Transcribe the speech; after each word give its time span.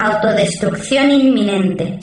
Autodestrucción 0.00 1.10
inminente. 1.10 1.98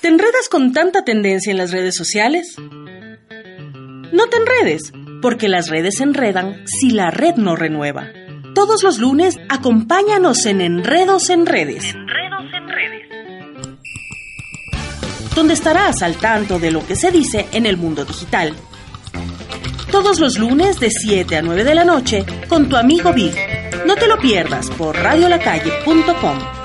¿Te 0.00 0.08
enredas 0.08 0.48
con 0.50 0.72
tanta 0.72 1.04
tendencia 1.04 1.52
en 1.52 1.58
las 1.58 1.70
redes 1.70 1.94
sociales? 1.94 2.56
No 2.58 4.26
te 4.26 4.36
enredes, 4.36 4.92
porque 5.22 5.48
las 5.48 5.68
redes 5.68 5.98
se 5.98 6.02
enredan 6.02 6.64
si 6.66 6.90
la 6.90 7.12
red 7.12 7.36
no 7.36 7.54
renueva. 7.54 8.08
Todos 8.52 8.82
los 8.82 8.98
lunes, 8.98 9.36
acompáñanos 9.48 10.44
en 10.46 10.60
Enredos 10.60 11.30
en 11.30 11.46
Redes. 11.46 11.84
Enredos 11.94 12.52
en 12.52 12.68
Redes. 12.68 13.08
Donde 15.36 15.54
estarás 15.54 16.02
al 16.02 16.16
tanto 16.16 16.58
de 16.58 16.72
lo 16.72 16.84
que 16.84 16.96
se 16.96 17.12
dice 17.12 17.46
en 17.52 17.66
el 17.66 17.76
mundo 17.76 18.04
digital. 18.04 18.52
Todos 19.92 20.18
los 20.18 20.36
lunes 20.36 20.80
de 20.80 20.90
7 20.90 21.36
a 21.36 21.42
9 21.42 21.62
de 21.62 21.74
la 21.76 21.84
noche 21.84 22.26
con 22.48 22.68
tu 22.68 22.76
amigo 22.76 23.12
Big. 23.12 23.36
No 23.86 23.94
te 23.94 24.08
lo 24.08 24.18
pierdas 24.18 24.68
por 24.70 24.96
radiolacalle.com. 24.96 26.55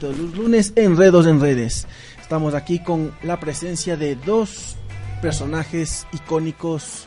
de 0.00 0.16
los 0.16 0.34
lunes, 0.34 0.72
Enredos 0.76 1.26
en 1.26 1.40
Redes. 1.40 1.86
Estamos 2.20 2.54
aquí 2.54 2.82
con 2.82 3.14
la 3.22 3.38
presencia 3.38 3.96
de 3.96 4.16
dos 4.16 4.76
personajes 5.20 6.06
icónicos 6.12 7.06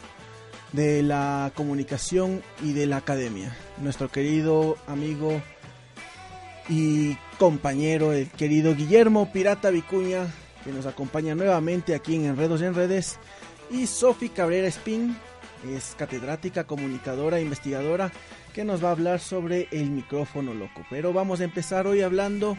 de 0.72 1.02
la 1.02 1.52
comunicación 1.56 2.44
y 2.62 2.74
de 2.74 2.86
la 2.86 2.98
academia. 2.98 3.56
Nuestro 3.78 4.10
querido 4.10 4.78
amigo 4.88 5.42
y 6.70 7.18
compañero, 7.40 8.14
el 8.14 8.30
querido 8.30 8.76
Guillermo 8.76 9.32
Pirata 9.32 9.72
Vicuña, 9.72 10.28
que 10.64 10.72
nos 10.72 10.86
acompaña 10.86 11.34
nuevamente 11.34 11.96
aquí 11.96 12.16
en 12.16 12.26
Enredos 12.26 12.62
en 12.62 12.76
Redes, 12.76 13.18
y 13.72 13.88
Sofi 13.88 14.30
Cabrera 14.30 14.68
Spin, 14.68 15.18
es 15.76 15.96
catedrática, 15.98 16.66
comunicadora, 16.66 17.40
investigadora 17.40 18.12
que 18.54 18.64
nos 18.64 18.84
va 18.84 18.90
a 18.90 18.92
hablar 18.92 19.20
sobre 19.20 19.68
el 19.72 19.90
micrófono 19.90 20.54
loco. 20.54 20.86
Pero 20.90 21.12
vamos 21.12 21.42
a 21.42 21.44
empezar 21.44 21.88
hoy 21.88 22.02
hablando 22.02 22.58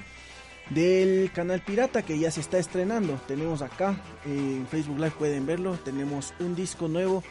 del 0.70 1.30
canal 1.32 1.60
pirata 1.60 2.02
que 2.02 2.18
ya 2.18 2.30
se 2.30 2.40
está 2.40 2.58
estrenando. 2.58 3.20
Tenemos 3.26 3.62
acá 3.62 3.96
en 4.24 4.66
Facebook 4.70 4.98
Live, 4.98 5.12
pueden 5.12 5.46
verlo. 5.46 5.78
Tenemos 5.84 6.34
un 6.40 6.54
disco 6.54 6.88
nuevo 6.88 7.22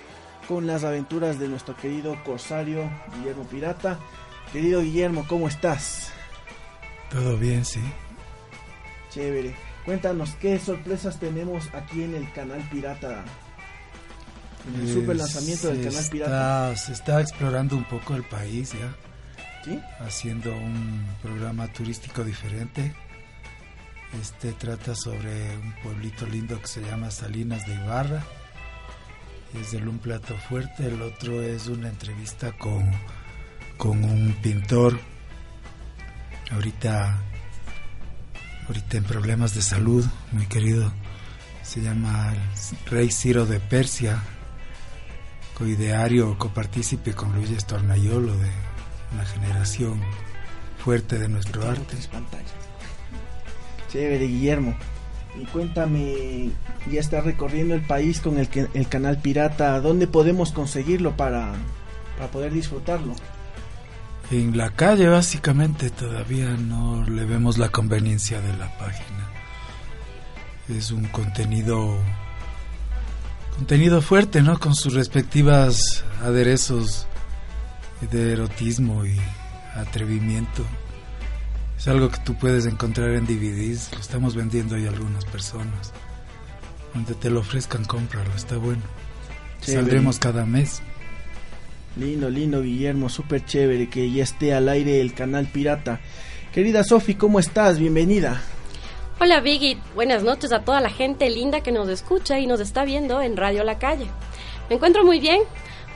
con 0.47 0.67
las 0.67 0.83
aventuras 0.83 1.39
de 1.39 1.47
nuestro 1.47 1.75
querido 1.75 2.15
corsario 2.23 2.89
Guillermo 3.15 3.43
Pirata. 3.45 3.99
Querido 4.51 4.81
Guillermo, 4.81 5.25
¿cómo 5.27 5.47
estás? 5.47 6.11
Todo 7.09 7.37
bien, 7.37 7.65
sí. 7.65 7.81
Chévere. 9.09 9.55
Cuéntanos 9.85 10.35
qué 10.35 10.57
sorpresas 10.59 11.19
tenemos 11.19 11.73
aquí 11.73 12.03
en 12.03 12.15
el 12.15 12.31
canal 12.31 12.61
pirata 12.71 13.23
el 14.73 14.91
super 14.91 15.15
lanzamiento 15.15 15.67
del 15.67 15.83
canal 15.83 16.05
pirata. 16.09 16.75
Se 16.75 16.93
está 16.93 17.21
explorando 17.21 17.75
un 17.75 17.83
poco 17.83 18.15
el 18.15 18.23
país 18.23 18.73
ya. 18.73 18.95
¿Sí? 19.63 19.79
Haciendo 19.99 20.55
un 20.55 21.05
programa 21.21 21.67
turístico 21.67 22.23
diferente. 22.23 22.93
Este 24.21 24.53
trata 24.53 24.95
sobre 24.95 25.57
un 25.57 25.73
pueblito 25.83 26.25
lindo 26.25 26.59
que 26.61 26.67
se 26.67 26.81
llama 26.81 27.11
Salinas 27.11 27.65
de 27.67 27.75
Ibarra. 27.75 28.23
Es 29.59 29.71
de 29.71 29.77
un 29.77 29.99
plato 29.99 30.35
fuerte. 30.37 30.87
El 30.87 31.01
otro 31.01 31.41
es 31.41 31.67
una 31.67 31.89
entrevista 31.89 32.51
con, 32.57 32.91
con 33.77 34.03
un 34.03 34.33
pintor. 34.41 34.99
Ahorita, 36.51 37.21
ahorita 38.67 38.97
en 38.97 39.03
problemas 39.03 39.53
de 39.55 39.61
salud, 39.61 40.05
muy 40.31 40.45
querido. 40.45 40.91
Se 41.63 41.81
llama 41.81 42.33
el 42.33 42.89
Rey 42.89 43.11
Ciro 43.11 43.45
de 43.45 43.59
Persia 43.59 44.23
coideario, 45.55 46.37
copartícipe 46.37 47.13
con 47.13 47.33
Luis 47.33 47.65
Tornayolo 47.65 48.35
de 48.37 48.51
una 49.13 49.25
generación 49.25 50.01
fuerte 50.77 51.17
de 51.17 51.29
nuestro 51.29 51.67
arte. 51.67 51.97
Chévere, 53.95 54.27
Guillermo. 54.27 54.75
Y 55.41 55.45
cuéntame, 55.45 56.49
ya 56.91 56.99
está 56.99 57.21
recorriendo 57.21 57.75
el 57.75 57.81
país 57.81 58.19
con 58.19 58.37
el, 58.37 58.49
el 58.73 58.87
canal 58.89 59.21
Pirata. 59.21 59.79
¿Dónde 59.79 60.05
podemos 60.05 60.51
conseguirlo 60.51 61.15
para, 61.15 61.53
para 62.17 62.29
poder 62.29 62.51
disfrutarlo? 62.51 63.15
En 64.31 64.57
la 64.57 64.71
calle, 64.71 65.07
básicamente, 65.07 65.91
todavía 65.91 66.49
no 66.57 67.05
le 67.05 67.23
vemos 67.23 67.57
la 67.57 67.69
conveniencia 67.69 68.41
de 68.41 68.57
la 68.57 68.77
página. 68.77 69.29
Es 70.67 70.91
un 70.91 71.05
contenido 71.05 71.97
contenido 73.55 74.01
fuerte, 74.01 74.41
¿no? 74.41 74.59
Con 74.59 74.75
sus 74.75 74.93
respectivas 74.93 76.03
aderezos 76.21 77.07
de 78.11 78.33
erotismo 78.33 79.05
y 79.05 79.17
atrevimiento. 79.73 80.65
Es 81.77 81.87
algo 81.87 82.09
que 82.09 82.19
tú 82.19 82.35
puedes 82.35 82.65
encontrar 82.65 83.11
en 83.11 83.25
DVDs, 83.25 83.91
lo 83.93 83.99
estamos 83.99 84.35
vendiendo 84.35 84.75
ahí 84.75 84.85
a 84.85 84.89
algunas 84.89 85.25
personas. 85.25 85.93
Donde 86.93 87.13
te 87.13 87.29
lo 87.29 87.41
ofrezcan, 87.41 87.85
cómpralo, 87.85 88.29
está 88.35 88.57
bueno. 88.57 88.81
Saldremos 89.61 90.19
cada 90.19 90.45
mes. 90.45 90.81
Lindo, 91.97 92.29
lindo, 92.29 92.61
Guillermo, 92.61 93.09
súper 93.09 93.45
chévere 93.45 93.89
que 93.89 94.11
ya 94.11 94.23
esté 94.23 94.53
al 94.53 94.69
aire 94.69 95.01
el 95.01 95.13
canal 95.13 95.47
Pirata. 95.47 95.99
Querida 96.53 96.83
Sofi, 96.83 97.15
¿cómo 97.15 97.39
estás? 97.39 97.79
Bienvenida. 97.79 98.41
Hola 99.19 99.39
Vicky, 99.39 99.77
buenas 99.95 100.23
noches 100.23 100.51
a 100.51 100.61
toda 100.61 100.81
la 100.81 100.89
gente 100.89 101.29
linda 101.29 101.61
que 101.61 101.71
nos 101.71 101.87
escucha 101.87 102.37
y 102.39 102.47
nos 102.47 102.59
está 102.59 102.83
viendo 102.83 103.21
en 103.21 103.37
Radio 103.37 103.63
La 103.63 103.79
Calle. 103.79 104.07
Me 104.69 104.75
encuentro 104.75 105.05
muy 105.05 105.19
bien, 105.19 105.41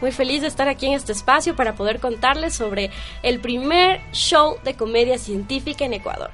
muy 0.02 0.12
feliz 0.12 0.42
de 0.42 0.48
estar 0.48 0.68
aquí 0.68 0.88
en 0.88 0.94
este 0.94 1.12
espacio 1.12 1.56
para 1.56 1.76
poder 1.76 2.00
contarles 2.00 2.54
sobre 2.54 2.92
el 3.24 3.40
primer 3.40 4.02
show 4.12 4.58
de 4.64 4.74
comedia 4.76 5.18
científica 5.18 5.86
en 5.86 5.94
Ecuador. 5.94 6.32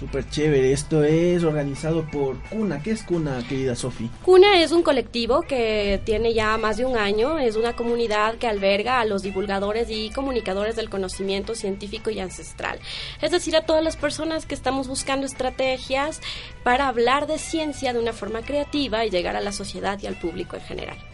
Súper 0.00 0.26
chévere. 0.30 0.72
Esto 0.72 1.04
es 1.04 1.44
organizado 1.44 2.06
por 2.10 2.40
Cuna. 2.44 2.82
¿Qué 2.82 2.92
es 2.92 3.02
Cuna, 3.02 3.44
querida 3.46 3.76
Sofi? 3.76 4.08
Cuna 4.24 4.62
es 4.62 4.72
un 4.72 4.82
colectivo 4.82 5.42
que 5.42 6.00
tiene 6.06 6.32
ya 6.32 6.56
más 6.56 6.78
de 6.78 6.86
un 6.86 6.96
año. 6.96 7.38
Es 7.38 7.54
una 7.54 7.76
comunidad 7.76 8.36
que 8.36 8.46
alberga 8.46 9.00
a 9.00 9.04
los 9.04 9.20
divulgadores 9.20 9.88
y 9.90 10.08
comunicadores 10.08 10.74
del 10.74 10.88
conocimiento 10.88 11.54
científico 11.54 12.08
y 12.08 12.18
ancestral. 12.18 12.78
Es 13.20 13.30
decir, 13.30 13.54
a 13.54 13.66
todas 13.66 13.84
las 13.84 13.98
personas 13.98 14.46
que 14.46 14.54
estamos 14.54 14.88
buscando 14.88 15.26
estrategias 15.26 16.22
para 16.62 16.88
hablar 16.88 17.26
de 17.26 17.36
ciencia 17.36 17.92
de 17.92 17.98
una 17.98 18.14
forma 18.14 18.40
creativa 18.40 19.04
y 19.04 19.10
llegar 19.10 19.36
a 19.36 19.42
la 19.42 19.52
sociedad 19.52 20.00
y 20.00 20.06
al 20.06 20.18
público 20.18 20.56
en 20.56 20.62
general. 20.62 21.09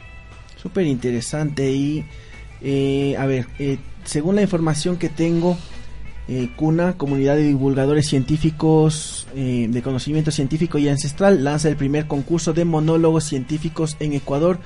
Súper 0.66 0.86
interesante. 0.88 1.70
Y, 1.70 2.04
eh, 2.60 3.14
a 3.16 3.26
ver, 3.26 3.46
eh, 3.60 3.78
según 4.04 4.34
la 4.34 4.42
información 4.42 4.96
que 4.96 5.08
tengo 5.08 5.56
eh, 6.26 6.50
CUNA, 6.56 6.98
Comunidad 6.98 7.36
de 7.36 7.44
Divulgadores 7.44 8.08
Científicos 8.08 9.28
eh, 9.36 9.68
de 9.70 9.82
Conocimiento 9.82 10.32
Científico 10.32 10.78
y 10.78 10.88
Ancestral, 10.88 11.44
lanza 11.44 11.68
el 11.68 11.76
primer 11.76 12.08
concurso 12.08 12.52
de 12.52 12.64
monólogos 12.64 13.22
científicos 13.22 13.96
en 14.00 14.12
Ecuador, 14.12 14.58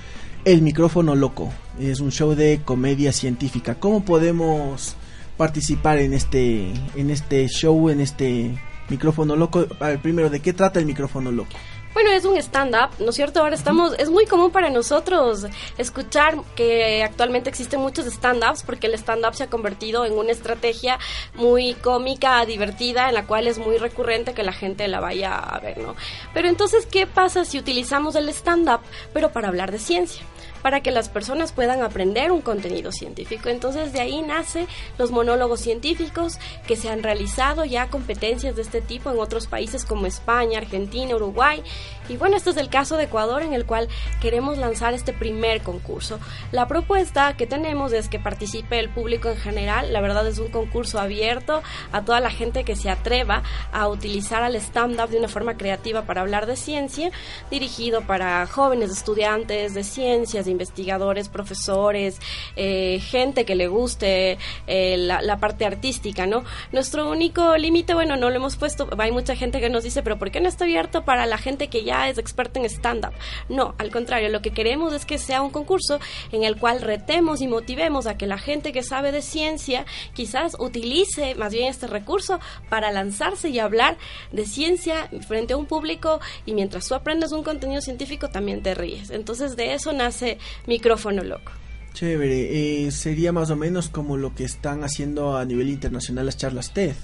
El 0.46 0.62
Micrófono 0.62 1.14
Loco. 1.14 1.52
Es 1.78 2.00
un 2.00 2.12
show 2.12 2.34
de 2.34 2.62
comedia 2.64 3.12
científica. 3.12 3.74
¿Cómo 3.74 4.02
podemos 4.02 4.96
participar 5.36 5.98
en 5.98 6.14
este, 6.14 6.72
en 6.96 7.10
este 7.10 7.46
show, 7.48 7.90
en 7.90 8.00
este 8.00 8.58
micrófono 8.88 9.36
loco? 9.36 9.66
primero, 10.00 10.30
¿de 10.30 10.40
qué 10.40 10.54
trata 10.54 10.80
el 10.80 10.86
micrófono 10.86 11.30
loco? 11.30 11.58
Bueno, 11.92 12.10
es 12.10 12.24
un 12.24 12.36
stand-up, 12.36 12.90
¿no 13.00 13.10
es 13.10 13.16
cierto? 13.16 13.40
Ahora 13.40 13.56
estamos, 13.56 13.94
es 13.98 14.10
muy 14.10 14.24
común 14.24 14.52
para 14.52 14.70
nosotros 14.70 15.46
escuchar 15.76 16.36
que 16.54 17.02
actualmente 17.02 17.50
existen 17.50 17.80
muchos 17.80 18.06
stand-ups 18.06 18.62
porque 18.62 18.86
el 18.86 18.94
stand-up 18.94 19.34
se 19.34 19.44
ha 19.44 19.46
convertido 19.48 20.04
en 20.04 20.12
una 20.12 20.30
estrategia 20.30 21.00
muy 21.34 21.74
cómica, 21.74 22.44
divertida, 22.46 23.08
en 23.08 23.14
la 23.14 23.26
cual 23.26 23.48
es 23.48 23.58
muy 23.58 23.76
recurrente 23.76 24.34
que 24.34 24.44
la 24.44 24.52
gente 24.52 24.86
la 24.86 25.00
vaya 25.00 25.34
a 25.36 25.58
ver, 25.58 25.78
¿no? 25.78 25.96
Pero 26.32 26.48
entonces, 26.48 26.86
¿qué 26.86 27.08
pasa 27.08 27.44
si 27.44 27.58
utilizamos 27.58 28.14
el 28.14 28.28
stand-up 28.28 28.80
pero 29.12 29.32
para 29.32 29.48
hablar 29.48 29.72
de 29.72 29.80
ciencia? 29.80 30.22
Para 30.62 30.80
que 30.80 30.90
las 30.90 31.08
personas 31.08 31.52
puedan 31.52 31.82
aprender 31.82 32.32
un 32.32 32.40
contenido 32.40 32.92
científico. 32.92 33.48
Entonces 33.48 33.92
de 33.92 34.00
ahí 34.00 34.22
nace 34.22 34.66
los 34.98 35.10
monólogos 35.10 35.60
científicos 35.60 36.38
que 36.66 36.76
se 36.76 36.88
han 36.88 37.02
realizado 37.02 37.64
ya 37.64 37.88
competencias 37.88 38.56
de 38.56 38.62
este 38.62 38.80
tipo 38.80 39.10
en 39.10 39.18
otros 39.18 39.46
países 39.46 39.84
como 39.84 40.06
España, 40.06 40.58
Argentina, 40.58 41.16
Uruguay. 41.16 41.62
Y 42.08 42.16
bueno, 42.16 42.36
este 42.36 42.50
es 42.50 42.56
el 42.56 42.68
caso 42.68 42.96
de 42.96 43.04
Ecuador 43.04 43.42
en 43.42 43.52
el 43.52 43.66
cual 43.66 43.88
queremos 44.20 44.58
lanzar 44.58 44.94
este 44.94 45.12
primer 45.12 45.62
concurso. 45.62 46.18
La 46.50 46.66
propuesta 46.66 47.36
que 47.36 47.46
tenemos 47.46 47.92
es 47.92 48.08
que 48.08 48.18
participe 48.18 48.78
el 48.78 48.88
público 48.88 49.28
en 49.28 49.36
general. 49.36 49.92
La 49.92 50.00
verdad 50.00 50.26
es 50.26 50.38
un 50.38 50.48
concurso 50.48 50.98
abierto 50.98 51.62
a 51.92 52.04
toda 52.04 52.20
la 52.20 52.30
gente 52.30 52.64
que 52.64 52.74
se 52.74 52.90
atreva 52.90 53.42
a 53.72 53.88
utilizar 53.88 54.42
al 54.42 54.56
stand-up 54.56 55.08
de 55.10 55.18
una 55.18 55.28
forma 55.28 55.56
creativa 55.56 56.02
para 56.02 56.20
hablar 56.22 56.46
de 56.46 56.56
ciencia, 56.56 57.10
dirigido 57.50 58.02
para 58.02 58.46
jóvenes 58.46 58.90
estudiantes 58.90 59.74
de 59.74 59.84
ciencias, 59.84 60.48
investigadores, 60.48 61.28
profesores, 61.28 62.18
eh, 62.56 63.00
gente 63.00 63.44
que 63.44 63.54
le 63.54 63.68
guste 63.68 64.38
eh, 64.66 64.96
la, 64.96 65.22
la, 65.22 65.38
parte 65.38 65.64
artística, 65.64 66.26
¿no? 66.26 66.44
Nuestro 66.72 67.08
único 67.10 67.56
límite, 67.56 67.94
bueno, 67.94 68.16
no 68.16 68.30
lo 68.30 68.36
hemos 68.36 68.56
puesto, 68.56 68.88
hay 68.98 69.12
mucha 69.12 69.36
gente 69.36 69.60
que 69.60 69.70
nos 69.70 69.84
dice, 69.84 70.02
pero 70.02 70.18
¿por 70.18 70.30
qué 70.30 70.40
no 70.40 70.48
está 70.48 70.64
abierto 70.64 71.04
para 71.04 71.26
la 71.26 71.38
gente 71.38 71.68
que 71.68 71.84
ya 71.84 71.99
es 72.08 72.18
experta 72.18 72.60
en 72.60 72.66
stand-up? 72.66 73.12
No, 73.48 73.74
al 73.78 73.90
contrario, 73.90 74.28
lo 74.28 74.42
que 74.42 74.52
queremos 74.52 74.92
es 74.92 75.04
que 75.04 75.18
sea 75.18 75.42
un 75.42 75.50
concurso 75.50 76.00
en 76.32 76.44
el 76.44 76.56
cual 76.56 76.80
retemos 76.80 77.40
y 77.40 77.48
motivemos 77.48 78.06
a 78.06 78.16
que 78.16 78.26
la 78.26 78.38
gente 78.38 78.72
que 78.72 78.82
sabe 78.82 79.12
de 79.12 79.22
ciencia 79.22 79.84
quizás 80.14 80.56
utilice 80.58 81.34
más 81.34 81.52
bien 81.52 81.68
este 81.68 81.86
recurso 81.86 82.40
para 82.68 82.90
lanzarse 82.92 83.48
y 83.48 83.58
hablar 83.58 83.98
de 84.32 84.46
ciencia 84.46 85.08
frente 85.26 85.54
a 85.54 85.56
un 85.56 85.66
público 85.66 86.20
y 86.46 86.54
mientras 86.54 86.88
tú 86.88 86.94
aprendes 86.94 87.32
un 87.32 87.42
contenido 87.42 87.80
científico 87.80 88.28
también 88.28 88.62
te 88.62 88.74
ríes. 88.74 89.10
Entonces 89.10 89.56
de 89.56 89.74
eso 89.74 89.92
nace 89.92 90.38
Micrófono 90.66 91.22
Loco. 91.22 91.52
Chévere, 91.92 92.86
eh, 92.86 92.90
sería 92.92 93.32
más 93.32 93.50
o 93.50 93.56
menos 93.56 93.88
como 93.88 94.16
lo 94.16 94.34
que 94.34 94.44
están 94.44 94.84
haciendo 94.84 95.36
a 95.36 95.44
nivel 95.44 95.68
internacional 95.68 96.26
las 96.26 96.36
charlas 96.36 96.72
TED. 96.72 96.94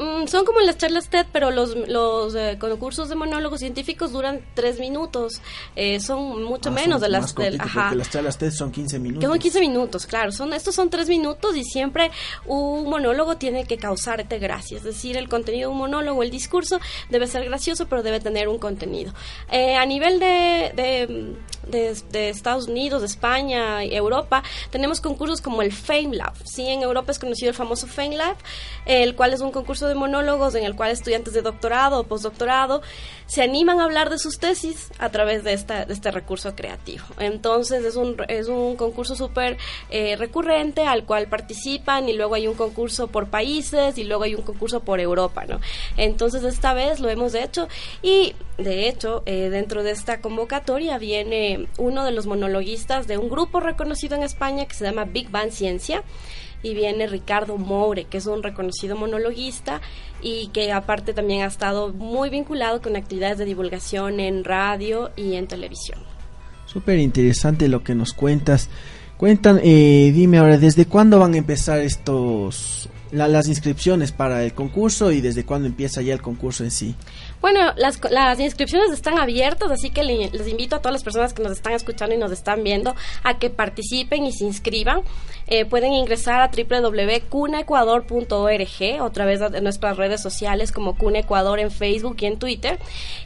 Mm, 0.00 0.28
son 0.28 0.46
como 0.46 0.60
las 0.60 0.78
charlas 0.78 1.10
TED, 1.10 1.26
pero 1.30 1.50
los, 1.50 1.76
los 1.76 2.34
eh, 2.34 2.56
concursos 2.58 3.10
de 3.10 3.16
monólogos 3.16 3.60
científicos 3.60 4.12
duran 4.12 4.40
tres 4.54 4.80
minutos. 4.80 5.42
Eh, 5.76 6.00
son 6.00 6.42
mucho 6.42 6.70
ah, 6.70 6.72
menos 6.72 7.02
de 7.02 7.10
las... 7.10 7.34
Ajá. 7.58 7.94
las 7.94 8.08
charlas 8.08 8.38
TED 8.38 8.50
son 8.50 8.72
15 8.72 8.98
minutos. 8.98 9.28
Son 9.28 9.38
15 9.38 9.60
minutos, 9.60 10.06
claro. 10.06 10.32
Son, 10.32 10.54
estos 10.54 10.74
son 10.74 10.88
tres 10.88 11.06
minutos 11.06 11.54
y 11.54 11.64
siempre 11.64 12.10
un 12.46 12.88
monólogo 12.88 13.36
tiene 13.36 13.66
que 13.66 13.76
causarte 13.76 14.38
gracia. 14.38 14.78
Es 14.78 14.84
decir, 14.84 15.18
el 15.18 15.28
contenido 15.28 15.68
de 15.68 15.74
un 15.74 15.78
monólogo, 15.78 16.22
el 16.22 16.30
discurso, 16.30 16.80
debe 17.10 17.26
ser 17.26 17.44
gracioso, 17.44 17.86
pero 17.86 18.02
debe 18.02 18.20
tener 18.20 18.48
un 18.48 18.58
contenido. 18.58 19.12
Eh, 19.52 19.76
a 19.76 19.84
nivel 19.84 20.18
de, 20.18 20.72
de, 21.70 21.94
de, 22.10 22.28
Estados 22.30 22.68
Unidos, 22.68 23.02
de 23.02 23.06
España 23.06 23.84
y 23.84 23.94
Europa, 23.94 24.42
tenemos 24.70 25.02
concursos 25.02 25.42
como 25.42 25.60
el 25.60 25.72
Fame 25.72 26.16
Lab. 26.16 26.32
Sí, 26.44 26.66
en 26.66 26.80
Europa 26.80 27.12
es 27.12 27.18
conocido 27.18 27.50
el 27.50 27.56
famoso 27.56 27.86
Fame 27.86 28.16
Lab, 28.16 28.36
el 28.86 29.14
cual 29.14 29.34
es 29.34 29.42
un 29.42 29.52
concurso 29.52 29.89
de 29.90 29.94
monólogos 29.94 30.54
en 30.54 30.64
el 30.64 30.74
cual 30.74 30.90
estudiantes 30.90 31.34
de 31.34 31.42
doctorado 31.42 32.00
o 32.00 32.04
postdoctorado 32.04 32.80
se 33.26 33.42
animan 33.42 33.80
a 33.80 33.84
hablar 33.84 34.08
de 34.08 34.18
sus 34.18 34.38
tesis 34.38 34.90
a 34.98 35.10
través 35.10 35.44
de, 35.44 35.52
esta, 35.52 35.82
este 35.82 36.10
recurso 36.10 36.56
creativo. 36.56 37.04
Entonces 37.18 37.84
es 37.84 37.96
un, 37.96 38.16
es 38.28 38.48
un 38.48 38.76
concurso 38.76 39.14
súper 39.14 39.58
eh, 39.90 40.16
recurrente 40.16 40.86
al 40.86 41.04
cual 41.04 41.28
participan 41.28 42.08
y 42.08 42.14
luego 42.14 42.34
hay 42.34 42.46
un 42.46 42.54
concurso 42.54 43.08
por 43.08 43.28
países 43.28 43.98
y 43.98 44.04
luego 44.04 44.24
hay 44.24 44.34
un 44.34 44.42
concurso 44.42 44.80
por 44.80 45.00
Europa, 45.00 45.44
¿no? 45.46 45.60
Entonces 45.96 46.42
esta 46.44 46.72
vez 46.72 47.00
lo 47.00 47.08
hemos 47.08 47.34
hecho 47.34 47.68
y 48.02 48.34
de 48.58 48.88
hecho 48.88 49.22
eh, 49.26 49.50
dentro 49.50 49.82
de 49.82 49.90
esta 49.90 50.20
convocatoria 50.20 50.98
viene 50.98 51.68
uno 51.78 52.04
de 52.04 52.12
los 52.12 52.26
monologuistas 52.26 53.06
de 53.06 53.18
un 53.18 53.28
grupo 53.28 53.60
reconocido 53.60 54.16
en 54.16 54.22
España 54.22 54.66
que 54.66 54.74
se 54.74 54.84
llama 54.84 55.04
Big 55.04 55.30
Bang 55.30 55.50
Ciencia 55.50 56.02
y 56.62 56.74
viene 56.74 57.06
Ricardo 57.06 57.56
Moure, 57.56 58.04
que 58.04 58.18
es 58.18 58.26
un 58.26 58.42
reconocido 58.42 58.96
monologuista 58.96 59.80
y 60.22 60.48
que 60.48 60.72
aparte 60.72 61.14
también 61.14 61.42
ha 61.42 61.46
estado 61.46 61.92
muy 61.92 62.30
vinculado 62.30 62.82
con 62.82 62.96
actividades 62.96 63.38
de 63.38 63.44
divulgación 63.44 64.20
en 64.20 64.44
radio 64.44 65.10
y 65.16 65.34
en 65.34 65.46
televisión. 65.46 66.00
Súper 66.66 66.98
interesante 66.98 67.68
lo 67.68 67.82
que 67.82 67.94
nos 67.94 68.12
cuentas. 68.12 68.68
Cuentan, 69.16 69.60
eh, 69.62 70.12
dime 70.14 70.38
ahora, 70.38 70.56
¿desde 70.56 70.86
cuándo 70.86 71.18
van 71.18 71.34
a 71.34 71.38
empezar 71.38 71.78
estos 71.80 72.88
las 73.12 73.48
inscripciones 73.48 74.12
para 74.12 74.44
el 74.44 74.54
concurso 74.54 75.10
y 75.10 75.20
desde 75.20 75.44
cuándo 75.44 75.66
empieza 75.66 76.00
ya 76.00 76.14
el 76.14 76.22
concurso 76.22 76.62
en 76.62 76.70
sí? 76.70 76.94
Bueno, 77.40 77.72
las, 77.76 77.98
las 78.10 78.38
inscripciones 78.38 78.90
están 78.90 79.18
abiertas, 79.18 79.70
así 79.70 79.88
que 79.90 80.02
les 80.02 80.46
invito 80.46 80.76
a 80.76 80.80
todas 80.80 80.92
las 80.92 81.02
personas 81.02 81.32
que 81.32 81.42
nos 81.42 81.52
están 81.52 81.72
escuchando 81.72 82.14
y 82.14 82.18
nos 82.18 82.32
están 82.32 82.62
viendo 82.62 82.94
a 83.22 83.38
que 83.38 83.48
participen 83.48 84.26
y 84.26 84.32
se 84.32 84.44
inscriban. 84.44 85.00
Eh, 85.46 85.64
pueden 85.64 85.92
ingresar 85.92 86.42
a 86.42 86.50
www.cunecuador.org 86.50 89.00
o 89.00 89.04
a 89.04 89.10
través 89.10 89.40
de 89.40 89.60
nuestras 89.60 89.96
redes 89.96 90.20
sociales 90.20 90.70
como 90.70 90.96
Cune 90.96 91.20
Ecuador 91.20 91.58
en 91.58 91.70
Facebook 91.70 92.16
y 92.20 92.26
en 92.26 92.38
Twitter 92.38 92.78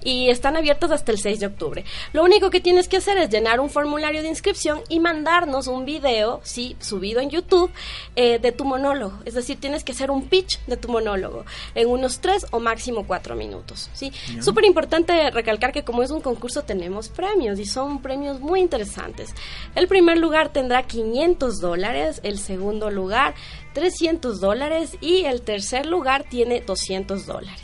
y 0.02 0.30
están 0.30 0.56
abiertas 0.56 0.90
hasta 0.90 1.12
el 1.12 1.18
6 1.18 1.40
de 1.40 1.46
octubre. 1.46 1.84
Lo 2.12 2.24
único 2.24 2.50
que 2.50 2.60
tienes 2.60 2.88
que 2.88 2.98
hacer 2.98 3.18
es 3.18 3.30
llenar 3.30 3.60
un 3.60 3.68
formulario 3.68 4.22
de 4.22 4.28
inscripción 4.28 4.80
y 4.88 5.00
mandarnos 5.00 5.66
un 5.66 5.84
video, 5.84 6.40
sí, 6.44 6.76
subido 6.80 7.20
en 7.20 7.30
YouTube, 7.30 7.70
eh, 8.16 8.38
de 8.38 8.52
tu 8.52 8.64
monólogo. 8.64 9.18
Es 9.24 9.34
decir, 9.34 9.60
tienes 9.60 9.84
que 9.84 9.92
hacer 9.92 10.10
un 10.10 10.28
pitch 10.28 10.60
de 10.66 10.76
tu 10.76 10.88
monólogo 10.88 11.44
en 11.74 11.88
unos 11.88 12.20
3 12.20 12.46
o 12.52 12.60
máximo 12.60 13.06
4 13.06 13.34
minutos. 13.34 13.90
¿sí? 13.92 14.03
Súper 14.40 14.64
importante 14.64 15.30
recalcar 15.30 15.72
que 15.72 15.84
como 15.84 16.02
es 16.02 16.10
un 16.10 16.20
concurso 16.20 16.62
tenemos 16.62 17.08
premios 17.08 17.58
y 17.58 17.66
son 17.66 18.02
premios 18.02 18.40
muy 18.40 18.60
interesantes. 18.60 19.34
El 19.74 19.88
primer 19.88 20.18
lugar 20.18 20.52
tendrá 20.52 20.82
500 20.82 21.60
dólares, 21.60 22.20
el 22.22 22.38
segundo 22.38 22.90
lugar 22.90 23.34
300 23.74 24.40
dólares 24.40 24.96
y 25.00 25.24
el 25.24 25.42
tercer 25.42 25.86
lugar 25.86 26.24
tiene 26.28 26.60
200 26.60 27.26
dólares. 27.26 27.63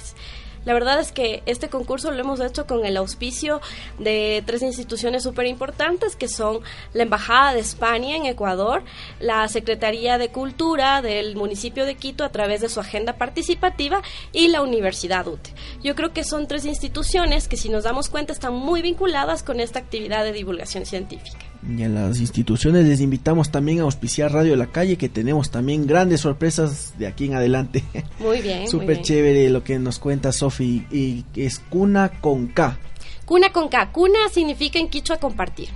La 0.65 0.75
verdad 0.75 1.01
es 1.01 1.11
que 1.11 1.43
este 1.47 1.69
concurso 1.69 2.11
lo 2.11 2.21
hemos 2.21 2.41
hecho 2.41 2.67
con 2.67 2.85
el 2.85 2.97
auspicio 2.99 3.61
de 3.99 4.43
tres 4.45 4.63
instituciones 4.63 5.23
súper 5.23 5.47
importantes 5.47 6.17
que 6.17 6.29
son 6.29 6.61
la 6.93 7.05
Embajada 7.05 7.55
de 7.55 7.61
España 7.61 8.17
en 8.17 8.27
Ecuador, 8.27 8.83
la 9.21 9.49
Secretaría 9.49 10.19
de 10.19 10.31
Cultura 10.31 11.01
del 11.01 11.35
municipio 11.35 11.87
de 11.87 11.95
Quito 11.95 12.25
a 12.25 12.29
través 12.31 12.61
de 12.61 12.69
su 12.69 12.79
agenda 12.79 13.15
participativa 13.15 14.03
y 14.33 14.49
la 14.49 14.61
Universidad 14.61 15.27
UTE. 15.27 15.51
Yo 15.83 15.95
creo 15.95 16.13
que 16.13 16.25
son 16.25 16.47
tres 16.47 16.67
instituciones 16.67 17.49
que 17.49 17.57
si 17.57 17.71
nos 17.71 17.85
damos 17.85 18.11
cuenta 18.11 18.33
están 18.33 18.55
muy 18.55 18.83
vinculadas 18.83 19.43
con 19.43 19.61
esta 19.61 19.79
actividad 19.79 20.25
de 20.25 20.33
divulgación 20.33 20.85
científica. 20.85 21.50
Y 21.69 21.83
a 21.83 21.89
las 21.89 22.21
instituciones 22.21 22.87
les 22.87 23.01
invitamos 23.01 23.51
también 23.51 23.81
a 23.81 23.83
auspiciar 23.83 24.33
Radio 24.33 24.57
La 24.57 24.69
Calle, 24.69 24.97
que 24.97 25.09
tenemos 25.11 25.51
también 25.51 25.87
grandes 25.87 26.23
sorpresas 26.23 26.95
de 26.99 27.07
aquí 27.07 27.27
en 27.27 27.35
adelante. 27.35 27.85
Muy 28.19 28.41
bien. 28.41 28.67
Súper 28.67 29.03
chévere 29.03 29.51
lo 29.51 29.63
que 29.63 29.79
nos 29.79 29.99
cuenta 29.99 30.33
Sofi. 30.33 30.87
Y 30.91 31.25
es 31.37 31.59
Cuna 31.59 32.11
con 32.21 32.49
K. 32.49 32.79
Cuna 33.27 33.53
con 33.53 33.69
K. 33.69 33.93
Cuna 33.93 34.19
significa 34.33 34.79
en 34.79 34.89
quichua 34.89 35.19
compartir. 35.19 35.69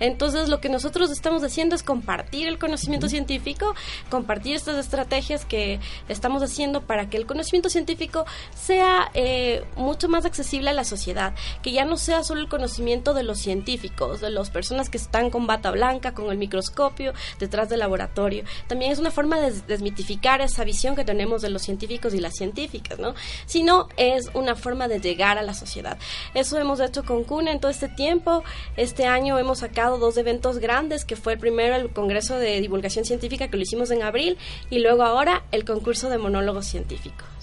Entonces 0.00 0.48
lo 0.48 0.60
que 0.60 0.68
nosotros 0.68 1.10
estamos 1.10 1.42
haciendo 1.42 1.74
es 1.74 1.82
compartir 1.82 2.48
el 2.48 2.58
conocimiento 2.58 3.08
científico, 3.08 3.74
compartir 4.10 4.56
estas 4.56 4.76
estrategias 4.76 5.44
que 5.44 5.80
estamos 6.08 6.42
haciendo 6.42 6.82
para 6.82 7.08
que 7.08 7.16
el 7.16 7.26
conocimiento 7.26 7.70
científico 7.70 8.24
sea 8.54 9.10
eh, 9.14 9.64
mucho 9.76 10.08
más 10.08 10.24
accesible 10.24 10.70
a 10.70 10.72
la 10.72 10.84
sociedad, 10.84 11.34
que 11.62 11.72
ya 11.72 11.84
no 11.84 11.96
sea 11.96 12.22
solo 12.24 12.40
el 12.40 12.48
conocimiento 12.48 13.14
de 13.14 13.22
los 13.22 13.38
científicos, 13.38 14.20
de 14.20 14.30
las 14.30 14.50
personas 14.50 14.90
que 14.90 14.98
están 14.98 15.30
con 15.30 15.46
bata 15.46 15.70
blanca, 15.70 16.14
con 16.14 16.30
el 16.30 16.38
microscopio, 16.38 17.12
detrás 17.38 17.68
del 17.68 17.80
laboratorio. 17.80 18.44
También 18.66 18.92
es 18.92 18.98
una 18.98 19.10
forma 19.10 19.38
de 19.38 19.52
desmitificar 19.62 20.40
esa 20.40 20.64
visión 20.64 20.96
que 20.96 21.04
tenemos 21.04 21.42
de 21.42 21.50
los 21.50 21.62
científicos 21.62 22.14
y 22.14 22.20
las 22.20 22.34
científicas, 22.34 22.98
¿no? 22.98 23.14
Sino 23.46 23.88
es 23.96 24.30
una 24.34 24.54
forma 24.54 24.88
de 24.88 25.00
llegar 25.00 25.38
a 25.38 25.42
la 25.42 25.54
sociedad. 25.54 25.98
Eso 26.34 26.58
hemos 26.58 26.80
hecho 26.80 27.04
con 27.04 27.24
CUNA 27.24 27.52
en 27.52 27.60
todo 27.60 27.70
este 27.70 27.88
tiempo. 27.88 28.44
Este 28.76 29.06
año 29.06 29.38
hemos 29.38 29.62
sacado 29.64 29.96
dos 29.96 30.18
eventos 30.18 30.58
grandes, 30.58 31.06
que 31.06 31.16
fue 31.16 31.32
el 31.32 31.38
primero 31.38 31.74
el 31.74 31.88
Congreso 31.88 32.38
de 32.38 32.60
Divulgación 32.60 33.06
Científica 33.06 33.48
que 33.48 33.56
lo 33.56 33.62
hicimos 33.62 33.90
en 33.90 34.02
abril 34.02 34.36
y 34.68 34.80
luego 34.80 35.04
ahora 35.04 35.44
el 35.52 35.64
concurso 35.64 36.10
de 36.10 36.18
monólogos 36.18 36.66
científicos. 36.66 37.33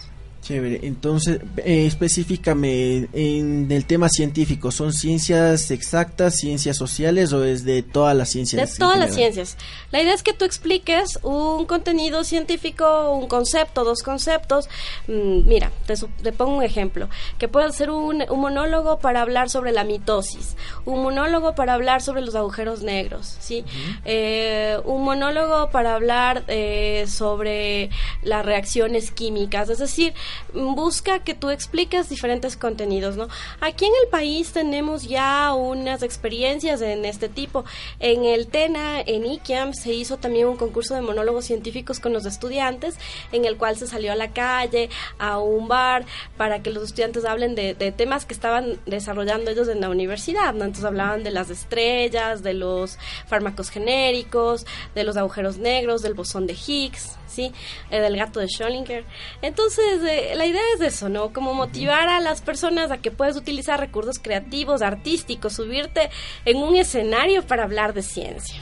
Chévere, 0.52 0.82
entonces 0.84 1.40
eh, 1.64 1.86
específicame 1.86 3.08
en 3.14 3.72
el 3.72 3.86
tema 3.86 4.10
científico, 4.10 4.70
¿son 4.70 4.92
ciencias 4.92 5.72
exactas, 5.72 6.36
ciencias 6.36 6.76
sociales 6.76 7.32
o 7.32 7.46
es 7.46 7.64
de 7.64 7.84
todas 7.84 8.18
las 8.18 8.32
ciencias? 8.32 8.70
De 8.70 8.78
todas 8.78 9.00
las 9.00 9.16
ciencias. 9.16 9.56
La 9.92 10.02
idea 10.02 10.14
es 10.14 10.24
que 10.24 10.34
tú 10.34 10.44
expliques 10.44 11.20
un 11.24 11.66
contenido 11.66 12.26
científico, 12.26 13.12
un 13.12 13.30
concepto, 13.30 13.86
dos 13.86 14.04
conceptos. 14.04 14.68
Mm, 15.08 15.48
mira, 15.48 15.72
te, 15.86 16.34
pongo 16.34 16.58
un 16.58 16.64
ejemplo, 16.64 17.08
que 17.38 17.48
puede 17.48 17.72
ser 17.72 17.90
un, 17.90 18.26
monólogo 18.36 19.00
para 19.00 19.22
hablar 19.22 19.50
sobre 19.50 19.72
la 19.72 19.86
mitosis, 19.86 20.58
un 20.84 21.02
monólogo 21.02 21.56
para 21.56 21.76
hablar 21.76 22.02
sobre 22.02 22.24
los 22.24 22.36
agujeros 22.36 22.84
negros, 22.84 23.38
¿sí? 23.40 23.64
Eh, 24.04 24.78
un 24.84 25.06
monólogo 25.06 25.70
para 25.70 25.96
hablar 25.96 26.44
eh, 26.50 27.06
sobre 27.08 27.90
las 28.22 28.46
reacciones 28.46 29.12
químicas, 29.12 29.70
es 29.70 29.78
decir, 29.78 30.14
busca 30.54 31.20
que 31.20 31.34
tú 31.34 31.50
expliques 31.50 32.10
diferentes 32.10 32.58
contenidos, 32.58 33.18
¿no? 33.18 33.28
Aquí 33.60 33.86
en 33.86 33.92
el 34.04 34.10
país 34.10 34.52
tenemos 34.52 35.04
ya 35.04 35.54
unas 35.54 36.04
experiencias 36.04 36.82
en 36.82 37.06
este 37.06 37.30
tipo. 37.30 37.66
En 38.00 38.26
el 38.26 38.48
TENA, 38.48 39.02
en 39.02 39.26
ICAM, 39.26 39.74
se 39.74 39.94
hizo 39.94 40.18
también 40.18 40.48
un 40.48 40.58
concurso 40.58 40.96
de 40.96 41.02
monólogos 41.02 41.46
científicos 41.46 42.00
con 42.00 42.14
los 42.14 42.26
estudiantes, 42.26 42.98
en 43.32 43.46
el 43.46 43.58
cual 43.58 43.78
se 43.78 43.88
salió 43.88 44.12
a 44.12 44.16
la 44.16 44.32
calle, 44.32 44.90
a 45.20 45.40
un 45.40 45.68
bar, 45.68 46.06
para 46.38 46.62
que 46.62 46.72
los 46.72 46.84
estudiantes 46.84 47.26
hablen 47.26 47.56
de, 47.56 47.74
temas 47.92 48.26
que 48.26 48.34
estaban 48.34 48.80
desarrollando 48.86 49.52
ellos 49.52 49.68
en 49.68 49.82
la 49.82 49.90
universidad, 49.90 50.54
¿no? 50.54 50.66
Entonces 50.66 50.86
hablaban 50.86 51.24
de 51.24 51.32
las 51.32 51.50
estrellas, 51.50 52.44
de 52.44 52.54
los 52.54 52.98
fármacos 53.28 53.70
genéricos, 53.70 54.66
de 54.96 55.04
los 55.04 55.18
agujeros 55.18 55.58
negros, 55.58 56.02
del 56.02 56.14
bosón 56.14 56.48
de 56.48 56.54
Higgs, 56.54 57.18
¿sí? 57.32 57.52
Eh, 57.90 58.00
del 58.00 58.18
gato 58.18 58.40
de 58.40 58.48
Schrödinger. 58.48 59.04
Entonces, 59.42 60.02
eh, 60.08 60.34
la 60.36 60.46
idea 60.46 60.62
es 60.76 60.82
eso, 60.82 61.10
¿no? 61.10 61.34
Como 61.34 61.54
motivar 61.54 62.10
a 62.10 62.20
las 62.20 62.42
personas 62.42 62.92
a 62.92 62.98
que 62.98 63.12
puedes 63.12 63.36
utilizar 63.36 63.80
recursos 63.80 64.20
creativos, 64.20 64.82
artísticos, 64.82 65.54
subirte 65.54 66.10
en 66.46 66.58
un 66.58 66.76
escenario 66.76 67.44
para 67.44 67.64
hablar 67.64 67.94
de 67.94 68.02
ciencia. 68.02 68.62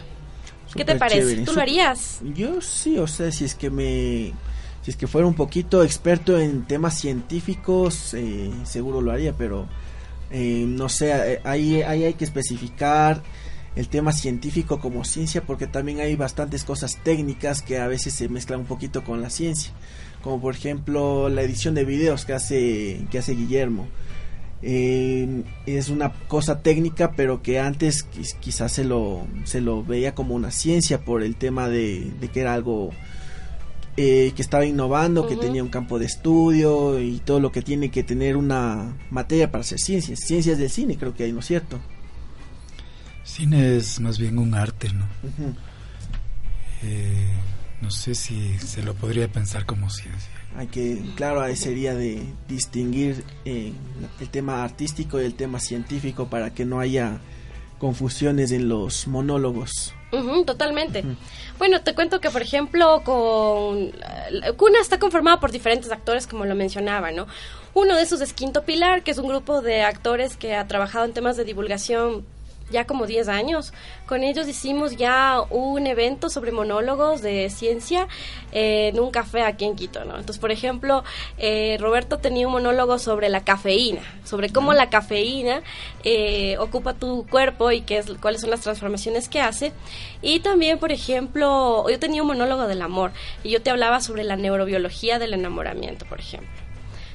¿Qué 0.75 0.85
te 0.85 0.95
parece? 0.95 1.37
¿Tú 1.37 1.53
lo 1.53 1.61
harías? 1.61 2.19
Yo 2.21 2.61
sí, 2.61 2.97
o 2.99 3.07
sea, 3.07 3.31
si 3.31 3.45
es 3.45 3.55
que 3.55 3.69
me... 3.69 4.33
Si 4.81 4.91
es 4.91 4.95
que 4.95 5.07
fuera 5.07 5.27
un 5.27 5.33
poquito 5.33 5.83
experto 5.83 6.39
en 6.39 6.65
temas 6.65 6.97
científicos, 6.97 8.13
eh, 8.13 8.49
seguro 8.63 9.01
lo 9.01 9.11
haría, 9.11 9.33
pero 9.33 9.67
no 10.31 10.89
sé, 10.89 11.41
ahí, 11.43 11.81
ahí 11.81 12.03
hay 12.03 12.13
que 12.13 12.23
especificar 12.23 13.23
el 13.75 13.87
tema 13.87 14.11
científico 14.11 14.79
como 14.79 15.05
ciencia 15.05 15.41
porque 15.41 15.67
también 15.67 15.99
hay 15.99 16.15
bastantes 16.15 16.63
cosas 16.63 16.97
técnicas 17.03 17.61
que 17.61 17.77
a 17.77 17.87
veces 17.87 18.13
se 18.13 18.29
mezclan 18.29 18.61
un 18.61 18.65
poquito 18.65 19.03
con 19.03 19.21
la 19.21 19.29
ciencia 19.29 19.71
como 20.21 20.41
por 20.41 20.55
ejemplo 20.55 21.29
la 21.29 21.41
edición 21.41 21.75
de 21.75 21.85
videos 21.85 22.25
que 22.25 22.33
hace 22.33 23.05
que 23.11 23.19
hace 23.19 23.33
Guillermo. 23.33 23.87
Eh, 24.61 25.43
es 25.65 25.87
una 25.87 26.11
cosa 26.27 26.61
técnica 26.61 27.13
pero 27.13 27.41
que 27.41 27.59
antes 27.59 28.03
quizás 28.41 28.73
se 28.73 28.83
lo 28.83 29.25
se 29.45 29.61
lo 29.61 29.85
veía 29.85 30.13
como 30.13 30.35
una 30.35 30.51
ciencia 30.51 31.05
por 31.05 31.23
el 31.23 31.37
tema 31.37 31.69
de, 31.69 32.11
que 32.33 32.41
era 32.41 32.53
algo 32.53 32.89
eh, 33.95 34.33
que 34.35 34.41
estaba 34.41 34.65
innovando, 34.65 35.27
que 35.27 35.37
tenía 35.37 35.63
un 35.63 35.69
campo 35.69 35.97
de 35.97 36.05
estudio 36.05 36.99
y 36.99 37.19
todo 37.19 37.39
lo 37.39 37.53
que 37.53 37.61
tiene 37.61 37.89
que 37.89 38.03
tener 38.03 38.35
una 38.35 38.97
materia 39.11 39.49
para 39.49 39.61
hacer 39.61 39.79
ciencias, 39.79 40.19
ciencias 40.19 40.57
del 40.57 40.69
cine 40.69 40.97
creo 40.97 41.13
que 41.13 41.23
hay, 41.23 41.31
¿no 41.31 41.39
es 41.39 41.45
cierto? 41.45 41.79
Cine 43.29 43.77
es 43.77 43.99
más 43.99 44.17
bien 44.17 44.39
un 44.39 44.55
arte, 44.55 44.89
¿no? 44.91 45.05
Eh, 46.81 47.27
no 47.79 47.91
sé 47.91 48.15
si 48.15 48.57
se 48.57 48.81
lo 48.81 48.95
podría 48.95 49.27
pensar 49.27 49.67
como 49.67 49.89
ciencia. 49.91 50.31
Hay 50.57 50.65
que, 50.67 50.99
claro, 51.15 51.41
ahí 51.41 51.55
sería 51.55 51.93
de 51.93 52.23
distinguir 52.47 53.23
eh, 53.45 53.71
el 54.19 54.29
tema 54.29 54.63
artístico 54.63 55.21
y 55.21 55.25
el 55.25 55.35
tema 55.35 55.59
científico 55.59 56.27
para 56.27 56.53
que 56.55 56.65
no 56.65 56.79
haya 56.79 57.19
confusiones 57.77 58.51
en 58.51 58.67
los 58.67 59.07
monólogos. 59.07 59.93
totalmente. 60.45 61.03
Bueno, 61.59 61.81
te 61.81 61.93
cuento 61.93 62.19
que, 62.19 62.31
por 62.31 62.41
ejemplo, 62.41 63.03
con 63.03 63.91
Cuna 64.57 64.79
está 64.81 64.97
conformada 64.97 65.39
por 65.39 65.51
diferentes 65.51 65.91
actores, 65.91 66.25
como 66.25 66.45
lo 66.45 66.55
mencionaba, 66.55 67.11
¿no? 67.11 67.27
Uno 67.75 67.95
de 67.95 68.01
esos 68.01 68.21
es 68.21 68.33
Quinto 68.33 68.63
Pilar, 68.63 69.03
que 69.03 69.11
es 69.11 69.19
un 69.19 69.27
grupo 69.27 69.61
de 69.61 69.83
actores 69.83 70.35
que 70.35 70.55
ha 70.55 70.67
trabajado 70.67 71.05
en 71.05 71.13
temas 71.13 71.37
de 71.37 71.43
divulgación 71.45 72.25
ya 72.69 72.85
como 72.85 73.05
10 73.05 73.27
años. 73.27 73.73
Con 74.05 74.23
ellos 74.23 74.47
hicimos 74.47 74.95
ya 74.95 75.41
un 75.49 75.87
evento 75.87 76.29
sobre 76.29 76.51
monólogos 76.51 77.21
de 77.21 77.49
ciencia 77.49 78.07
en 78.51 78.99
un 78.99 79.11
café 79.11 79.43
aquí 79.43 79.65
en 79.65 79.75
Quito, 79.75 80.03
¿no? 80.05 80.17
Entonces, 80.17 80.39
por 80.39 80.51
ejemplo, 80.51 81.03
eh, 81.37 81.77
Roberto 81.79 82.17
tenía 82.17 82.47
un 82.47 82.53
monólogo 82.53 82.97
sobre 82.99 83.29
la 83.29 83.43
cafeína, 83.43 84.01
sobre 84.23 84.49
cómo 84.49 84.73
la 84.73 84.89
cafeína 84.89 85.61
eh, 86.03 86.57
ocupa 86.57 86.93
tu 86.93 87.25
cuerpo 87.27 87.71
y 87.71 87.81
qué 87.81 87.97
es, 87.97 88.07
cuáles 88.21 88.41
son 88.41 88.49
las 88.49 88.61
transformaciones 88.61 89.29
que 89.29 89.41
hace. 89.41 89.71
Y 90.21 90.39
también, 90.39 90.79
por 90.79 90.91
ejemplo, 90.91 91.89
yo 91.89 91.99
tenía 91.99 92.21
un 92.21 92.29
monólogo 92.29 92.67
del 92.67 92.81
amor 92.81 93.11
y 93.43 93.49
yo 93.49 93.61
te 93.61 93.69
hablaba 93.69 94.01
sobre 94.01 94.23
la 94.23 94.35
neurobiología 94.35 95.19
del 95.19 95.33
enamoramiento, 95.33 96.05
por 96.05 96.19
ejemplo. 96.19 96.68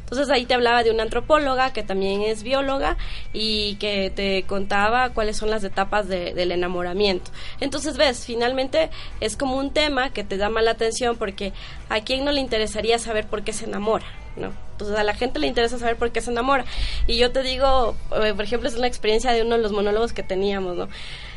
Entonces 0.05 0.31
ahí 0.31 0.45
te 0.47 0.55
hablaba 0.55 0.83
de 0.83 0.91
una 0.91 1.03
antropóloga 1.03 1.73
que 1.73 1.83
también 1.83 2.23
es 2.23 2.43
bióloga 2.43 2.97
y 3.33 3.77
que 3.77 4.11
te 4.15 4.45
contaba 4.45 5.11
cuáles 5.11 5.37
son 5.37 5.51
las 5.51 5.65
etapas 5.65 6.09
del 6.09 6.53
enamoramiento. 6.53 7.31
Entonces 7.61 7.97
ves, 7.97 8.25
finalmente 8.27 8.91
es 9.21 9.37
como 9.37 9.57
un 9.57 9.73
tema 9.73 10.11
que 10.11 10.23
te 10.23 10.37
llama 10.37 10.63
la 10.63 10.73
atención 10.73 11.17
porque 11.17 11.53
a 11.89 12.01
quién 12.01 12.25
no 12.25 12.33
le 12.33 12.41
interesaría 12.41 12.99
saber 12.99 13.27
por 13.27 13.43
qué 13.43 13.53
se 13.53 13.65
enamora. 13.65 14.07
¿no? 14.37 14.53
Entonces 14.73 14.97
a 14.97 15.05
la 15.05 15.15
gente 15.15 15.39
le 15.39 15.47
interesa 15.47 15.79
saber 15.79 15.97
por 15.97 16.11
qué 16.11 16.21
se 16.21 16.31
enamora. 16.31 16.65
Y 17.07 17.17
yo 17.17 17.31
te 17.33 17.43
digo, 17.43 17.97
eh, 18.23 18.35
por 18.35 18.45
ejemplo, 18.45 18.69
es 18.69 18.77
una 18.77 18.87
experiencia 18.87 19.33
de 19.33 19.43
uno 19.43 19.57
de 19.57 19.63
los 19.63 19.73
monólogos 19.73 20.13
que 20.13 20.23
teníamos, 20.23 20.77
¿no? 20.77 20.89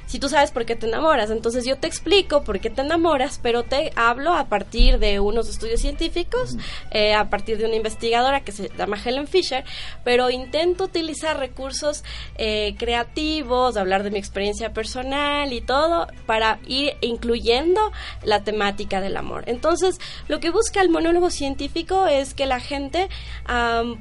Si 0.08 0.20
tú 0.20 0.30
sabes 0.30 0.52
por 0.52 0.66
qué 0.66 0.76
te 0.76 0.88
enamoras. 0.88 1.30
Entonces 1.30 1.66
yo 1.66 1.78
te 1.78 1.88
explico 1.88 2.44
por 2.44 2.60
qué 2.60 2.70
te 2.70 2.82
enamoras, 2.82 3.40
pero 3.42 3.64
te 3.64 3.92
hablo 3.96 4.34
a 4.34 4.46
partir 4.46 4.98
de 4.98 5.20
unos 5.20 5.50
estudios 5.50 5.82
científicos, 5.82 6.58
eh, 6.92 7.14
a 7.14 7.30
partir 7.30 7.58
de 7.58 7.66
una 7.66 7.76
investigadora 7.76 8.42
que 8.42 8.52
se 8.52 8.70
llama 8.76 8.98
Helen 9.04 9.28
Fisher, 9.28 9.64
pero 10.04 10.30
intento 10.30 10.86
utilizar 10.86 11.38
recursos 11.38 12.04
eh, 12.36 12.76
creativos, 12.80 13.78
hablar 13.78 14.04
de 14.04 14.12
mi 14.12 14.18
experiencia 14.18 14.74
personal 14.74 15.54
y 15.54 15.62
todo, 15.62 16.08
para 16.26 16.60
ir 16.66 16.94
incluyendo 17.02 17.92
la 18.24 18.44
temática 18.44 19.02
del 19.02 19.18
amor. 19.18 19.44
Entonces, 19.48 20.00
lo 20.28 20.40
que 20.40 20.50
busca 20.50 20.82
el 20.82 20.90
monólogo 20.90 21.30
científico 21.30 22.08
es 22.08 22.34
que 22.34 22.46
la 22.46 22.60
gente 22.60 23.10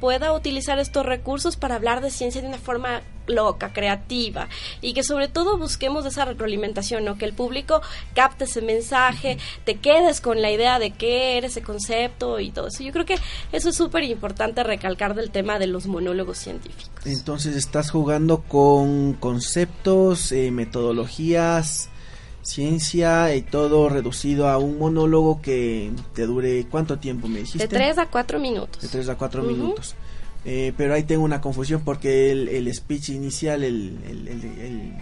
pueda 0.00 0.32
utilizar 0.32 0.78
estos 0.78 1.04
recursos 1.04 1.56
para 1.56 1.76
hablar 1.76 2.00
de 2.00 2.10
ciencia 2.10 2.40
de 2.40 2.48
una 2.48 2.58
forma 2.58 3.02
loca, 3.26 3.72
creativa 3.72 4.48
y 4.80 4.94
que 4.94 5.02
sobre 5.02 5.28
todo 5.28 5.58
busquemos 5.58 5.95
esa 6.04 6.24
retroalimentación, 6.24 7.04
¿no? 7.04 7.16
Que 7.16 7.24
el 7.24 7.32
público 7.32 7.80
capte 8.14 8.44
ese 8.44 8.60
mensaje, 8.60 9.38
te 9.64 9.76
quedes 9.76 10.20
con 10.20 10.42
la 10.42 10.50
idea 10.50 10.78
de 10.78 10.90
qué 10.90 11.38
era 11.38 11.46
ese 11.46 11.62
concepto 11.62 12.40
y 12.40 12.50
todo 12.50 12.68
eso. 12.68 12.82
Yo 12.82 12.92
creo 12.92 13.06
que 13.06 13.18
eso 13.52 13.68
es 13.70 13.76
súper 13.76 14.04
importante 14.04 14.62
recalcar 14.62 15.14
del 15.14 15.30
tema 15.30 15.58
de 15.58 15.66
los 15.66 15.86
monólogos 15.86 16.38
científicos. 16.38 17.06
Entonces 17.06 17.56
estás 17.56 17.90
jugando 17.90 18.42
con 18.42 19.14
conceptos, 19.14 20.32
eh, 20.32 20.50
metodologías, 20.50 21.88
ciencia 22.46 23.34
y 23.34 23.42
todo 23.42 23.88
reducido 23.88 24.48
a 24.48 24.58
un 24.58 24.78
monólogo 24.78 25.42
que 25.42 25.92
te 26.14 26.26
dure 26.26 26.64
cuánto 26.70 26.98
tiempo 26.98 27.26
me 27.28 27.40
dijiste? 27.40 27.58
De 27.58 27.68
tres 27.68 27.98
a 27.98 28.06
cuatro 28.06 28.38
minutos. 28.38 28.80
De 28.82 28.88
tres 28.88 29.08
a 29.08 29.16
cuatro 29.16 29.42
minutos. 29.42 29.94
Eh, 30.44 30.72
pero 30.76 30.94
ahí 30.94 31.02
tengo 31.02 31.24
una 31.24 31.40
confusión 31.40 31.82
porque 31.84 32.30
el, 32.30 32.72
speech 32.72 33.08
inicial, 33.08 33.64
el, 33.64 33.98
el, 34.08 34.28
el 34.28 34.92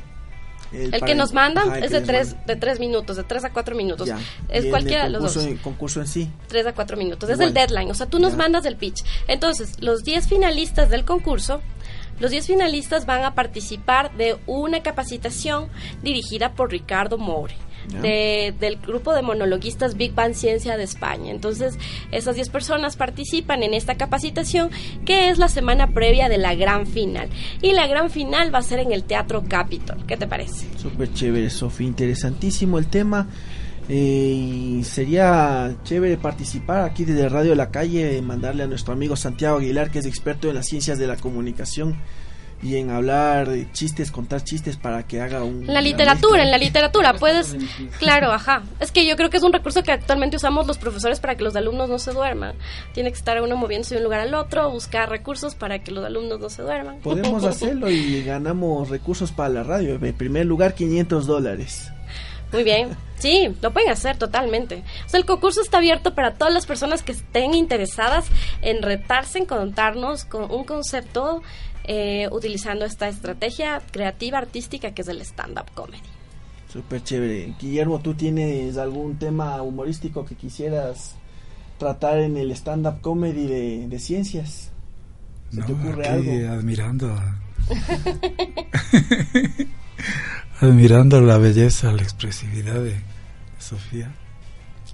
que 1.04 1.14
nos 1.14 1.32
mandan 1.32 1.82
es 1.82 1.90
de 1.90 2.00
tres, 2.00 2.36
de 2.46 2.56
tres 2.56 2.80
minutos, 2.80 3.16
de 3.16 3.24
tres 3.24 3.44
a 3.44 3.52
cuatro 3.52 3.74
minutos. 3.74 4.08
Es 4.48 4.66
cualquiera 4.66 5.04
de 5.04 5.10
los 5.10 5.22
dos. 5.22 5.36
El 5.44 5.60
concurso 5.60 6.00
en 6.00 6.06
sí. 6.06 6.30
Tres 6.48 6.66
a 6.66 6.74
cuatro 6.74 6.96
minutos. 6.96 7.28
Es 7.30 7.40
el 7.40 7.54
deadline. 7.54 7.90
O 7.90 7.94
sea, 7.94 8.06
tú 8.06 8.18
nos 8.18 8.36
mandas 8.36 8.64
el 8.66 8.76
pitch. 8.76 9.04
Entonces, 9.28 9.80
los 9.80 10.02
diez 10.04 10.28
finalistas 10.28 10.90
del 10.90 11.04
concurso 11.04 11.60
los 12.20 12.30
10 12.30 12.46
finalistas 12.46 13.06
van 13.06 13.24
a 13.24 13.34
participar 13.34 14.16
de 14.16 14.36
una 14.46 14.82
capacitación 14.82 15.68
dirigida 16.02 16.54
por 16.54 16.70
Ricardo 16.70 17.18
Moure. 17.18 17.56
Del 18.00 18.76
grupo 18.76 19.12
de 19.12 19.22
monologuistas 19.22 19.96
Big 19.96 20.14
Bang 20.14 20.34
Ciencia 20.34 20.76
de 20.76 20.84
España. 20.84 21.30
Entonces, 21.30 21.78
esas 22.10 22.36
10 22.36 22.48
personas 22.48 22.96
participan 22.96 23.62
en 23.62 23.74
esta 23.74 23.96
capacitación 23.96 24.70
que 25.04 25.28
es 25.28 25.38
la 25.38 25.48
semana 25.48 25.88
previa 25.88 26.28
de 26.28 26.38
la 26.38 26.54
gran 26.54 26.86
final. 26.86 27.28
Y 27.62 27.72
la 27.72 27.86
gran 27.86 28.10
final 28.10 28.54
va 28.54 28.58
a 28.58 28.62
ser 28.62 28.80
en 28.80 28.92
el 28.92 29.04
Teatro 29.04 29.44
Capitol. 29.48 29.98
¿Qué 30.06 30.16
te 30.16 30.26
parece? 30.26 30.66
Súper 30.76 31.12
chévere, 31.12 31.50
Sofía. 31.50 31.86
Interesantísimo 31.86 32.78
el 32.78 32.86
tema. 32.86 33.28
Eh, 33.88 34.76
y 34.78 34.84
sería 34.84 35.76
chévere 35.84 36.16
participar 36.16 36.84
aquí 36.84 37.04
desde 37.04 37.28
Radio 37.28 37.54
La 37.54 37.70
Calle, 37.70 38.20
mandarle 38.22 38.62
a 38.62 38.66
nuestro 38.66 38.94
amigo 38.94 39.14
Santiago 39.14 39.58
Aguilar, 39.58 39.90
que 39.90 39.98
es 39.98 40.06
experto 40.06 40.48
en 40.48 40.54
las 40.54 40.66
ciencias 40.66 40.98
de 40.98 41.06
la 41.06 41.16
comunicación 41.16 41.96
y 42.62 42.76
en 42.76 42.90
hablar 42.90 43.48
de 43.48 43.70
chistes, 43.72 44.10
contar 44.10 44.42
chistes 44.42 44.76
para 44.76 45.06
que 45.06 45.20
haga 45.20 45.44
un... 45.44 45.66
La 45.66 45.82
literatura, 45.82 46.42
en 46.42 46.50
la 46.50 46.58
literatura, 46.58 47.14
puedes... 47.14 47.56
Claro, 47.98 48.32
ajá. 48.32 48.62
Es 48.80 48.90
que 48.90 49.06
yo 49.06 49.16
creo 49.16 49.28
que 49.28 49.36
es 49.36 49.42
un 49.42 49.52
recurso 49.52 49.82
que 49.82 49.92
actualmente 49.92 50.36
usamos 50.36 50.66
los 50.66 50.78
profesores 50.78 51.20
para 51.20 51.36
que 51.36 51.44
los 51.44 51.56
alumnos 51.56 51.90
no 51.90 51.98
se 51.98 52.12
duerman. 52.12 52.54
Tiene 52.92 53.10
que 53.10 53.18
estar 53.18 53.40
uno 53.42 53.56
moviéndose 53.56 53.94
de 53.94 53.98
un 53.98 54.04
lugar 54.04 54.20
al 54.20 54.34
otro, 54.34 54.70
buscar 54.70 55.10
recursos 55.10 55.54
para 55.54 55.80
que 55.80 55.90
los 55.90 56.04
alumnos 56.04 56.40
no 56.40 56.48
se 56.48 56.62
duerman. 56.62 57.00
Podemos 57.00 57.44
hacerlo 57.44 57.90
y 57.90 58.22
ganamos 58.22 58.88
recursos 58.88 59.30
para 59.30 59.50
la 59.50 59.62
radio. 59.62 59.98
En 60.00 60.14
primer 60.14 60.46
lugar, 60.46 60.74
500 60.74 61.26
dólares. 61.26 61.90
Muy 62.54 62.62
bien. 62.62 62.96
Sí, 63.18 63.54
lo 63.62 63.72
pueden 63.72 63.90
hacer 63.90 64.16
totalmente. 64.16 64.84
O 65.06 65.08
sea, 65.08 65.18
el 65.18 65.26
concurso 65.26 65.60
está 65.60 65.78
abierto 65.78 66.14
para 66.14 66.34
todas 66.34 66.54
las 66.54 66.66
personas 66.66 67.02
que 67.02 67.12
estén 67.12 67.52
interesadas 67.52 68.26
en 68.62 68.82
retarse, 68.82 69.38
en 69.38 69.46
contarnos 69.46 70.24
con 70.24 70.50
un 70.50 70.64
concepto 70.64 71.42
eh, 71.84 72.28
utilizando 72.32 72.84
esta 72.84 73.08
estrategia 73.08 73.80
creativa, 73.90 74.38
artística 74.38 74.92
que 74.92 75.02
es 75.02 75.08
el 75.08 75.20
stand-up 75.20 75.70
comedy. 75.74 76.02
Súper 76.72 77.04
chévere. 77.04 77.54
Guillermo, 77.60 78.00
¿tú 78.00 78.14
tienes 78.14 78.78
algún 78.78 79.18
tema 79.18 79.62
humorístico 79.62 80.24
que 80.24 80.34
quisieras 80.34 81.14
tratar 81.78 82.18
en 82.18 82.36
el 82.36 82.50
stand-up 82.52 83.00
comedy 83.00 83.86
de, 83.86 83.98
ciencias? 83.98 84.70
¿Se 85.50 85.62
te 85.62 85.72
ocurre 85.72 86.08
algo? 86.08 86.52
Admirando 86.52 87.14
admirando 90.60 91.20
la 91.20 91.38
belleza, 91.38 91.92
la 91.92 92.02
expresividad 92.02 92.74
de 92.74 92.96
Sofía. 93.58 94.12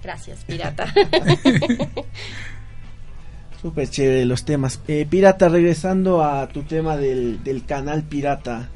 Gracias, 0.03 0.43
pirata. 0.45 0.85
Súper 3.61 3.87
chévere 3.87 4.25
los 4.25 4.43
temas. 4.43 4.79
Eh, 4.87 5.05
pirata, 5.07 5.47
regresando 5.47 6.23
a 6.23 6.47
tu 6.47 6.63
tema 6.63 6.97
del, 6.97 7.63
canal 7.67 8.01
Pirata. 8.01 8.69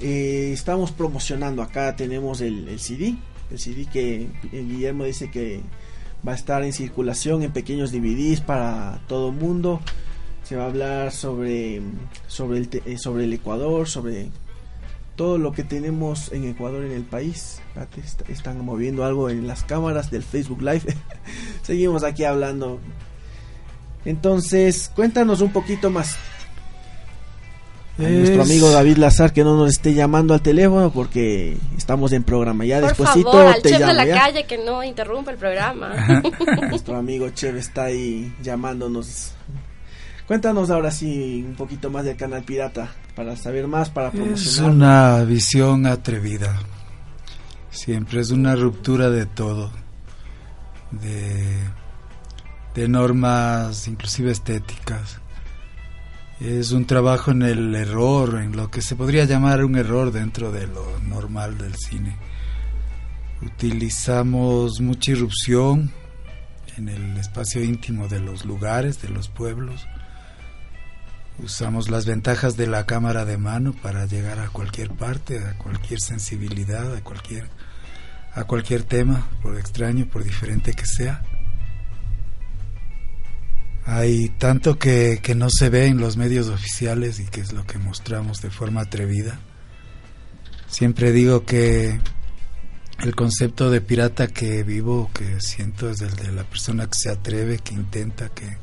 Eh, 0.00 0.50
estamos 0.52 0.92
promocionando 0.92 1.60
acá, 1.60 1.96
tenemos 1.96 2.40
el, 2.40 2.68
el, 2.68 2.78
CD. 2.78 3.16
El 3.50 3.58
CD 3.58 3.86
que 3.86 4.28
Guillermo 4.52 5.04
dice 5.04 5.28
que 5.28 5.60
va 6.26 6.32
a 6.32 6.34
estar 6.36 6.62
en 6.62 6.72
circulación 6.72 7.42
en 7.42 7.52
pequeños 7.52 7.90
DVDs 7.90 8.42
para 8.42 9.00
todo 9.08 9.30
el 9.30 9.34
mundo. 9.34 9.80
Se 10.44 10.54
va 10.54 10.64
a 10.64 10.66
hablar 10.66 11.10
sobre, 11.10 11.82
sobre, 12.28 12.58
el, 12.58 12.68
eh, 12.84 12.98
sobre 12.98 13.24
el 13.24 13.32
Ecuador, 13.32 13.88
sobre 13.88 14.28
todo 15.16 15.36
lo 15.36 15.50
que 15.50 15.64
tenemos 15.64 16.30
en 16.32 16.44
Ecuador 16.44 16.84
en 16.84 16.92
el 16.92 17.02
país. 17.02 17.60
Están 18.28 18.64
moviendo 18.64 19.04
algo 19.04 19.30
en 19.30 19.48
las 19.48 19.64
cámaras 19.64 20.12
del 20.12 20.22
Facebook 20.22 20.62
Live. 20.62 20.94
Seguimos 21.62 22.04
aquí 22.04 22.22
hablando. 22.22 22.78
Entonces, 24.06 24.90
cuéntanos 24.94 25.40
un 25.40 25.52
poquito 25.52 25.90
más. 25.90 26.16
nuestro 27.98 28.42
amigo 28.42 28.70
David 28.70 28.98
Lazar 28.98 29.32
que 29.32 29.42
no 29.42 29.56
nos 29.56 29.72
esté 29.72 29.94
llamando 29.94 30.32
al 30.32 30.40
teléfono 30.40 30.90
porque 30.92 31.56
estamos 31.76 32.12
en 32.12 32.22
programa. 32.22 32.64
Ya 32.64 32.78
Por 32.78 32.90
despuésito 32.90 33.36
al 33.36 33.60
chef 33.60 33.80
de 33.80 33.92
la 33.92 34.06
calle 34.06 34.44
que 34.44 34.58
no 34.58 34.84
interrumpa 34.84 35.32
el 35.32 35.36
programa. 35.36 36.22
nuestro 36.70 36.96
amigo 36.96 37.28
Chef 37.30 37.56
está 37.56 37.86
ahí 37.86 38.32
llamándonos. 38.40 39.32
Cuéntanos 40.28 40.70
ahora 40.70 40.92
sí 40.92 41.44
un 41.46 41.56
poquito 41.56 41.90
más 41.90 42.04
del 42.04 42.16
canal 42.16 42.44
Pirata 42.44 42.88
para 43.16 43.36
saber 43.36 43.66
más, 43.66 43.90
para 43.90 44.12
promocionar. 44.12 44.36
Es 44.36 44.58
una 44.58 45.24
visión 45.24 45.86
atrevida. 45.86 46.56
Siempre 47.70 48.20
es 48.20 48.30
una 48.30 48.54
ruptura 48.54 49.10
de 49.10 49.26
todo. 49.26 49.70
De, 50.92 51.58
de 52.76 52.86
normas, 52.86 53.88
inclusive 53.88 54.30
estéticas. 54.30 55.18
Es 56.38 56.70
un 56.70 56.84
trabajo 56.84 57.32
en 57.32 57.42
el 57.42 57.74
error, 57.74 58.40
en 58.40 58.56
lo 58.56 58.70
que 58.70 58.82
se 58.82 58.94
podría 58.94 59.24
llamar 59.24 59.64
un 59.64 59.76
error 59.76 60.12
dentro 60.12 60.52
de 60.52 60.68
lo 60.68 61.00
normal 61.00 61.58
del 61.58 61.74
cine. 61.74 62.16
Utilizamos 63.42 64.80
mucha 64.80 65.10
irrupción 65.10 65.90
en 66.76 66.88
el 66.88 67.16
espacio 67.16 67.64
íntimo 67.64 68.06
de 68.06 68.20
los 68.20 68.44
lugares, 68.44 69.02
de 69.02 69.08
los 69.08 69.28
pueblos 69.28 69.84
Usamos 71.38 71.90
las 71.90 72.06
ventajas 72.06 72.56
de 72.56 72.66
la 72.66 72.86
cámara 72.86 73.26
de 73.26 73.36
mano 73.36 73.74
para 73.74 74.06
llegar 74.06 74.38
a 74.38 74.48
cualquier 74.48 74.90
parte, 74.92 75.38
a 75.38 75.58
cualquier 75.58 76.00
sensibilidad, 76.00 76.94
a 76.94 77.02
cualquier 77.02 77.48
a 78.34 78.44
cualquier 78.44 78.82
tema, 78.82 79.26
por 79.42 79.58
extraño, 79.58 80.06
por 80.06 80.22
diferente 80.22 80.72
que 80.74 80.84
sea. 80.84 81.22
Hay 83.86 84.30
tanto 84.30 84.78
que, 84.78 85.20
que 85.22 85.36
no 85.36 85.48
se 85.48 85.70
ve 85.70 85.86
en 85.86 85.98
los 85.98 86.16
medios 86.16 86.48
oficiales 86.48 87.20
y 87.20 87.26
que 87.26 87.40
es 87.40 87.52
lo 87.52 87.64
que 87.64 87.78
mostramos 87.78 88.42
de 88.42 88.50
forma 88.50 88.80
atrevida. 88.80 89.38
Siempre 90.66 91.12
digo 91.12 91.44
que 91.44 92.00
el 92.98 93.14
concepto 93.14 93.70
de 93.70 93.80
pirata 93.80 94.26
que 94.26 94.64
vivo, 94.64 95.08
que 95.14 95.40
siento, 95.40 95.88
es 95.88 96.00
el 96.00 96.16
de 96.16 96.32
la 96.32 96.42
persona 96.42 96.86
que 96.86 96.98
se 96.98 97.10
atreve, 97.10 97.58
que 97.58 97.74
intenta, 97.74 98.28
que, 98.30 98.56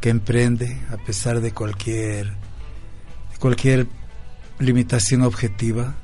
que 0.00 0.08
emprende 0.08 0.80
a 0.90 0.96
pesar 0.96 1.40
de 1.40 1.52
cualquier, 1.52 2.32
cualquier 3.38 3.86
limitación 4.58 5.22
objetiva, 5.22 5.94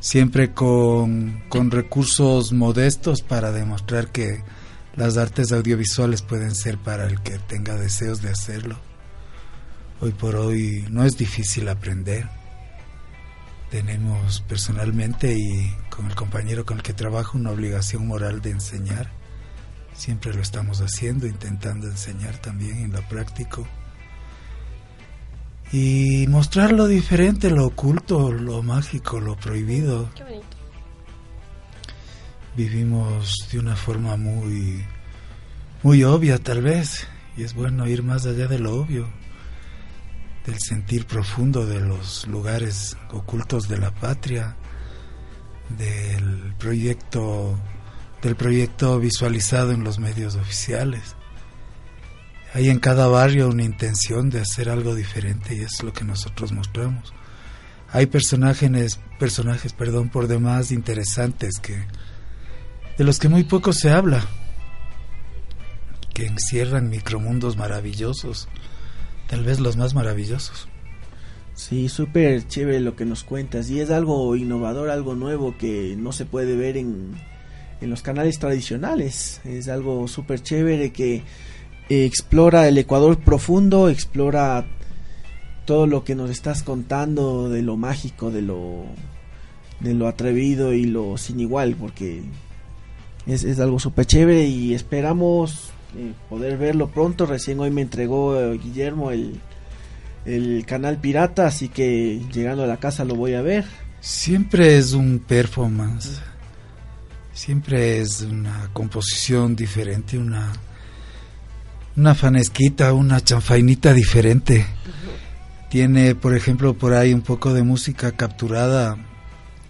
siempre 0.00 0.52
con, 0.52 1.44
con 1.48 1.70
recursos 1.70 2.52
modestos 2.52 3.22
para 3.22 3.52
demostrar 3.52 4.12
que 4.12 4.42
las 4.96 5.16
artes 5.16 5.52
audiovisuales 5.52 6.22
pueden 6.22 6.54
ser 6.54 6.78
para 6.78 7.06
el 7.06 7.20
que 7.22 7.38
tenga 7.38 7.76
deseos 7.76 8.22
de 8.22 8.30
hacerlo. 8.30 8.76
Hoy 10.00 10.12
por 10.12 10.36
hoy 10.36 10.86
no 10.90 11.04
es 11.04 11.16
difícil 11.16 11.68
aprender. 11.68 12.28
Tenemos 13.70 14.42
personalmente 14.42 15.34
y 15.34 15.74
con 15.88 16.06
el 16.06 16.14
compañero 16.14 16.66
con 16.66 16.78
el 16.78 16.82
que 16.82 16.92
trabajo 16.92 17.38
una 17.38 17.50
obligación 17.50 18.06
moral 18.06 18.42
de 18.42 18.50
enseñar 18.50 19.10
Siempre 19.94 20.32
lo 20.32 20.40
estamos 20.40 20.80
haciendo, 20.80 21.26
intentando 21.26 21.86
enseñar 21.86 22.36
también 22.38 22.78
en 22.78 22.92
lo 22.92 23.02
práctico. 23.02 23.66
Y 25.70 26.26
mostrar 26.28 26.72
lo 26.72 26.86
diferente, 26.86 27.50
lo 27.50 27.66
oculto, 27.66 28.32
lo 28.32 28.62
mágico, 28.62 29.20
lo 29.20 29.36
prohibido. 29.36 30.10
Qué 30.14 30.24
bonito. 30.24 30.56
Vivimos 32.56 33.48
de 33.50 33.58
una 33.58 33.76
forma 33.76 34.16
muy, 34.16 34.84
muy 35.82 36.04
obvia 36.04 36.38
tal 36.38 36.62
vez, 36.62 37.06
y 37.36 37.44
es 37.44 37.54
bueno 37.54 37.86
ir 37.86 38.02
más 38.02 38.26
allá 38.26 38.46
de 38.46 38.58
lo 38.58 38.74
obvio, 38.74 39.08
del 40.46 40.58
sentir 40.58 41.06
profundo 41.06 41.66
de 41.66 41.80
los 41.80 42.26
lugares 42.26 42.96
ocultos 43.10 43.68
de 43.68 43.78
la 43.78 43.94
patria, 43.94 44.56
del 45.78 46.54
proyecto 46.58 47.58
del 48.22 48.36
proyecto 48.36 49.00
visualizado 49.00 49.72
en 49.72 49.82
los 49.82 49.98
medios 49.98 50.36
oficiales. 50.36 51.16
Hay 52.54 52.70
en 52.70 52.78
cada 52.78 53.08
barrio 53.08 53.48
una 53.48 53.64
intención 53.64 54.30
de 54.30 54.40
hacer 54.40 54.68
algo 54.68 54.94
diferente 54.94 55.56
y 55.56 55.60
es 55.60 55.82
lo 55.82 55.92
que 55.92 56.04
nosotros 56.04 56.52
mostramos. 56.52 57.12
Hay 57.90 58.06
personajes, 58.06 59.00
personajes, 59.18 59.72
perdón, 59.72 60.08
por 60.08 60.28
demás 60.28 60.70
interesantes 60.70 61.58
que 61.60 61.84
de 62.98 63.04
los 63.04 63.18
que 63.18 63.28
muy 63.28 63.44
poco 63.44 63.72
se 63.72 63.90
habla, 63.90 64.24
que 66.14 66.26
encierran 66.26 66.90
micromundos 66.90 67.56
maravillosos, 67.56 68.48
tal 69.28 69.44
vez 69.44 69.60
los 69.60 69.76
más 69.76 69.94
maravillosos. 69.94 70.68
Sí, 71.54 71.88
súper 71.88 72.46
chévere 72.46 72.80
lo 72.80 72.96
que 72.96 73.04
nos 73.04 73.24
cuentas 73.24 73.68
y 73.70 73.80
es 73.80 73.90
algo 73.90 74.34
innovador, 74.36 74.90
algo 74.90 75.14
nuevo 75.14 75.56
que 75.58 75.94
no 75.98 76.12
se 76.12 76.24
puede 76.24 76.56
ver 76.56 76.76
en, 76.76 77.14
en 77.80 77.90
los 77.90 78.02
canales 78.02 78.38
tradicionales. 78.38 79.40
Es 79.44 79.68
algo 79.68 80.08
súper 80.08 80.42
chévere 80.42 80.92
que 80.92 81.22
explora 81.88 82.68
el 82.68 82.78
Ecuador 82.78 83.18
profundo, 83.18 83.88
explora 83.88 84.64
todo 85.66 85.86
lo 85.86 86.04
que 86.04 86.14
nos 86.14 86.30
estás 86.30 86.62
contando 86.62 87.48
de 87.48 87.62
lo 87.62 87.76
mágico, 87.76 88.30
de 88.30 88.42
lo 88.42 88.86
de 89.80 89.94
lo 89.94 90.06
atrevido 90.06 90.72
y 90.72 90.84
lo 90.84 91.18
sin 91.18 91.40
igual, 91.40 91.76
porque 91.76 92.22
es, 93.26 93.44
es 93.44 93.60
algo 93.60 93.78
súper 93.78 94.06
chévere 94.06 94.46
y 94.46 94.74
esperamos 94.74 95.70
eh, 95.96 96.12
poder 96.28 96.56
verlo 96.58 96.88
pronto. 96.88 97.26
Recién 97.26 97.60
hoy 97.60 97.70
me 97.70 97.82
entregó 97.82 98.38
eh, 98.38 98.58
Guillermo 98.58 99.10
el, 99.10 99.40
el 100.24 100.64
canal 100.66 100.98
pirata, 100.98 101.46
así 101.46 101.68
que 101.68 102.20
llegando 102.32 102.64
a 102.64 102.66
la 102.66 102.78
casa 102.78 103.04
lo 103.04 103.14
voy 103.14 103.34
a 103.34 103.42
ver. 103.42 103.64
Siempre 104.00 104.78
es 104.78 104.92
un 104.92 105.20
performance 105.20 106.20
Siempre 107.32 107.98
es 108.00 108.20
una 108.20 108.68
composición 108.74 109.56
diferente, 109.56 110.18
una, 110.18 110.52
una 111.96 112.14
fanesquita, 112.14 112.92
una 112.92 113.22
chanfainita 113.22 113.94
diferente. 113.94 114.66
Tiene, 115.70 116.14
por 116.14 116.36
ejemplo, 116.36 116.74
por 116.74 116.92
ahí 116.92 117.14
un 117.14 117.22
poco 117.22 117.54
de 117.54 117.62
música 117.62 118.12
capturada, 118.12 118.98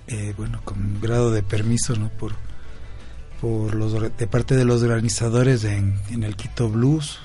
eh, 0.09 0.35
bueno, 0.37 0.61
con 0.65 0.85
un 0.85 1.01
grado 1.01 1.31
de 1.31 1.45
permiso, 1.45 1.95
¿no? 1.95 2.09
Por, 2.09 2.35
por 3.43 3.75
los, 3.75 3.93
de 4.17 4.27
parte 4.29 4.55
de 4.55 4.65
los 4.65 4.85
organizadores 4.85 5.65
en, 5.65 5.99
el 6.23 6.37
Quito 6.37 6.71
Blues, 6.71 7.19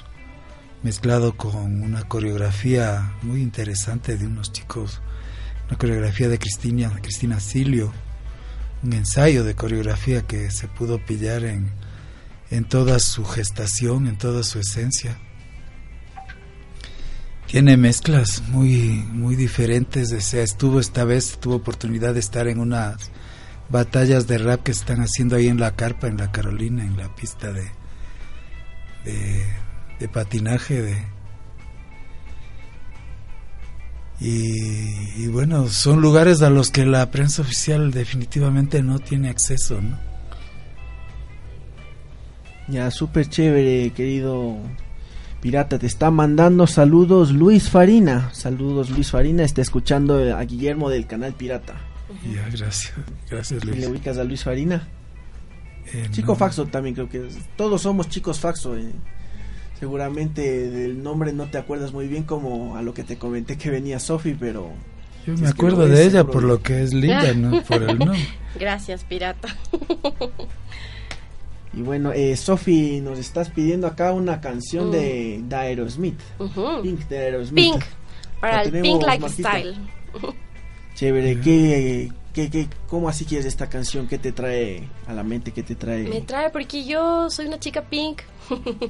mezclado 0.82 1.38
con 1.38 1.84
una 1.84 2.02
coreografía 2.10 3.14
muy 3.22 3.44
interesante 3.44 4.18
de 4.18 4.26
unos 4.26 4.52
chicos, 4.52 5.00
una 5.68 5.78
coreografía 5.78 6.28
de 6.28 6.40
Cristina, 6.40 6.92
Cristina 7.02 7.40
Silio 7.40 7.94
un 8.84 8.94
ensayo 8.94 9.44
de 9.44 9.56
coreografía 9.56 10.24
que 10.24 10.52
se 10.52 10.68
pudo 10.68 11.04
pillar 11.04 11.44
en, 11.44 11.72
en 12.50 12.66
toda 12.66 13.00
su 13.00 13.26
gestación, 13.26 14.08
en 14.08 14.18
toda 14.18 14.44
su 14.44 14.60
esencia. 14.60 15.20
Tiene 17.48 17.78
mezclas 17.78 18.44
muy, 18.50 19.06
muy 19.12 19.36
diferentes. 19.36 20.12
O 20.12 20.38
estuvo 20.38 20.80
esta 20.80 21.06
vez, 21.06 21.38
tuvo 21.40 21.56
oportunidad 21.56 22.14
de 22.14 22.20
estar 22.20 22.48
en 22.48 22.60
unas 22.60 23.10
batallas 23.70 24.28
de 24.28 24.38
rap 24.38 24.64
que 24.64 24.72
están 24.72 25.02
haciendo 25.02 25.36
ahí 25.36 25.48
en 25.48 25.60
la 25.60 25.76
carpa, 25.76 26.08
en 26.08 26.18
la 26.18 26.32
Carolina, 26.32 26.84
en 26.84 26.98
la 26.98 27.14
pista 27.16 27.52
de, 27.52 27.70
de, 29.06 29.46
de 30.00 30.08
patinaje 30.08 30.82
de, 30.82 31.18
Y, 34.20 35.28
bueno, 35.28 35.68
son 35.68 36.02
lugares 36.02 36.42
a 36.42 36.50
los 36.50 36.72
que 36.72 36.86
la 36.86 37.12
prensa 37.12 37.44
oficial 37.44 37.92
definitivamente 37.92 38.82
no 38.82 39.00
tiene 39.00 39.30
acceso, 39.30 39.80
¿no? 39.80 39.98
Ya, 42.68 42.90
súper 42.92 43.30
chévere, 43.30 43.92
querido 43.92 44.58
Pirata. 45.40 45.78
Te 45.80 45.86
está 45.86 46.12
mandando 46.12 46.68
saludos 46.68 47.32
Luis 47.32 47.70
Farina. 47.70 48.30
Saludos 48.34 48.90
Luis 48.90 49.12
Farina. 49.12 49.44
Está 49.44 49.62
escuchando 49.62 50.36
a 50.36 50.44
Guillermo 50.44 50.90
del 50.90 51.08
canal 51.08 51.34
Pirata. 51.34 51.76
Ya, 52.34 52.44
gracias. 52.50 52.94
Gracias, 53.30 53.64
¿Y 53.64 53.68
Luis. 53.68 53.80
le 53.80 53.88
ubicas 53.88 54.18
a 54.18 54.24
Luis 54.24 54.44
Farina? 54.44 54.88
Eh, 55.94 56.08
Chico 56.12 56.34
no. 56.34 56.38
Faxo 56.38 56.66
también 56.68 56.96
creo 56.96 57.10
que 57.10 57.28
es- 57.28 57.38
todos 57.56 57.82
somos 57.82 58.10
chicos 58.10 58.40
Faxo. 58.40 58.76
eh. 58.78 58.92
Seguramente 59.80 60.70
del 60.70 61.04
nombre 61.04 61.34
no 61.34 61.46
te 61.50 61.58
acuerdas 61.58 61.92
muy 61.94 62.08
bien 62.08 62.24
como 62.24 62.76
a 62.78 62.82
lo 62.82 62.94
que 62.94 63.04
te 63.04 63.18
comenté 63.18 63.58
que 63.58 63.70
venía 63.70 64.00
Sofi, 64.00 64.36
pero 64.40 64.72
Yo 65.26 65.34
me 65.38 65.48
acuerdo 65.50 65.88
de 65.88 66.04
ella 66.04 66.24
por 66.26 66.44
lo 66.44 66.62
que 66.64 66.82
es 66.82 66.94
linda, 66.94 67.34
no 67.34 67.62
por 67.68 67.84
el 67.84 68.00
nombre. 68.00 68.18
Gracias, 68.60 69.04
pirata. 69.04 69.56
y 71.74 71.82
bueno, 71.82 72.12
eh, 72.12 72.36
Sofi 72.36 73.02
nos 73.02 73.20
estás 73.20 73.50
pidiendo 73.52 73.86
acá 73.88 74.14
una 74.14 74.42
canción 74.42 74.88
Mm. 74.90 74.92
de, 74.92 75.42
de 75.48 75.56
Aerosmith. 75.56 76.20
Pink 76.82 77.08
de 77.08 77.18
Aerosmith. 77.20 77.74
Pink, 77.74 77.84
para 78.42 78.64
el 78.64 78.72
Pink 78.82 79.06
Marquita. 79.06 79.28
Lifestyle. 79.60 79.76
Chévere. 80.98 81.40
¿qué, 81.42 82.12
qué, 82.34 82.50
qué, 82.50 82.68
cómo 82.88 83.08
así 83.08 83.24
quieres 83.24 83.46
esta 83.46 83.70
canción? 83.70 84.08
¿Qué 84.08 84.18
te 84.18 84.32
trae 84.32 84.90
a 85.06 85.14
la 85.14 85.22
mente? 85.22 85.52
¿Qué 85.52 85.62
te 85.62 85.76
trae? 85.76 86.08
Me 86.08 86.22
trae 86.22 86.50
porque 86.50 86.86
yo 86.86 87.30
soy 87.30 87.46
una 87.46 87.60
chica 87.60 87.84
pink, 87.84 88.24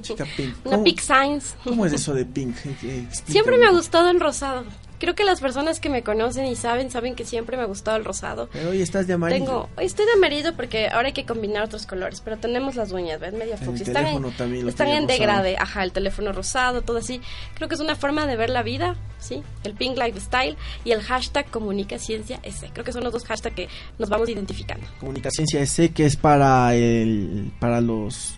Chica 0.01 0.25
Pink. 0.37 0.55
una 0.63 0.71
¿Cómo, 0.77 0.83
Pink 0.85 1.01
Science. 1.01 1.55
cómo 1.65 1.85
es 1.85 1.91
eso 1.91 2.13
de 2.13 2.23
Pink? 2.37 2.55
Eh, 2.65 2.75
eh, 2.83 3.05
explícame. 3.09 3.31
Siempre 3.33 3.57
me 3.57 3.65
ha 3.65 3.71
gustado 3.71 4.09
el 4.09 4.21
rosado. 4.21 4.63
Creo 4.99 5.15
que 5.15 5.23
las 5.23 5.39
personas 5.41 5.79
que 5.79 5.89
me 5.89 6.03
conocen 6.03 6.45
y 6.45 6.55
saben, 6.55 6.89
saben 6.89 7.15
que 7.15 7.25
siempre 7.25 7.55
me 7.57 7.63
ha 7.63 7.65
gustado 7.67 7.97
el 7.97 8.05
rosado. 8.05 8.49
Pero 8.51 8.69
hoy 8.69 8.81
estás 8.81 9.07
de 9.07 9.13
amarillo. 9.13 9.45
Tengo, 9.45 9.69
hoy 9.77 9.85
estoy 9.85 10.05
de 10.05 10.13
amarillo 10.13 10.55
porque 10.55 10.87
ahora 10.87 11.07
hay 11.07 11.13
que 11.13 11.25
combinar 11.25 11.63
otros 11.63 11.85
colores, 11.85 12.21
pero 12.21 12.37
tenemos 12.37 12.75
las 12.75 12.91
uñas, 12.91 13.19
¿ves? 13.19 13.33
Media 13.33 13.57
fucsia. 13.57 13.85
Están 13.85 14.07
en, 14.07 14.31
también 14.31 14.67
están 14.67 14.87
en 14.89 15.07
degrade, 15.07 15.55
ajá, 15.57 15.83
el 15.83 15.91
teléfono 15.91 16.31
rosado, 16.31 16.81
todo 16.81 16.97
así. 16.97 17.21
Creo 17.55 17.67
que 17.67 17.75
es 17.75 17.81
una 17.81 17.95
forma 17.95 18.25
de 18.25 18.35
ver 18.35 18.49
la 18.49 18.63
vida, 18.63 18.95
¿sí? 19.19 19.43
El 19.63 19.73
Pink 19.73 19.97
Lifestyle 19.97 20.57
y 20.83 20.91
el 20.91 21.01
hashtag 21.01 21.49
Comunica 21.49 21.99
Ciencia 21.99 22.39
S. 22.43 22.69
Creo 22.73 22.83
que 22.83 22.91
son 22.91 23.03
los 23.03 23.13
dos 23.13 23.23
hashtags 23.25 23.55
que 23.55 23.69
nos 23.99 24.09
vamos 24.09 24.29
identificando. 24.29 24.85
Comunicacioncia 24.99 25.61
S 25.61 25.89
que 25.91 26.05
es 26.05 26.15
para 26.15 26.73
el 26.75 27.51
para 27.59 27.81
los 27.81 28.37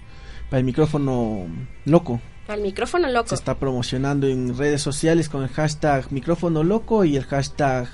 para 0.50 0.60
el 0.60 0.66
micrófono 0.66 1.48
loco. 1.86 2.20
Al 2.50 2.62
micrófono 2.62 3.08
loco. 3.08 3.30
Se 3.30 3.36
está 3.36 3.60
promocionando 3.60 4.28
en 4.28 4.58
redes 4.58 4.82
sociales 4.82 5.30
con 5.30 5.44
el 5.44 5.50
hashtag 5.50 6.12
micrófono 6.12 6.64
loco 6.64 7.06
y 7.06 7.16
el 7.16 7.24
hashtag 7.26 7.88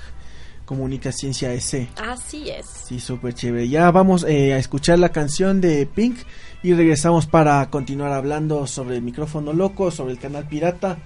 comunicaciencia 0.64 1.52
S. 1.52 1.88
Así 2.02 2.48
es. 2.48 2.64
Sí, 2.64 2.98
súper 2.98 3.34
chévere. 3.34 3.68
Ya 3.68 3.90
vamos 3.90 4.24
eh, 4.24 4.54
a 4.54 4.56
escuchar 4.56 4.98
la 4.98 5.10
canción 5.10 5.60
de 5.60 5.84
Pink 5.84 6.16
y 6.62 6.72
regresamos 6.72 7.26
para 7.26 7.68
continuar 7.68 8.12
hablando 8.12 8.66
sobre 8.66 8.96
el 8.96 9.02
micrófono 9.02 9.52
loco, 9.52 9.90
sobre 9.90 10.12
el 10.12 10.18
canal 10.18 10.48
pirata 10.48 10.96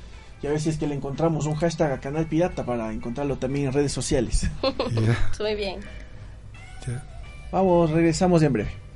y 0.40 0.46
a 0.46 0.50
ver 0.50 0.60
si 0.60 0.68
es 0.68 0.78
que 0.78 0.86
le 0.86 0.94
encontramos 0.94 1.46
un 1.46 1.56
hashtag 1.56 1.90
a 1.90 1.98
canal 1.98 2.26
pirata 2.26 2.64
para 2.64 2.92
encontrarlo 2.92 3.36
también 3.36 3.66
en 3.66 3.72
redes 3.72 3.90
sociales. 3.90 4.48
Muy 5.40 5.56
bien. 5.56 5.80
Vamos, 7.50 7.90
regresamos 7.90 8.44
en 8.44 8.52
breve. 8.52 8.89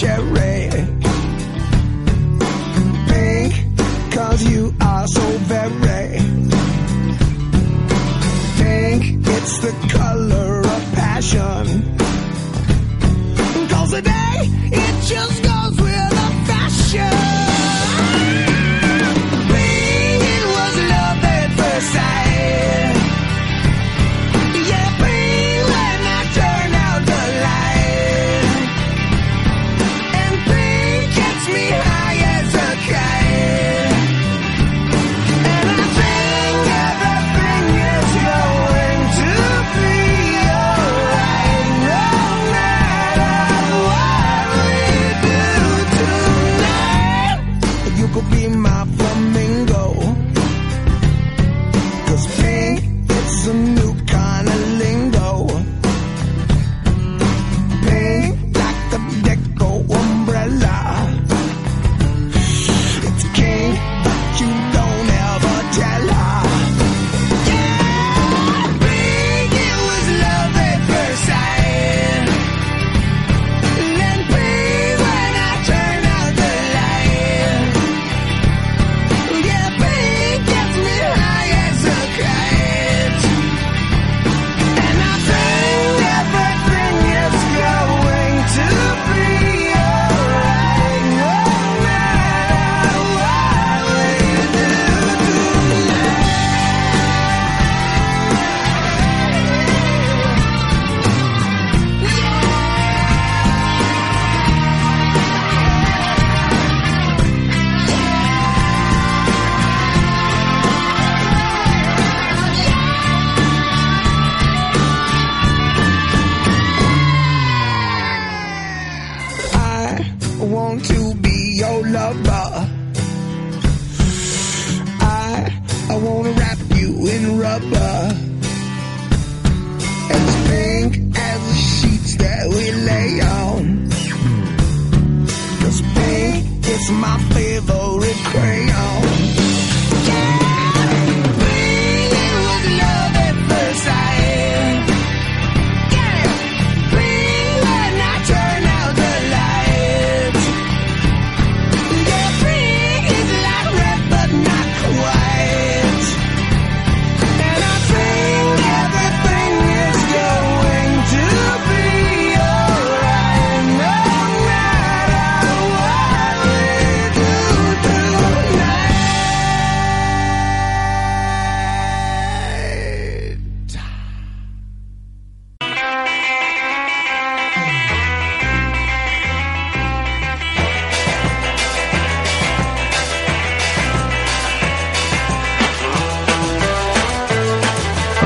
Cherry 0.00 0.49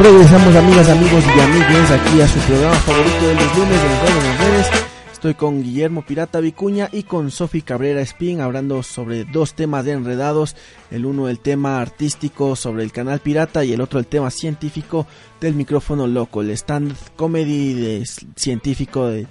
Regresamos 0.05 0.55
amigas, 0.55 0.91
amigos 0.91 1.25
y 1.35 1.41
amigues 1.41 1.91
aquí 1.91 2.21
a 2.21 2.29
su 2.29 2.39
programa 2.41 2.75
favorito 2.75 3.27
de 3.27 3.35
los 3.37 3.57
lunes 3.57 3.83
de 3.83 3.89
las 3.89 4.39
redes. 4.39 4.67
Estoy 5.11 5.33
con 5.33 5.63
Guillermo 5.63 6.03
Pirata 6.03 6.41
Vicuña 6.41 6.91
y 6.93 7.05
con 7.05 7.31
Sofi 7.31 7.63
Cabrera 7.63 8.03
Spin 8.03 8.43
hablando 8.43 8.83
sobre 8.83 9.25
dos 9.25 9.55
temas 9.55 9.87
de 9.87 9.93
enredados. 9.93 10.57
El 10.91 11.07
uno 11.07 11.31
el 11.31 11.41
tema 11.41 11.81
artístico 11.81 12.55
sobre 12.55 12.83
el 12.83 12.93
canal 12.93 13.21
Pirata 13.21 13.65
y 13.65 13.73
el 13.73 13.81
otro 13.81 13.99
el 13.99 14.07
tema 14.07 14.31
científico 14.31 15.07
del 15.41 15.55
micrófono 15.55 16.07
loco, 16.07 16.43
el 16.43 16.51
stand 16.51 16.95
comedy 17.17 17.73
de 17.73 18.07
científico 18.37 19.07
de 19.07 19.27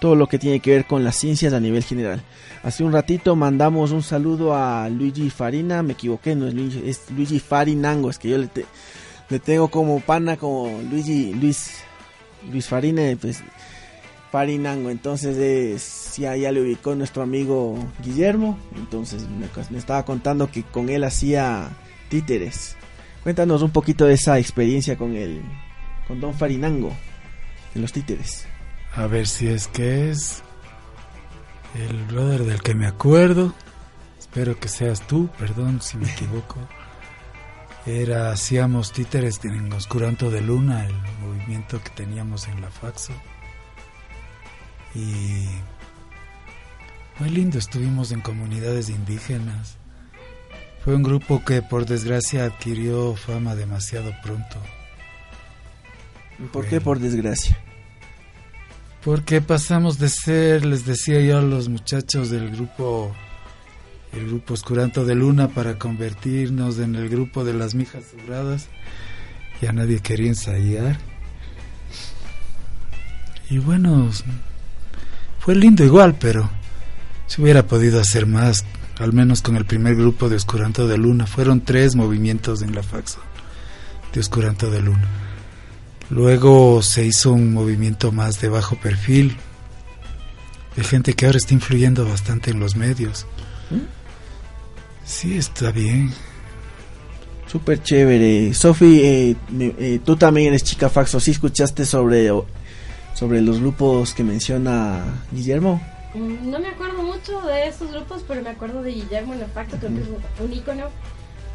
todo 0.00 0.14
lo 0.16 0.26
que 0.26 0.38
tiene 0.38 0.60
que 0.60 0.70
ver 0.70 0.86
con 0.86 1.04
las 1.04 1.16
ciencias 1.16 1.52
a 1.52 1.60
nivel 1.60 1.84
general. 1.84 2.22
Hace 2.62 2.82
un 2.82 2.94
ratito 2.94 3.36
mandamos 3.36 3.90
un 3.90 4.02
saludo 4.02 4.56
a 4.56 4.88
Luigi 4.88 5.28
Farina, 5.28 5.82
me 5.82 5.92
equivoqué, 5.92 6.34
no 6.34 6.46
es 6.46 6.54
Luigi, 6.54 6.82
es 6.86 7.10
Luigi 7.14 7.40
Farinango, 7.40 8.08
es 8.08 8.18
que 8.18 8.30
yo 8.30 8.38
le, 8.38 8.48
le 9.30 9.38
tengo 9.38 9.68
como 9.68 10.00
pana 10.00 10.36
como 10.36 10.80
Luigi 10.90 11.32
Luis 11.34 11.82
Luis 12.50 12.68
Farina, 12.68 13.02
pues 13.20 13.42
Farinango. 14.34 14.90
Entonces 14.90 16.16
ya, 16.16 16.36
ya 16.36 16.50
le 16.50 16.60
ubicó 16.60 16.94
nuestro 16.94 17.22
amigo 17.22 17.78
Guillermo. 18.02 18.58
Entonces 18.76 19.26
me, 19.28 19.78
estaba 19.78 20.04
contando 20.04 20.50
que 20.50 20.64
con 20.64 20.88
él 20.88 21.04
hacía 21.04 21.70
títeres. 22.08 22.76
Cuéntanos 23.22 23.62
un 23.62 23.70
poquito 23.70 24.06
de 24.06 24.14
esa 24.14 24.38
experiencia 24.38 24.98
con 24.98 25.14
el 25.14 25.40
con 26.08 26.20
Don 26.20 26.34
Farinango 26.34 26.92
en 27.76 27.82
los 27.82 27.92
títeres. 27.92 28.46
A 28.96 29.06
ver 29.06 29.26
si 29.26 29.46
es 29.46 29.68
que 29.68 30.10
es 30.10 30.42
el 31.74 32.04
brother 32.04 32.44
del 32.44 32.60
que 32.60 32.74
me 32.74 32.86
acuerdo. 32.86 33.54
Espero 34.18 34.58
que 34.58 34.66
seas 34.66 35.06
tú, 35.06 35.28
perdón 35.38 35.80
si 35.80 35.96
me 35.96 36.10
equivoco. 36.10 36.58
Era 37.86 38.32
hacíamos 38.32 38.92
títeres 38.92 39.44
en 39.44 39.70
Oscuranto 39.72 40.30
de 40.30 40.40
Luna, 40.40 40.86
el 40.86 40.94
movimiento 41.20 41.82
que 41.82 41.90
teníamos 41.90 42.48
en 42.48 42.62
la 42.62 42.70
Faxo. 42.70 43.12
Y 44.94 45.46
muy 47.18 47.28
lindo, 47.28 47.58
estuvimos 47.58 48.10
en 48.10 48.20
comunidades 48.20 48.88
indígenas. 48.88 49.76
Fue 50.82 50.94
un 50.94 51.02
grupo 51.02 51.44
que 51.44 51.62
por 51.62 51.84
desgracia 51.84 52.44
adquirió 52.44 53.14
fama 53.16 53.54
demasiado 53.54 54.12
pronto. 54.22 54.56
¿Por 56.52 56.66
qué 56.66 56.80
por 56.80 56.98
desgracia? 56.98 57.58
Porque 59.04 59.40
pasamos 59.42 59.98
de 59.98 60.08
ser, 60.08 60.64
les 60.64 60.86
decía 60.86 61.20
yo 61.20 61.38
a 61.38 61.42
los 61.42 61.68
muchachos 61.68 62.30
del 62.30 62.50
grupo, 62.50 63.14
el 64.16 64.26
grupo 64.28 64.54
Oscuranto 64.54 65.04
de 65.04 65.14
Luna, 65.14 65.48
para 65.48 65.78
convertirnos 65.78 66.78
en 66.78 66.94
el 66.94 67.08
grupo 67.08 67.44
de 67.44 67.54
las 67.54 67.74
mijas 67.74 68.04
sobradas. 68.10 68.68
Ya 69.60 69.72
nadie 69.72 70.00
quería 70.00 70.28
ensayar. 70.28 70.98
Y 73.50 73.58
bueno, 73.58 74.10
fue 75.40 75.54
lindo 75.54 75.84
igual, 75.84 76.16
pero 76.18 76.48
se 77.26 77.42
hubiera 77.42 77.66
podido 77.66 78.00
hacer 78.00 78.26
más, 78.26 78.64
al 78.98 79.12
menos 79.12 79.42
con 79.42 79.56
el 79.56 79.64
primer 79.64 79.96
grupo 79.96 80.28
de 80.28 80.36
Oscuranto 80.36 80.86
de 80.86 80.98
Luna. 80.98 81.26
Fueron 81.26 81.60
tres 81.60 81.94
movimientos 81.94 82.62
en 82.62 82.74
la 82.74 82.82
faxo 82.82 83.20
de 84.12 84.20
Oscuranto 84.20 84.70
de 84.70 84.80
Luna. 84.80 85.08
Luego 86.10 86.82
se 86.82 87.04
hizo 87.04 87.32
un 87.32 87.52
movimiento 87.52 88.12
más 88.12 88.40
de 88.40 88.48
bajo 88.48 88.76
perfil, 88.76 89.36
de 90.76 90.84
gente 90.84 91.14
que 91.14 91.26
ahora 91.26 91.38
está 91.38 91.54
influyendo 91.54 92.06
bastante 92.06 92.50
en 92.50 92.60
los 92.60 92.76
medios. 92.76 93.26
Sí, 95.14 95.38
está 95.38 95.70
bien. 95.70 96.12
Súper 97.46 97.80
chévere. 97.80 98.52
Sofi, 98.52 99.00
eh, 99.00 99.36
eh, 99.60 100.00
tú 100.04 100.16
también 100.16 100.48
eres 100.48 100.64
chica 100.64 100.88
faxo. 100.88 101.20
¿Sí 101.20 101.30
escuchaste 101.30 101.86
sobre 101.86 102.30
sobre 103.14 103.40
los 103.40 103.60
grupos 103.60 104.12
que 104.12 104.24
menciona 104.24 105.04
Guillermo? 105.30 105.80
Mm, 106.14 106.50
no 106.50 106.58
me 106.58 106.66
acuerdo 106.66 107.04
mucho 107.04 107.40
de 107.42 107.68
esos 107.68 107.92
grupos, 107.92 108.24
pero 108.26 108.42
me 108.42 108.50
acuerdo 108.50 108.82
de 108.82 108.90
Guillermo 108.90 109.34
Faxo, 109.54 109.76
creo 109.76 109.94
que 109.94 110.00
es 110.00 110.08
un 110.40 110.52
ícono 110.52 110.88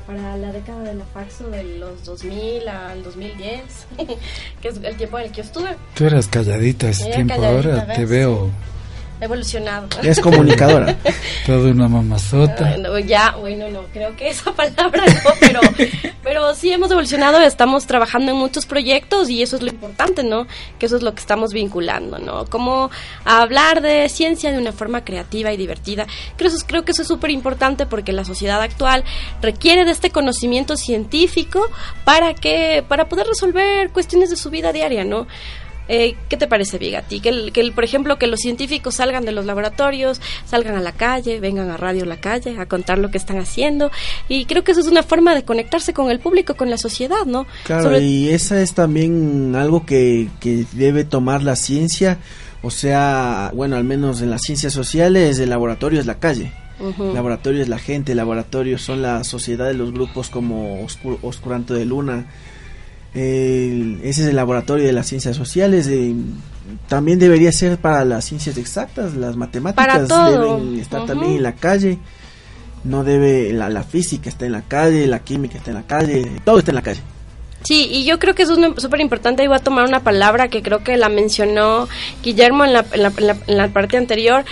para 0.08 0.38
la 0.38 0.54
década 0.54 0.82
de 0.84 1.04
Faxo 1.14 1.50
de 1.50 1.64
los 1.80 2.06
2000 2.06 2.66
al 2.66 3.04
2010, 3.04 3.62
que 4.62 4.68
es 4.70 4.78
el 4.78 4.96
tiempo 4.96 5.20
en 5.20 5.26
el 5.26 5.32
que 5.32 5.38
yo 5.38 5.44
estuve. 5.44 5.76
Tú 5.96 6.06
eras 6.06 6.28
calladita 6.28 6.90
ese 6.90 7.12
tiempo, 7.12 7.44
ahora 7.44 7.94
te 7.94 8.06
veo 8.06 8.50
evolucionado. 9.22 9.88
Es 10.04 10.20
comunicadora. 10.20 10.96
Toda 11.46 11.72
una 11.72 11.88
mamazota. 11.88 12.76
ya, 13.06 13.36
bueno, 13.40 13.70
no, 13.70 13.84
creo 13.94 14.16
que 14.16 14.30
esa 14.30 14.52
palabra 14.56 15.06
no, 15.06 15.32
pero, 15.40 15.60
pero 16.24 16.56
sí 16.56 16.72
hemos 16.72 16.92
evolucionado, 16.92 17.40
estamos 17.42 17.86
trabajando 17.86 18.32
en 18.32 18.38
muchos 18.38 18.66
proyectos 18.66 19.30
y 19.30 19.42
eso 19.42 19.56
es 19.58 19.62
lo 19.62 19.70
importante, 19.70 20.24
¿no? 20.24 20.48
Que 20.78 20.86
eso 20.86 20.98
es 20.98 21.04
lo 21.04 21.14
que 21.14 21.20
estamos 21.20 21.54
vinculando, 21.54 22.20
¿no? 22.20 22.46
Como 22.46 22.90
hablar 23.26 23.82
de 23.82 24.08
ciencia 24.10 24.52
de 24.52 24.58
una 24.58 24.72
forma 24.72 25.04
creativa 25.04 25.52
y 25.52 25.58
divertida. 25.58 26.08
Creo, 26.38 26.52
creo 26.66 26.86
que 26.86 26.92
eso 26.92 27.02
es 27.02 27.08
súper 27.08 27.32
importante 27.32 27.86
porque 27.86 28.14
la 28.14 28.26
sociedad 28.26 28.62
actual 28.62 29.04
requiere 29.42 29.86
de 29.86 29.92
este 29.92 30.12
conocimiento 30.12 30.78
científico 30.78 31.68
para 32.06 32.34
que, 32.34 32.84
para 32.88 33.10
poder 33.10 33.28
resolver 33.28 33.90
cuestiones 33.92 34.30
de 34.30 34.36
su 34.36 34.50
vida 34.50 34.72
diaria, 34.72 35.04
¿no? 35.04 35.28
Eh, 35.90 36.16
¿Qué 36.30 36.38
te 36.38 36.48
parece, 36.48 36.78
Vigati? 36.78 37.20
Que, 37.20 37.30
el, 37.30 37.52
que 37.52 37.72
por 37.72 37.84
ejemplo, 37.84 38.18
que 38.18 38.28
los 38.28 38.40
científicos 38.40 38.96
salgan 38.96 39.26
de 39.26 39.32
los 39.32 39.46
laboratorios, 39.46 40.22
salgan 40.46 40.76
a 40.76 40.82
la 40.82 40.92
calle, 40.92 41.40
vengan 41.40 41.70
a 41.70 41.78
Radio 41.78 42.06
La 42.06 42.22
Calle 42.22 42.58
a 42.60 42.68
contar 42.68 43.00
lo 43.00 43.10
que 43.10 43.18
están 43.18 43.40
haciendo. 43.40 43.92
Y 44.28 44.46
creo 44.46 44.64
que 44.64 44.72
eso 44.72 44.82
es 44.82 44.88
una 44.88 45.04
forma 45.04 45.34
de 45.34 45.44
conectarse 45.44 45.92
con 45.92 46.12
el 46.12 46.20
público, 46.20 46.54
con 46.54 46.70
la 46.70 46.78
sociedad, 46.78 47.26
¿no? 47.26 47.48
Claro, 47.64 48.00
y 48.00 48.30
esa 48.30 48.62
es 48.62 48.74
también 48.74 49.56
algo 49.56 49.86
que, 49.86 50.30
que 50.40 50.66
debe 50.74 51.04
tomar 51.04 51.44
la 51.44 51.56
ciencia. 51.56 52.20
O 52.62 52.72
sea, 52.72 53.52
bueno, 53.56 53.76
al 53.76 53.84
menos 53.84 54.22
en 54.22 54.30
las 54.30 54.42
ciencias 54.42 54.74
sociales, 54.74 55.40
el 55.40 55.50
laboratorio 55.50 56.00
es 56.00 56.06
la 56.06 56.20
calle. 56.20 56.52
Laboratorio 57.14 57.62
es 57.62 57.68
la 57.68 57.78
gente, 57.78 58.16
laboratorio 58.16 58.78
son 58.78 59.02
la 59.02 59.24
sociedad 59.26 59.68
de 59.68 59.74
los 59.74 59.92
grupos 59.92 60.30
como 60.30 60.86
Oscuranto 61.22 61.74
de 61.74 61.84
Luna, 61.84 62.28
ese 63.14 64.10
es 64.10 64.20
el 64.20 64.36
laboratorio 64.36 64.86
de 64.86 64.94
las 64.94 65.08
ciencias 65.08 65.36
sociales. 65.36 65.90
también 66.88 67.20
debería 67.20 67.52
ser 67.52 67.78
para 67.78 68.06
las 68.06 68.26
ciencias 68.26 68.58
exactas, 68.58 69.16
las 69.16 69.36
matemáticas 69.36 70.08
deben 70.08 70.80
estar 70.80 71.06
también 71.06 71.34
en 71.34 71.44
la 71.44 71.56
calle. 71.56 72.00
No 72.84 73.04
debe, 73.04 73.52
la, 73.52 73.70
la, 73.70 73.84
física 73.84 74.30
está 74.30 74.46
en 74.46 74.54
la 74.54 74.62
calle, 74.62 75.06
la 75.06 75.20
química 75.20 75.58
está 75.58 75.72
en 75.72 75.76
la 75.76 75.86
calle, 75.86 76.32
todo 76.46 76.60
está 76.60 76.72
en 76.72 76.76
la 76.76 76.82
calle. 76.82 77.02
Sí, 77.64 77.90
y 77.92 78.06
yo 78.06 78.20
creo 78.20 78.36
que 78.36 78.44
eso 78.44 78.54
es 78.54 78.82
súper 78.82 79.02
importante. 79.02 79.46
Voy 79.48 79.58
a 79.58 79.60
tomar 79.60 79.86
una 79.86 80.00
palabra 80.00 80.48
que 80.48 80.62
creo 80.62 80.82
que 80.82 80.96
la 80.96 81.10
mencionó 81.10 81.90
Guillermo 82.24 82.64
en 82.64 82.72
la, 82.72 82.86
en 82.94 83.04
la, 83.04 83.38
en 83.48 83.58
la 83.58 83.68
parte 83.68 83.98
anterior 83.98 84.46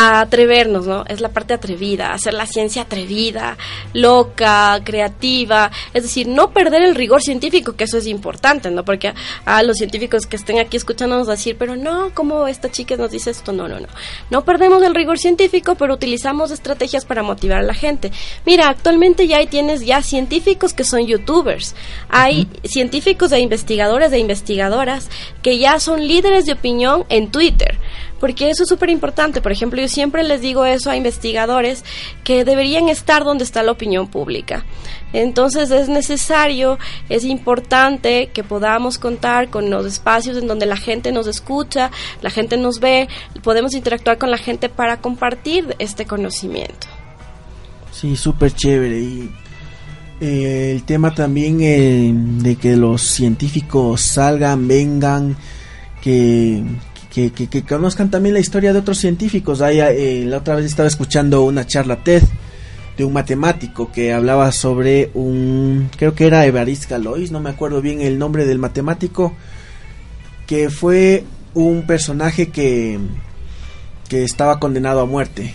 a 0.00 0.20
atrevernos, 0.22 0.86
¿no? 0.86 1.04
Es 1.08 1.20
la 1.20 1.28
parte 1.28 1.52
atrevida, 1.52 2.14
hacer 2.14 2.32
la 2.32 2.46
ciencia 2.46 2.82
atrevida, 2.82 3.58
loca, 3.92 4.80
creativa, 4.82 5.70
es 5.92 6.04
decir, 6.04 6.26
no 6.26 6.52
perder 6.52 6.80
el 6.80 6.94
rigor 6.94 7.20
científico, 7.20 7.76
que 7.76 7.84
eso 7.84 7.98
es 7.98 8.06
importante, 8.06 8.70
¿no? 8.70 8.82
Porque 8.82 9.12
a, 9.44 9.62
los 9.62 9.76
científicos 9.76 10.26
que 10.26 10.36
estén 10.36 10.58
aquí 10.58 10.78
escuchándonos 10.78 11.26
decir, 11.26 11.56
pero 11.58 11.76
no, 11.76 12.12
¿cómo 12.14 12.48
esta 12.48 12.70
chica 12.70 12.96
nos 12.96 13.10
dice 13.10 13.30
esto? 13.30 13.52
No, 13.52 13.68
no, 13.68 13.78
no. 13.78 13.88
No 14.30 14.42
perdemos 14.42 14.82
el 14.82 14.94
rigor 14.94 15.18
científico, 15.18 15.74
pero 15.74 15.92
utilizamos 15.92 16.50
estrategias 16.50 17.04
para 17.04 17.22
motivar 17.22 17.58
a 17.58 17.62
la 17.62 17.74
gente. 17.74 18.10
Mira, 18.46 18.70
actualmente 18.70 19.26
ya 19.26 19.36
hay, 19.36 19.48
tienes 19.48 19.84
ya 19.84 20.00
científicos 20.00 20.72
que 20.72 20.84
son 20.84 21.06
youtubers, 21.06 21.74
hay 22.08 22.48
científicos 22.64 23.32
e 23.32 23.40
investigadores 23.40 24.12
e 24.12 24.18
investigadoras 24.18 25.10
que 25.42 25.58
ya 25.58 25.78
son 25.78 26.08
líderes 26.08 26.46
de 26.46 26.54
opinión 26.54 27.04
en 27.10 27.30
Twitter 27.30 27.76
porque 28.20 28.50
eso 28.50 28.62
es 28.62 28.68
súper 28.68 28.90
importante. 28.90 29.40
Por 29.40 29.50
ejemplo, 29.50 29.80
yo 29.80 29.88
siempre 29.88 30.22
les 30.22 30.42
digo 30.42 30.64
eso 30.64 30.90
a 30.90 30.96
investigadores 30.96 31.84
que 32.22 32.44
deberían 32.44 32.88
estar 32.88 33.24
donde 33.24 33.44
está 33.44 33.62
la 33.62 33.72
opinión 33.72 34.08
pública. 34.08 34.64
Entonces 35.12 35.70
es 35.70 35.88
necesario, 35.88 36.78
es 37.08 37.24
importante 37.24 38.28
que 38.32 38.44
podamos 38.44 38.98
contar 38.98 39.48
con 39.48 39.70
los 39.70 39.86
espacios 39.86 40.36
en 40.36 40.46
donde 40.46 40.66
la 40.66 40.76
gente 40.76 41.10
nos 41.10 41.26
escucha, 41.26 41.90
la 42.22 42.30
gente 42.30 42.56
nos 42.56 42.78
ve, 42.78 43.08
podemos 43.42 43.74
interactuar 43.74 44.18
con 44.18 44.30
la 44.30 44.38
gente 44.38 44.68
para 44.68 45.00
compartir 45.00 45.74
este 45.78 46.04
conocimiento. 46.04 46.86
Sí, 47.90 48.16
súper 48.16 48.52
chévere. 48.54 49.00
Y 49.00 49.30
eh, 50.20 50.72
el 50.72 50.82
tema 50.84 51.14
también 51.14 51.60
eh, 51.60 52.12
de 52.14 52.56
que 52.56 52.76
los 52.76 53.02
científicos 53.02 54.02
salgan, 54.02 54.68
vengan, 54.68 55.36
que, 56.02 56.62
que, 57.10 57.32
que, 57.32 57.62
conozcan 57.64 58.10
también 58.10 58.34
la 58.34 58.40
historia 58.40 58.72
de 58.72 58.78
otros 58.78 58.98
científicos. 58.98 59.60
Ahí, 59.60 59.80
eh, 59.80 60.24
la 60.26 60.38
otra 60.38 60.54
vez 60.54 60.66
estaba 60.66 60.88
escuchando 60.88 61.42
una 61.42 61.66
charla 61.66 62.02
TED 62.02 62.22
de 62.96 63.04
un 63.04 63.12
matemático 63.12 63.90
que 63.90 64.12
hablaba 64.12 64.52
sobre 64.52 65.10
un, 65.14 65.90
creo 65.96 66.14
que 66.14 66.26
era 66.26 66.46
Evariste 66.46 66.88
Galois, 66.88 67.30
no 67.30 67.40
me 67.40 67.50
acuerdo 67.50 67.80
bien 67.80 68.00
el 68.00 68.18
nombre 68.18 68.46
del 68.46 68.58
matemático, 68.58 69.34
que 70.46 70.70
fue 70.70 71.24
un 71.54 71.86
personaje 71.86 72.50
que, 72.50 72.98
que 74.08 74.22
estaba 74.24 74.60
condenado 74.60 75.00
a 75.00 75.06
muerte. 75.06 75.54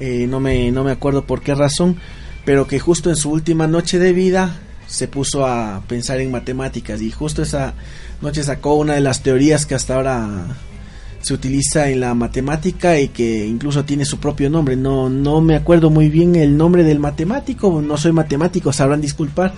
Eh, 0.00 0.26
no, 0.28 0.40
me, 0.40 0.70
no 0.70 0.84
me 0.84 0.90
acuerdo 0.90 1.24
por 1.24 1.42
qué 1.42 1.54
razón, 1.54 1.96
pero 2.44 2.66
que 2.66 2.78
justo 2.78 3.08
en 3.08 3.16
su 3.16 3.30
última 3.30 3.66
noche 3.66 3.98
de 3.98 4.12
vida 4.12 4.60
se 4.86 5.08
puso 5.08 5.46
a 5.46 5.82
pensar 5.88 6.20
en 6.20 6.30
matemáticas 6.30 7.00
y 7.00 7.10
justo 7.10 7.42
esa 7.42 7.74
noche 8.20 8.42
sacó 8.42 8.74
una 8.74 8.94
de 8.94 9.00
las 9.00 9.22
teorías 9.22 9.64
que 9.64 9.74
hasta 9.74 9.96
ahora 9.96 10.56
se 11.24 11.32
utiliza 11.32 11.88
en 11.88 12.00
la 12.00 12.12
matemática 12.12 13.00
y 13.00 13.08
que 13.08 13.46
incluso 13.46 13.82
tiene 13.82 14.04
su 14.04 14.18
propio 14.18 14.50
nombre. 14.50 14.76
No, 14.76 15.08
no 15.08 15.40
me 15.40 15.56
acuerdo 15.56 15.88
muy 15.88 16.10
bien 16.10 16.36
el 16.36 16.54
nombre 16.54 16.84
del 16.84 16.98
matemático, 16.98 17.80
no 17.80 17.96
soy 17.96 18.12
matemático, 18.12 18.74
sabrán 18.74 19.00
disculpar, 19.00 19.54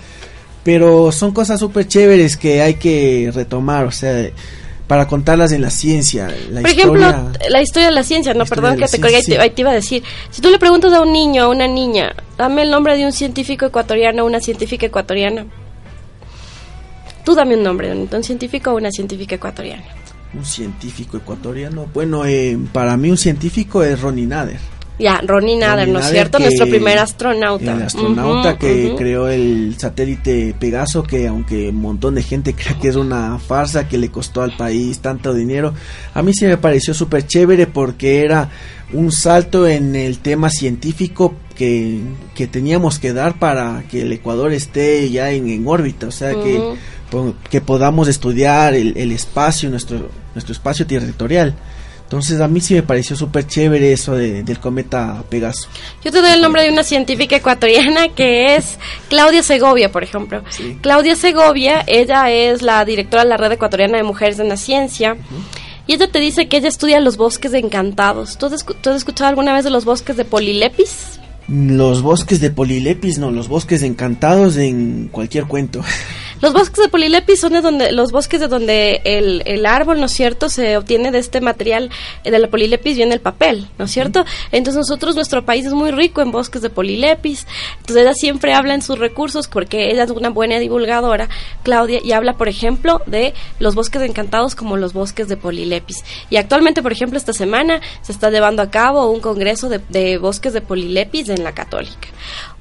pero 0.63 1.11
son 1.11 1.33
cosas 1.33 1.59
súper 1.59 1.85
chéveres 1.85 2.37
que 2.37 2.61
hay 2.61 2.75
que 2.75 3.31
retomar, 3.35 3.83
o 3.83 3.91
sea, 3.91 4.29
para 4.87 5.09
contarlas 5.09 5.51
en 5.51 5.61
la 5.61 5.69
ciencia. 5.69 6.33
La 6.51 6.61
Por 6.61 6.69
ejemplo, 6.69 7.31
la 7.49 7.61
historia 7.61 7.89
de 7.89 7.95
la 7.95 8.03
ciencia, 8.03 8.33
no, 8.33 8.45
perdón 8.45 8.77
que 8.77 8.85
te 8.87 9.01
colgué, 9.01 9.21
te, 9.21 9.37
te 9.49 9.61
iba 9.61 9.71
a 9.71 9.73
decir. 9.73 10.03
Si 10.29 10.41
tú 10.41 10.49
le 10.49 10.59
preguntas 10.59 10.93
a 10.93 11.01
un 11.01 11.11
niño, 11.11 11.43
a 11.43 11.49
una 11.49 11.67
niña, 11.67 12.15
dame 12.37 12.61
el 12.61 12.71
nombre 12.71 12.95
de 12.95 13.05
un 13.05 13.11
científico 13.11 13.65
ecuatoriano 13.65 14.23
o 14.23 14.25
una 14.25 14.39
científica 14.39 14.85
ecuatoriana. 14.85 15.45
Tú 17.25 17.35
dame 17.35 17.57
un 17.57 17.63
nombre 17.63 17.93
de 17.93 18.15
un 18.15 18.23
científico 18.23 18.71
o 18.71 18.77
una 18.77 18.89
científica 18.89 19.35
ecuatoriana. 19.35 19.96
Un 20.33 20.45
científico 20.45 21.17
ecuatoriano. 21.17 21.87
Bueno, 21.93 22.25
eh, 22.25 22.57
para 22.73 22.97
mí 22.97 23.09
un 23.09 23.17
científico 23.17 23.83
es 23.83 23.99
Ronnie 23.99 24.27
Nader. 24.27 24.59
Ya, 24.99 25.21
Ronnie 25.23 25.57
Nader, 25.57 25.87
¿no 25.89 25.99
es 25.99 26.09
cierto? 26.09 26.39
Nuestro 26.39 26.65
primer 26.65 26.97
astronauta. 26.97 27.73
El 27.73 27.83
astronauta 27.83 28.57
que 28.57 28.95
creó 28.97 29.27
el 29.27 29.75
satélite 29.77 30.55
Pegaso, 30.59 31.03
que 31.03 31.27
aunque 31.27 31.69
un 31.69 31.75
montón 31.75 32.15
de 32.15 32.23
gente 32.23 32.53
cree 32.55 32.77
que 32.81 32.87
es 32.87 32.95
una 32.95 33.37
farsa, 33.37 33.87
que 33.87 33.97
le 33.97 34.09
costó 34.09 34.41
al 34.41 34.57
país 34.57 34.99
tanto 34.99 35.33
dinero, 35.33 35.73
a 36.13 36.23
mí 36.23 36.33
sí 36.33 36.45
me 36.45 36.57
pareció 36.57 36.95
súper 36.95 37.27
chévere 37.27 37.67
porque 37.67 38.23
era 38.23 38.49
un 38.91 39.11
salto 39.11 39.67
en 39.67 39.95
el 39.95 40.17
tema 40.19 40.49
científico 40.49 41.35
que, 41.55 41.99
que, 42.33 42.47
teníamos 42.47 42.99
que 42.99 43.13
dar 43.13 43.37
para 43.37 43.83
que 43.89 44.01
el 44.01 44.11
Ecuador 44.13 44.53
esté 44.53 45.09
ya 45.09 45.31
en, 45.31 45.67
órbita, 45.67 46.07
o 46.07 46.11
sea, 46.11 46.31
que, 46.31 46.75
que 47.49 47.61
podamos 47.61 48.07
estudiar 48.07 48.73
el, 48.73 48.97
el 48.97 49.11
espacio, 49.11 49.69
nuestro, 49.69 50.09
nuestro 50.33 50.53
espacio 50.53 50.85
territorial. 50.85 51.55
Entonces 52.07 52.39
a 52.39 52.47
mí 52.47 52.61
sí 52.61 52.73
me 52.73 52.83
pareció 52.83 53.17
súper 53.17 53.45
chévere 53.47 53.91
eso 53.91 54.15
del 54.15 54.59
cometa 54.59 55.25
Pegaso. 55.29 55.67
Yo 56.05 56.09
te 56.09 56.21
doy 56.21 56.31
el 56.31 56.41
nombre 56.41 56.63
de 56.63 56.71
una 56.71 56.83
científica 56.83 57.35
ecuatoriana 57.35 58.07
que 58.15 58.55
es 58.55 58.79
Claudia 59.09 59.43
Segovia, 59.43 59.91
por 59.91 60.05
ejemplo. 60.05 60.41
Claudia 60.79 61.17
Segovia, 61.17 61.83
ella 61.85 62.31
es 62.31 62.61
la 62.61 62.85
directora 62.85 63.23
de 63.23 63.29
la 63.29 63.35
Red 63.35 63.51
Ecuatoriana 63.51 63.97
de 63.97 64.03
Mujeres 64.03 64.39
en 64.39 64.47
la 64.47 64.55
Ciencia. 64.55 65.17
Y 65.85 65.95
ella 65.95 66.09
te 66.09 66.19
dice 66.19 66.47
que 66.47 66.55
ella 66.55 66.69
estudia 66.69 67.01
los 67.01 67.17
bosques 67.17 67.53
encantados. 67.53 68.37
¿Tú 68.37 68.45
has, 68.45 68.65
¿Tú 68.65 68.89
has 68.89 68.95
escuchado 68.95 69.27
alguna 69.27 69.53
vez 69.53 69.65
de 69.65 69.69
los 69.69 69.83
bosques 69.83 70.15
de 70.15 70.23
Polilepis? 70.23 71.19
Los 71.49 72.01
bosques 72.01 72.39
de 72.39 72.51
Polilepis, 72.51 73.19
no, 73.19 73.31
los 73.31 73.49
bosques 73.49 73.83
encantados 73.83 74.55
en 74.55 75.09
cualquier 75.09 75.43
cuento. 75.45 75.81
Los 76.41 76.53
bosques 76.53 76.83
de 76.83 76.89
Polilepis 76.89 77.39
son 77.39 77.53
de 77.53 77.61
donde, 77.61 77.91
los 77.91 78.11
bosques 78.11 78.39
de 78.39 78.47
donde 78.47 79.01
el, 79.05 79.41
el 79.45 79.65
árbol, 79.65 79.99
¿no 79.99 80.05
es 80.05 80.11
cierto?, 80.11 80.49
se 80.49 80.77
obtiene 80.77 81.11
de 81.11 81.19
este 81.19 81.41
material 81.41 81.89
de 82.23 82.37
la 82.37 82.47
Polilepis 82.47 82.97
viene 82.97 83.15
el 83.15 83.21
papel, 83.21 83.67
¿no 83.77 83.85
es 83.85 83.91
cierto? 83.91 84.23
Entonces 84.51 84.77
nosotros, 84.77 85.15
nuestro 85.15 85.45
país 85.45 85.65
es 85.65 85.73
muy 85.73 85.91
rico 85.91 86.21
en 86.21 86.31
bosques 86.31 86.61
de 86.61 86.69
Polilepis. 86.69 87.47
Entonces 87.79 88.03
ella 88.03 88.13
siempre 88.13 88.53
habla 88.53 88.75
en 88.75 88.81
sus 88.81 88.99
recursos 88.99 89.47
porque 89.47 89.91
ella 89.91 90.03
es 90.03 90.11
una 90.11 90.29
buena 90.29 90.59
divulgadora, 90.59 91.29
Claudia, 91.63 91.99
y 92.03 92.11
habla, 92.11 92.33
por 92.33 92.47
ejemplo, 92.47 93.01
de 93.05 93.33
los 93.59 93.75
bosques 93.75 94.01
encantados 94.01 94.55
como 94.55 94.77
los 94.77 94.93
bosques 94.93 95.27
de 95.27 95.37
Polilepis. 95.37 96.03
Y 96.29 96.37
actualmente, 96.37 96.81
por 96.81 96.91
ejemplo, 96.91 97.17
esta 97.17 97.33
semana 97.33 97.81
se 98.01 98.11
está 98.11 98.29
llevando 98.29 98.61
a 98.61 98.69
cabo 98.69 99.09
un 99.09 99.19
congreso 99.21 99.69
de, 99.69 99.79
de 99.89 100.17
bosques 100.17 100.53
de 100.53 100.61
Polilepis 100.61 101.29
en 101.29 101.43
la 101.43 101.53
Católica. 101.53 102.09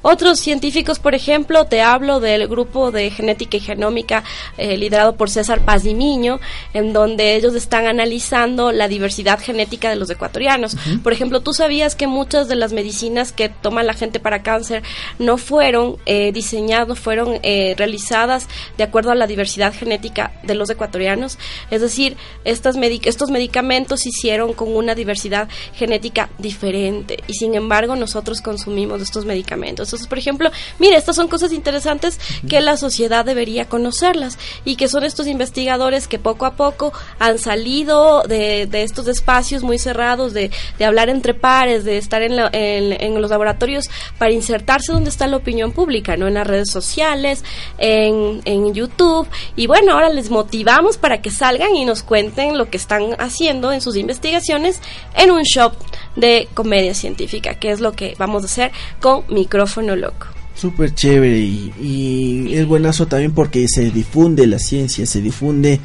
Otros 0.02 0.38
científicos, 0.38 0.98
por 0.98 1.14
ejemplo, 1.14 1.64
te 1.64 1.82
hablo 1.82 2.20
del 2.20 2.46
grupo 2.46 2.92
de 2.92 3.10
genética 3.10 3.56
y 3.56 3.60
genómica 3.60 4.22
eh, 4.56 4.76
liderado 4.76 5.16
por 5.16 5.30
César 5.30 5.64
Pazimiño, 5.64 6.38
en 6.74 6.92
donde 6.92 7.34
ellos 7.34 7.54
están 7.54 7.86
analizando 7.86 8.70
la 8.72 8.88
diversidad 8.88 9.40
genética 9.40 9.90
de 9.90 9.96
los 9.96 10.08
ecuatorianos. 10.10 10.76
Por 11.02 11.12
ejemplo, 11.12 11.40
tú 11.40 11.52
sabías 11.52 11.96
que 11.96 12.06
muchas 12.06 12.46
de 12.46 12.56
las 12.56 12.72
medicinas 12.72 13.32
que 13.32 13.48
toma 13.48 13.82
la 13.82 13.94
gente 13.94 14.20
para 14.20 14.42
cáncer 14.42 14.82
no 15.18 15.38
fueron 15.38 15.96
eh, 16.06 16.30
diseñadas, 16.32 16.98
fueron 16.98 17.40
eh, 17.42 17.74
realizadas 17.76 18.48
de 18.76 18.84
acuerdo 18.84 19.10
a 19.10 19.14
la 19.14 19.26
diversidad 19.26 19.74
genética 19.74 20.32
de 20.42 20.54
los 20.54 20.70
ecuatorianos. 20.70 21.38
Es 21.70 21.80
decir, 21.80 22.16
estas 22.44 22.76
estos 23.04 23.30
medicamentos 23.30 24.00
se 24.00 24.10
hicieron 24.10 24.52
con 24.52 24.74
una 24.74 24.94
diversidad 24.94 25.48
genética 25.74 26.28
diferente 26.38 27.18
y 27.26 27.34
sin 27.34 27.54
embargo 27.54 27.96
nosotros 27.96 28.40
consumimos 28.40 29.00
estos 29.02 29.24
medicamentos. 29.24 29.85
Entonces, 29.86 30.08
por 30.08 30.18
ejemplo, 30.18 30.50
mire, 30.78 30.96
estas 30.96 31.16
son 31.16 31.28
cosas 31.28 31.52
interesantes 31.52 32.18
que 32.48 32.60
la 32.60 32.76
sociedad 32.76 33.24
debería 33.24 33.66
conocerlas 33.66 34.38
y 34.64 34.76
que 34.76 34.88
son 34.88 35.04
estos 35.04 35.26
investigadores 35.26 36.08
que 36.08 36.18
poco 36.18 36.46
a 36.46 36.54
poco 36.54 36.92
han 37.18 37.38
salido 37.38 38.22
de, 38.22 38.68
estos 38.72 39.08
espacios 39.08 39.62
muy 39.62 39.78
cerrados, 39.78 40.32
de, 40.32 40.50
hablar 40.84 41.08
entre 41.08 41.34
pares, 41.34 41.84
de 41.84 41.98
estar 41.98 42.22
en, 42.22 42.34
en, 42.52 43.20
los 43.20 43.30
laboratorios 43.30 43.88
para 44.18 44.32
insertarse 44.32 44.92
donde 44.92 45.10
está 45.10 45.26
la 45.26 45.36
opinión 45.36 45.72
pública, 45.72 46.16
¿no? 46.16 46.26
En 46.26 46.34
las 46.34 46.46
redes 46.46 46.70
sociales, 46.70 47.44
en, 47.78 48.42
en 48.44 48.74
YouTube. 48.74 49.26
Y 49.56 49.66
bueno, 49.66 49.92
ahora 49.92 50.10
les 50.10 50.30
motivamos 50.30 50.98
para 50.98 51.22
que 51.22 51.30
salgan 51.30 51.74
y 51.74 51.84
nos 51.84 52.02
cuenten 52.02 52.58
lo 52.58 52.68
que 52.68 52.76
están 52.76 53.16
haciendo 53.18 53.72
en 53.72 53.80
sus 53.80 53.96
investigaciones 53.96 54.80
en 55.16 55.30
un 55.30 55.42
shop 55.42 55.72
de 56.16 56.48
comedia 56.54 56.94
científica, 56.94 57.54
que 57.54 57.70
es 57.70 57.80
lo 57.80 57.92
que 57.92 58.14
vamos 58.18 58.42
a 58.42 58.46
hacer 58.46 58.72
con 59.00 59.24
micrófono 59.28 59.96
loco. 59.96 60.26
Súper 60.54 60.94
chévere 60.94 61.38
y, 61.38 62.54
es 62.54 62.66
buenazo 62.66 63.06
también 63.06 63.32
porque 63.32 63.68
se 63.68 63.90
difunde 63.90 64.46
la 64.46 64.58
ciencia, 64.58 65.04
se 65.04 65.20
difunde, 65.20 65.80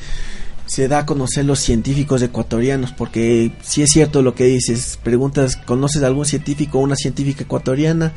se 0.65 0.87
da 0.87 0.99
a 0.99 1.05
conocer 1.05 1.43
los 1.43 1.59
científicos 1.59 2.21
ecuatorianos, 2.21 2.93
porque 2.93 3.51
si 3.61 3.81
es 3.81 3.91
cierto 3.91 4.21
lo 4.21 4.33
que 4.33 4.45
dices, 4.45 4.97
preguntas, 5.03 5.57
¿conoces 5.57 6.03
algún 6.03 6.25
científico 6.25 6.79
o 6.79 6.81
una 6.81 6.95
científica 6.95 7.43
ecuatoriana? 7.43 8.13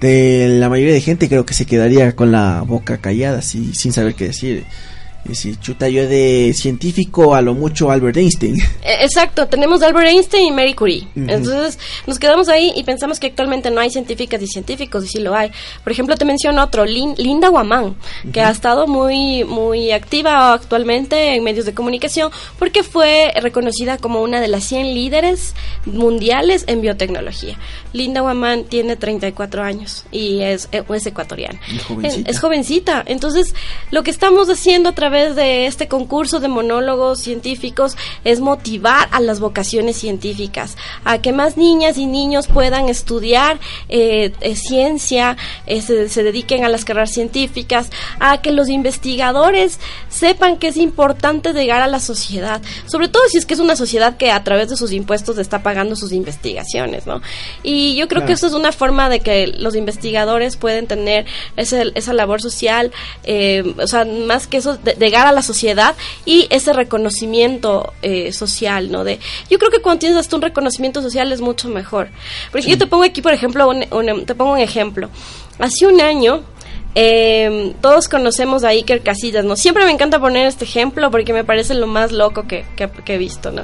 De 0.00 0.48
la 0.60 0.68
mayoría 0.68 0.94
de 0.94 1.00
gente 1.00 1.28
creo 1.28 1.46
que 1.46 1.54
se 1.54 1.66
quedaría 1.66 2.14
con 2.14 2.32
la 2.32 2.62
boca 2.62 2.98
callada, 2.98 3.42
sin 3.42 3.92
saber 3.92 4.14
qué 4.14 4.26
decir. 4.26 4.64
Si 5.32 5.56
chuta 5.56 5.88
yo 5.88 6.08
de 6.08 6.52
científico 6.54 7.34
a 7.34 7.42
lo 7.42 7.54
mucho 7.54 7.90
Albert 7.90 8.16
Einstein. 8.16 8.56
Eh, 8.88 9.02
exacto, 9.02 9.46
tenemos 9.48 9.82
Albert 9.82 10.08
Einstein 10.08 10.46
y 10.46 10.50
Marie 10.50 10.74
Curie. 10.74 11.06
Entonces 11.14 11.78
nos 12.06 12.18
quedamos 12.18 12.48
ahí 12.48 12.72
y 12.74 12.84
pensamos 12.84 13.20
que 13.20 13.26
actualmente 13.26 13.70
no 13.70 13.80
hay 13.80 13.90
científicas 13.90 14.40
y 14.40 14.46
científicos, 14.46 15.04
y 15.04 15.08
sí 15.08 15.18
lo 15.18 15.34
hay. 15.34 15.50
Por 15.84 15.92
ejemplo, 15.92 16.16
te 16.16 16.24
menciono 16.24 16.62
otro, 16.62 16.86
Linda 16.86 17.48
Guamán, 17.48 17.96
que 18.32 18.40
ha 18.40 18.50
estado 18.50 18.86
muy, 18.86 19.44
muy 19.44 19.90
activa 19.90 20.54
actualmente 20.54 21.34
en 21.34 21.44
medios 21.44 21.66
de 21.66 21.74
comunicación 21.74 22.30
porque 22.58 22.82
fue 22.82 23.32
reconocida 23.42 23.98
como 23.98 24.22
una 24.22 24.40
de 24.40 24.48
las 24.48 24.64
100 24.64 24.94
líderes 24.94 25.54
mundiales 25.84 26.64
en 26.66 26.80
biotecnología. 26.80 27.58
Linda 27.92 28.22
Guamán 28.22 28.64
tiene 28.64 28.96
34 28.96 29.62
años 29.62 30.06
y 30.10 30.40
es, 30.40 30.68
es 30.72 31.06
ecuatoriana. 31.06 31.60
jovencita. 31.88 32.30
Es 32.30 32.40
jovencita. 32.40 33.04
Entonces, 33.06 33.54
lo 33.90 34.02
que 34.02 34.10
estamos 34.10 34.48
haciendo 34.48 34.88
a 34.88 34.92
través 34.92 35.07
de 35.10 35.66
este 35.66 35.88
concurso 35.88 36.38
de 36.38 36.48
monólogos 36.48 37.20
científicos 37.20 37.96
es 38.24 38.40
motivar 38.40 39.08
a 39.10 39.20
las 39.20 39.40
vocaciones 39.40 39.96
científicas, 39.96 40.76
a 41.04 41.18
que 41.18 41.32
más 41.32 41.56
niñas 41.56 41.96
y 41.96 42.06
niños 42.06 42.46
puedan 42.46 42.88
estudiar 42.88 43.58
eh, 43.88 44.32
eh, 44.40 44.54
ciencia, 44.54 45.36
eh, 45.66 45.80
se, 45.80 46.22
dediquen 46.22 46.64
a 46.64 46.68
las 46.68 46.84
carreras 46.84 47.12
científicas, 47.12 47.90
a 48.20 48.42
que 48.42 48.52
los 48.52 48.68
investigadores 48.68 49.78
sepan 50.10 50.58
que 50.58 50.68
es 50.68 50.76
importante 50.76 51.52
llegar 51.52 51.80
a 51.80 51.86
la 51.86 52.00
sociedad, 52.00 52.60
sobre 52.86 53.08
todo 53.08 53.22
si 53.28 53.38
es 53.38 53.46
que 53.46 53.54
es 53.54 53.60
una 53.60 53.76
sociedad 53.76 54.16
que 54.16 54.30
a 54.30 54.44
través 54.44 54.68
de 54.68 54.76
sus 54.76 54.92
impuestos 54.92 55.38
está 55.38 55.62
pagando 55.62 55.96
sus 55.96 56.12
investigaciones, 56.12 57.06
¿no? 57.06 57.22
Y 57.62 57.96
yo 57.96 58.08
creo 58.08 58.26
que 58.26 58.32
eso 58.32 58.46
es 58.46 58.52
una 58.52 58.72
forma 58.72 59.08
de 59.08 59.20
que 59.20 59.46
los 59.46 59.74
investigadores 59.74 60.56
pueden 60.56 60.86
tener 60.86 61.24
esa 61.56 62.12
labor 62.12 62.42
social, 62.42 62.92
o 63.78 63.86
sea, 63.86 64.04
más 64.04 64.46
que 64.46 64.58
eso, 64.58 64.76
de, 64.76 64.94
llegar 64.98 65.26
a 65.26 65.32
la 65.32 65.42
sociedad 65.42 65.94
y 66.24 66.46
ese 66.50 66.72
reconocimiento 66.72 67.92
eh, 68.02 68.32
social, 68.32 68.90
¿no? 68.90 69.04
De, 69.04 69.18
yo 69.50 69.58
creo 69.58 69.70
que 69.70 69.80
cuando 69.80 70.00
tienes 70.00 70.18
hasta 70.18 70.36
un 70.36 70.42
reconocimiento 70.42 71.02
social 71.02 71.32
es 71.32 71.40
mucho 71.40 71.68
mejor. 71.68 72.08
Porque 72.50 72.68
yo 72.68 72.78
te 72.78 72.86
pongo 72.86 73.04
aquí, 73.04 73.22
por 73.22 73.32
ejemplo, 73.32 73.68
un, 73.68 74.24
te 74.24 74.34
pongo 74.34 74.52
un 74.52 74.58
ejemplo. 74.58 75.08
Hace 75.58 75.86
un 75.86 76.00
año, 76.00 76.42
em, 76.94 77.72
todos 77.74 78.08
conocemos 78.08 78.64
a 78.64 78.68
Iker 78.68 79.02
Casillas, 79.02 79.44
¿no? 79.44 79.56
Siempre 79.56 79.84
me 79.84 79.90
encanta 79.90 80.20
poner 80.20 80.46
este 80.46 80.64
ejemplo 80.64 81.10
porque 81.10 81.32
me 81.32 81.44
parece 81.44 81.74
lo 81.74 81.86
más 81.86 82.12
loco 82.12 82.46
que, 82.46 82.64
he 83.06 83.18
visto, 83.18 83.50
¿no? 83.50 83.62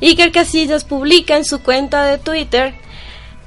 Iker 0.00 0.32
Casillas 0.32 0.84
publica 0.84 1.36
en 1.36 1.44
su 1.44 1.62
cuenta 1.62 2.04
de 2.04 2.18
Twitter 2.18 2.74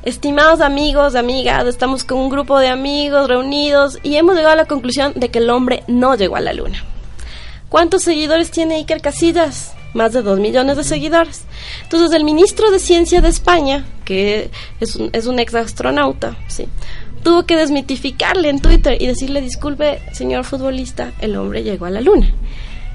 Estimados 0.06 0.62
amigos, 0.62 1.16
amigas, 1.16 1.66
estamos 1.66 2.04
con 2.04 2.20
un 2.20 2.30
grupo 2.30 2.60
de 2.60 2.68
amigos 2.68 3.28
reunidos 3.28 3.98
y 4.04 4.18
hemos 4.18 4.36
llegado 4.36 4.54
a 4.54 4.58
la 4.58 4.66
conclusión 4.66 5.14
de 5.16 5.30
que 5.30 5.40
el 5.40 5.50
hombre 5.50 5.84
no 5.88 6.14
llegó 6.14 6.36
a 6.36 6.42
la 6.42 6.54
luna. 6.54 6.84
¿Cuántos 7.76 8.04
seguidores 8.04 8.52
tiene 8.52 8.76
Iker 8.76 9.02
Casillas? 9.02 9.74
Más 9.94 10.14
de 10.14 10.22
dos 10.22 10.40
millones 10.40 10.78
de 10.78 10.86
seguidores. 10.86 11.42
Entonces, 11.84 12.14
el 12.14 12.24
ministro 12.24 12.72
de 12.72 12.80
Ciencia 12.80 13.20
de 13.20 13.28
España, 13.28 13.86
que 14.06 14.50
es 14.80 14.96
un, 14.96 15.10
es 15.12 15.26
un 15.26 15.40
ex 15.40 15.54
astronauta, 15.56 16.38
¿sí? 16.48 16.70
tuvo 17.22 17.46
que 17.46 17.58
desmitificarle 17.58 18.48
en 18.48 18.62
Twitter 18.62 18.96
y 19.02 19.08
decirle, 19.08 19.42
disculpe, 19.42 20.00
señor 20.14 20.46
futbolista, 20.46 21.12
el 21.20 21.36
hombre 21.36 21.64
llegó 21.64 21.84
a 21.84 21.90
la 21.90 22.00
luna. 22.00 22.34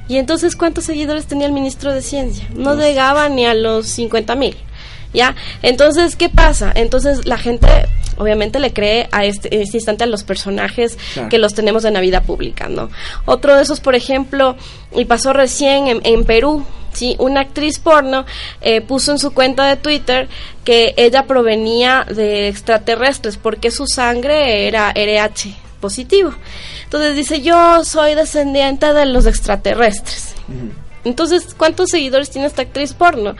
Y 0.08 0.16
entonces, 0.16 0.56
¿cuántos 0.56 0.84
seguidores 0.84 1.26
tenía 1.26 1.46
el 1.46 1.52
ministro 1.52 1.92
de 1.92 2.00
Ciencia? 2.00 2.48
No 2.54 2.74
llegaba 2.74 3.28
ni 3.28 3.44
a 3.44 3.52
los 3.52 3.86
50 3.86 4.34
mil. 4.34 4.56
¿Ya? 5.12 5.34
Entonces, 5.62 6.14
¿qué 6.14 6.28
pasa? 6.28 6.70
Entonces 6.74 7.26
la 7.26 7.36
gente 7.36 7.66
obviamente 8.16 8.58
le 8.60 8.72
cree 8.72 9.08
a 9.10 9.24
este, 9.24 9.60
este 9.62 9.78
instante 9.78 10.04
a 10.04 10.06
los 10.06 10.22
personajes 10.22 10.96
Claro. 11.14 11.28
que 11.28 11.38
los 11.38 11.54
tenemos 11.54 11.84
en 11.84 11.94
la 11.94 12.00
vida 12.00 12.20
pública, 12.22 12.68
¿no? 12.68 12.90
Otro 13.24 13.56
de 13.56 13.62
esos, 13.62 13.80
por 13.80 13.94
ejemplo, 13.94 14.56
y 14.94 15.06
pasó 15.06 15.32
recién 15.32 15.88
en, 15.88 16.00
en 16.04 16.24
Perú, 16.24 16.64
¿sí? 16.92 17.16
Una 17.18 17.40
actriz 17.40 17.78
porno 17.80 18.24
eh, 18.60 18.82
puso 18.82 19.10
en 19.12 19.18
su 19.18 19.32
cuenta 19.32 19.66
de 19.66 19.76
Twitter 19.76 20.28
que 20.64 20.94
ella 20.96 21.24
provenía 21.26 22.04
de 22.08 22.46
extraterrestres 22.48 23.36
porque 23.36 23.70
su 23.70 23.86
sangre 23.86 24.68
era 24.68 24.92
RH 24.94 25.54
positivo. 25.80 26.34
Entonces 26.84 27.16
dice, 27.16 27.40
yo 27.40 27.84
soy 27.84 28.14
descendiente 28.14 28.92
de 28.92 29.06
los 29.06 29.26
extraterrestres. 29.26 30.34
Entonces, 31.04 31.54
¿cuántos 31.56 31.88
seguidores 31.88 32.28
tiene 32.30 32.46
esta 32.46 32.62
actriz 32.62 32.92
porno? 32.92 33.34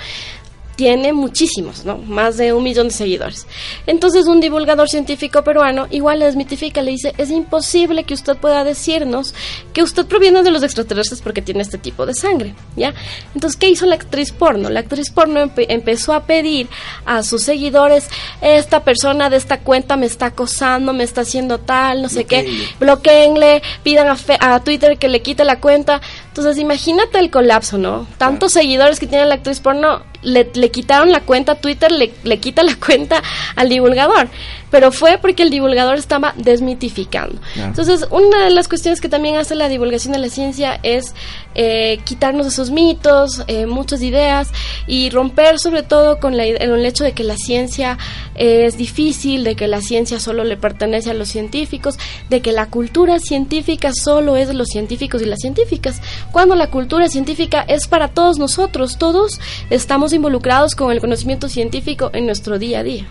Tiene 0.81 1.13
muchísimos, 1.13 1.85
¿no? 1.85 1.99
Más 1.99 2.39
de 2.39 2.55
un 2.55 2.65
millón 2.65 2.89
de 2.89 2.95
seguidores. 2.95 3.47
Entonces, 3.87 4.27
un 4.27 4.41
divulgador 4.41 4.89
científico 4.89 5.45
peruano 5.45 5.87
igual 5.91 6.21
le 6.21 6.25
desmitifica, 6.25 6.81
le 6.81 6.93
dice, 6.93 7.13
es 7.19 7.29
imposible 7.31 8.05
que 8.05 8.15
usted 8.15 8.35
pueda 8.39 8.65
decirnos 8.65 9.35
que 9.75 9.83
usted 9.83 10.07
proviene 10.07 10.43
de 10.43 10.51
los 10.51 10.63
extraterrestres 10.63 11.21
porque 11.21 11.43
tiene 11.43 11.61
este 11.61 11.77
tipo 11.77 12.07
de 12.07 12.15
sangre, 12.15 12.55
¿ya? 12.77 12.95
Entonces, 13.35 13.61
¿qué 13.61 13.69
hizo 13.69 13.85
la 13.85 13.97
actriz 13.97 14.33
porno? 14.33 14.71
La 14.71 14.81
actriz 14.81 15.11
porno 15.11 15.41
empe- 15.41 15.67
empezó 15.69 16.15
a 16.15 16.25
pedir 16.25 16.67
a 17.05 17.23
sus 17.25 17.43
seguidores, 17.43 18.09
esta 18.41 18.83
persona 18.83 19.29
de 19.29 19.37
esta 19.37 19.61
cuenta 19.61 19.99
me 19.99 20.07
está 20.07 20.27
acosando, 20.27 20.95
me 20.95 21.05
está 21.05 21.21
haciendo 21.21 21.59
tal, 21.61 22.01
no 22.01 22.09
sé 22.09 22.25
qué, 22.25 22.49
bloqueenle, 22.81 23.61
pidan 23.83 24.09
a, 24.09 24.17
Fe- 24.17 24.39
a 24.41 24.59
Twitter 24.61 24.97
que 24.97 25.09
le 25.11 25.21
quite 25.21 25.45
la 25.45 25.61
cuenta. 25.61 26.01
Entonces, 26.29 26.57
imagínate 26.57 27.19
el 27.19 27.31
colapso, 27.31 27.77
¿no? 27.77 28.07
Tantos 28.17 28.53
seguidores 28.53 28.99
que 28.99 29.07
tiene 29.07 29.27
la 29.27 29.35
actriz 29.35 29.61
porno, 29.61 30.03
le, 30.23 30.51
le 30.55 30.70
quitaron 30.71 31.11
la 31.11 31.21
cuenta 31.21 31.55
Twitter, 31.57 31.91
le, 31.91 32.13
le 32.25 32.39
quita 32.39 32.63
la 32.63 32.77
cuenta 32.77 33.23
al 33.57 33.69
divulgador. 33.69 34.29
Pero 34.71 34.93
fue 34.93 35.19
porque 35.19 35.43
el 35.43 35.51
divulgador 35.51 35.97
estaba 35.97 36.35
desmitificando. 36.37 37.41
Entonces, 37.57 38.07
una 38.11 38.45
de 38.45 38.51
las 38.51 38.69
cuestiones 38.69 39.01
que 39.01 39.09
también 39.09 39.37
hace 39.37 39.55
la 39.55 39.69
divulgación 39.69 40.13
de 40.13 40.19
la 40.19 40.29
ciencia 40.29 40.79
es 40.83 41.15
eh, 41.55 42.01
quitarnos 42.05 42.47
esos 42.47 42.71
mitos, 42.71 43.43
eh, 43.47 43.67
muchas 43.67 44.03
ideas 44.03 44.51
y 44.87 45.11
romper 45.11 45.59
sobre 45.59 45.83
todo 45.83 46.21
con 46.21 46.37
la, 46.37 46.45
el 46.45 46.87
hecho 46.87 47.05
de 47.05 47.13
que 47.13 47.25
la 47.25 47.37
ciencia 47.37 47.99
es 48.35 48.77
difícil, 48.77 49.45
de 49.45 49.57
que 49.57 49.67
la 49.67 49.81
ciencia 49.81 50.21
solo 50.21 50.45
le 50.45 50.57
pertenece 50.57 51.11
a 51.11 51.15
los 51.15 51.29
científicos, 51.29 51.99
de 52.29 52.41
que 52.41 52.53
la 52.53 52.67
cultura 52.67 53.19
científica 53.19 53.93
solo 53.93 54.37
es 54.37 54.49
de 54.49 54.55
los 54.55 54.69
científicos 54.69 55.23
y 55.23 55.27
las 55.27 55.41
científicas, 55.41 56.01
cuando 56.33 56.55
la 56.55 56.71
cultura 56.71 57.09
científica 57.09 57.65
es 57.67 57.89
para 57.89 58.09
todos 58.09 58.39
nosotros, 58.39 58.99
todos 58.99 59.41
estamos 59.71 60.13
involucrados 60.13 60.75
con 60.75 60.93
el 60.93 61.01
conocimiento 61.01 61.49
científico 61.49 62.11
en 62.13 62.27
nuestro 62.27 62.59
día 62.59 62.81
a 62.81 62.83
día. 62.83 63.09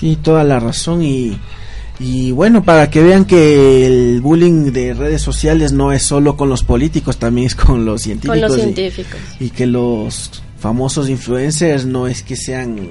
Sí, 0.00 0.16
toda 0.22 0.42
la 0.44 0.58
razón 0.58 1.02
y, 1.02 1.38
y 1.98 2.32
bueno, 2.32 2.64
para 2.64 2.88
que 2.88 3.02
vean 3.02 3.26
que 3.26 3.86
el 3.86 4.22
bullying 4.22 4.72
de 4.72 4.94
redes 4.94 5.20
sociales 5.20 5.72
no 5.72 5.92
es 5.92 6.02
solo 6.02 6.38
con 6.38 6.48
los 6.48 6.64
políticos, 6.64 7.18
también 7.18 7.48
es 7.48 7.54
con 7.54 7.84
los 7.84 8.00
científicos. 8.00 8.40
Con 8.40 8.48
los 8.48 8.56
y- 8.58 8.60
científicos. 8.62 9.20
Y, 9.38 9.50
que 9.50 9.66
los 9.66 10.42
famosos 10.58 11.10
influencers 11.10 11.84
no 11.84 12.06
es 12.06 12.22
que 12.22 12.36
sean 12.36 12.88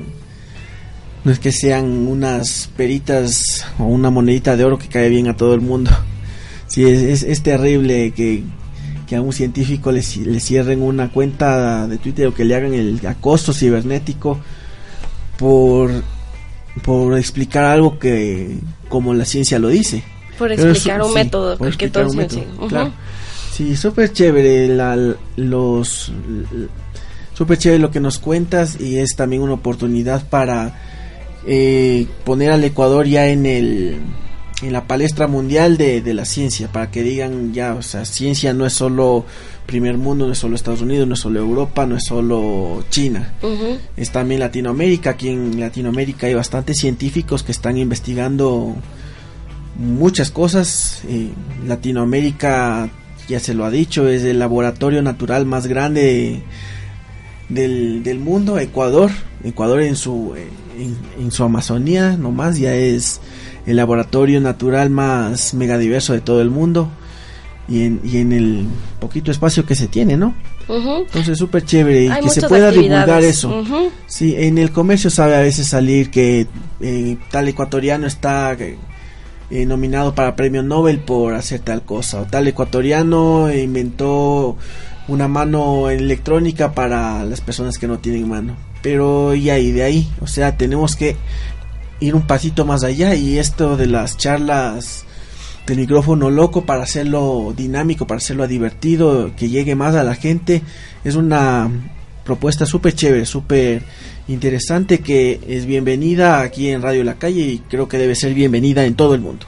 no 1.25 1.31
es 1.31 1.39
que 1.39 1.51
sean 1.51 2.07
unas 2.07 2.69
peritas 2.77 3.65
o 3.79 3.83
una 3.85 4.09
monedita 4.09 4.55
de 4.55 4.63
oro 4.63 4.77
que 4.79 4.87
cae 4.87 5.09
bien 5.09 5.27
a 5.27 5.35
todo 5.35 5.53
el 5.55 5.61
mundo. 5.61 5.91
Sí, 6.67 6.83
es, 6.85 7.01
es, 7.01 7.23
es 7.23 7.41
terrible 7.41 8.11
que, 8.11 8.43
que 9.07 9.15
a 9.15 9.21
un 9.23 9.33
científico 9.33 9.91
le, 9.91 10.03
le 10.23 10.39
cierren 10.39 10.83
una 10.83 11.09
cuenta 11.09 11.87
de 11.87 11.97
Twitter 11.97 12.27
o 12.27 12.35
que 12.35 12.45
le 12.45 12.53
hagan 12.53 12.75
el 12.75 13.03
acoso 13.07 13.53
cibernético 13.55 14.39
por 15.39 15.89
por 16.83 17.17
explicar 17.17 17.65
algo 17.65 17.99
que 17.99 18.57
como 18.87 19.13
la 19.13 19.25
ciencia 19.25 19.59
lo 19.59 19.69
dice. 19.69 20.03
Por 20.37 20.51
explicar 20.51 21.01
un 21.01 21.09
sí, 21.09 21.13
método, 21.15 21.49
por 21.51 21.57
porque 21.57 21.85
explicar 21.85 22.03
todos 22.03 22.11
un 22.13 22.17
método, 22.17 22.67
claro. 22.67 22.91
Sí, 23.51 23.75
súper 23.75 24.13
chévere 24.13 24.69
la, 24.69 24.97
los 25.35 26.11
súper 27.33 27.57
chévere 27.57 27.79
lo 27.79 27.91
que 27.91 27.99
nos 27.99 28.17
cuentas 28.19 28.79
y 28.79 28.99
es 28.99 29.15
también 29.15 29.41
una 29.41 29.53
oportunidad 29.53 30.27
para 30.29 30.79
eh, 31.45 32.07
poner 32.23 32.51
al 32.51 32.63
Ecuador 32.63 33.05
ya 33.05 33.27
en 33.27 33.45
el 33.45 33.97
en 34.61 34.73
la 34.73 34.85
palestra 34.87 35.27
mundial 35.27 35.77
de, 35.77 36.01
de 36.01 36.13
la 36.13 36.25
ciencia 36.25 36.71
para 36.71 36.91
que 36.91 37.03
digan 37.03 37.53
ya 37.53 37.75
o 37.75 37.81
sea 37.81 38.03
ciencia 38.05 38.53
no 38.53 38.65
es 38.65 38.73
solo 38.73 39.25
primer 39.65 39.97
mundo 39.97 40.25
no 40.25 40.33
es 40.33 40.39
solo 40.39 40.55
Estados 40.55 40.81
Unidos 40.81 41.07
no 41.07 41.13
es 41.13 41.19
solo 41.21 41.39
Europa 41.39 41.85
no 41.85 41.95
es 41.95 42.03
solo 42.03 42.83
China 42.89 43.33
es 43.95 44.11
también 44.11 44.39
Latinoamérica. 44.39 45.11
Aquí 45.11 45.29
en 45.29 45.59
Latinoamérica 45.59 46.27
hay 46.27 46.33
bastantes 46.33 46.77
científicos 46.77 47.43
que 47.43 47.51
están 47.51 47.77
investigando 47.77 48.75
muchas 49.77 50.31
cosas. 50.31 51.01
Eh, 51.07 51.29
Latinoamérica, 51.67 52.89
ya 53.27 53.39
se 53.39 53.53
lo 53.53 53.65
ha 53.65 53.71
dicho, 53.71 54.07
es 54.07 54.23
el 54.23 54.39
laboratorio 54.39 55.01
natural 55.01 55.45
más 55.45 55.67
grande 55.67 56.43
del, 57.49 58.03
del 58.03 58.19
mundo. 58.19 58.59
Ecuador, 58.59 59.11
Ecuador 59.43 59.81
en 59.81 59.95
su, 59.95 60.33
eh, 60.35 60.47
en, 60.77 60.97
en 61.23 61.31
su 61.31 61.43
Amazonía 61.43 62.17
nomás 62.17 62.57
ya 62.57 62.73
es 62.75 63.21
el 63.69 63.75
laboratorio 63.75 64.41
natural 64.41 64.89
más 64.89 65.53
megadiverso 65.53 66.13
de 66.13 66.21
todo 66.21 66.41
el 66.41 66.49
mundo. 66.49 66.89
Y 67.67 67.83
en, 67.83 68.01
y 68.03 68.17
en 68.17 68.31
el 68.33 68.65
poquito 68.99 69.29
espacio 69.29 69.63
que 69.63 69.75
se 69.75 69.87
tiene, 69.87 70.17
¿no? 70.17 70.33
Entonces 70.67 71.37
súper 71.37 71.63
chévere 71.65 72.05
y 72.05 72.07
Hay 72.07 72.23
que 72.23 72.29
se 72.29 72.47
pueda 72.47 72.71
divulgar 72.71 73.23
eso. 73.23 73.63
Sí, 74.07 74.35
en 74.35 74.57
el 74.57 74.71
comercio 74.71 75.09
sabe 75.09 75.35
a 75.35 75.39
veces 75.39 75.67
salir 75.67 76.09
que 76.09 76.47
eh, 76.81 77.17
tal 77.29 77.47
ecuatoriano 77.47 78.07
está 78.07 78.55
eh, 78.59 79.65
nominado 79.65 80.13
para 80.15 80.35
premio 80.35 80.63
Nobel 80.63 80.99
por 80.99 81.33
hacer 81.33 81.59
tal 81.61 81.83
cosa, 81.83 82.21
o 82.21 82.25
tal 82.25 82.47
ecuatoriano 82.47 83.53
inventó 83.53 84.57
una 85.07 85.27
mano 85.27 85.89
electrónica 85.89 86.73
para 86.73 87.23
las 87.23 87.41
personas 87.41 87.77
que 87.77 87.87
no 87.87 87.99
tienen 87.99 88.29
mano. 88.29 88.55
Pero 88.81 89.35
y 89.35 89.49
ahí, 89.49 89.71
de 89.71 89.83
ahí, 89.83 90.09
o 90.21 90.27
sea, 90.27 90.55
tenemos 90.55 90.95
que 90.95 91.17
ir 91.99 92.15
un 92.15 92.25
pasito 92.25 92.65
más 92.65 92.83
allá 92.83 93.15
y 93.15 93.37
esto 93.37 93.77
de 93.77 93.87
las 93.87 94.17
charlas 94.17 95.05
del 95.67 95.79
micrófono 95.79 96.29
loco 96.29 96.65
para 96.65 96.83
hacerlo 96.83 97.53
dinámico, 97.55 98.07
para 98.07 98.17
hacerlo 98.17 98.47
divertido, 98.47 99.31
que 99.35 99.49
llegue 99.49 99.75
más 99.75 99.95
a 99.95 100.03
la 100.03 100.15
gente, 100.15 100.61
es 101.03 101.15
una 101.15 101.69
propuesta 102.23 102.65
súper 102.65 102.93
chévere, 102.93 103.25
súper 103.25 103.83
interesante 104.27 104.99
que 104.99 105.39
es 105.47 105.65
bienvenida 105.65 106.41
aquí 106.41 106.69
en 106.69 106.81
Radio 106.81 107.03
La 107.03 107.15
Calle 107.15 107.41
y 107.41 107.59
creo 107.59 107.87
que 107.87 107.97
debe 107.97 108.15
ser 108.15 108.33
bienvenida 108.33 108.85
en 108.85 108.95
todo 108.95 109.15
el 109.15 109.21
mundo. 109.21 109.45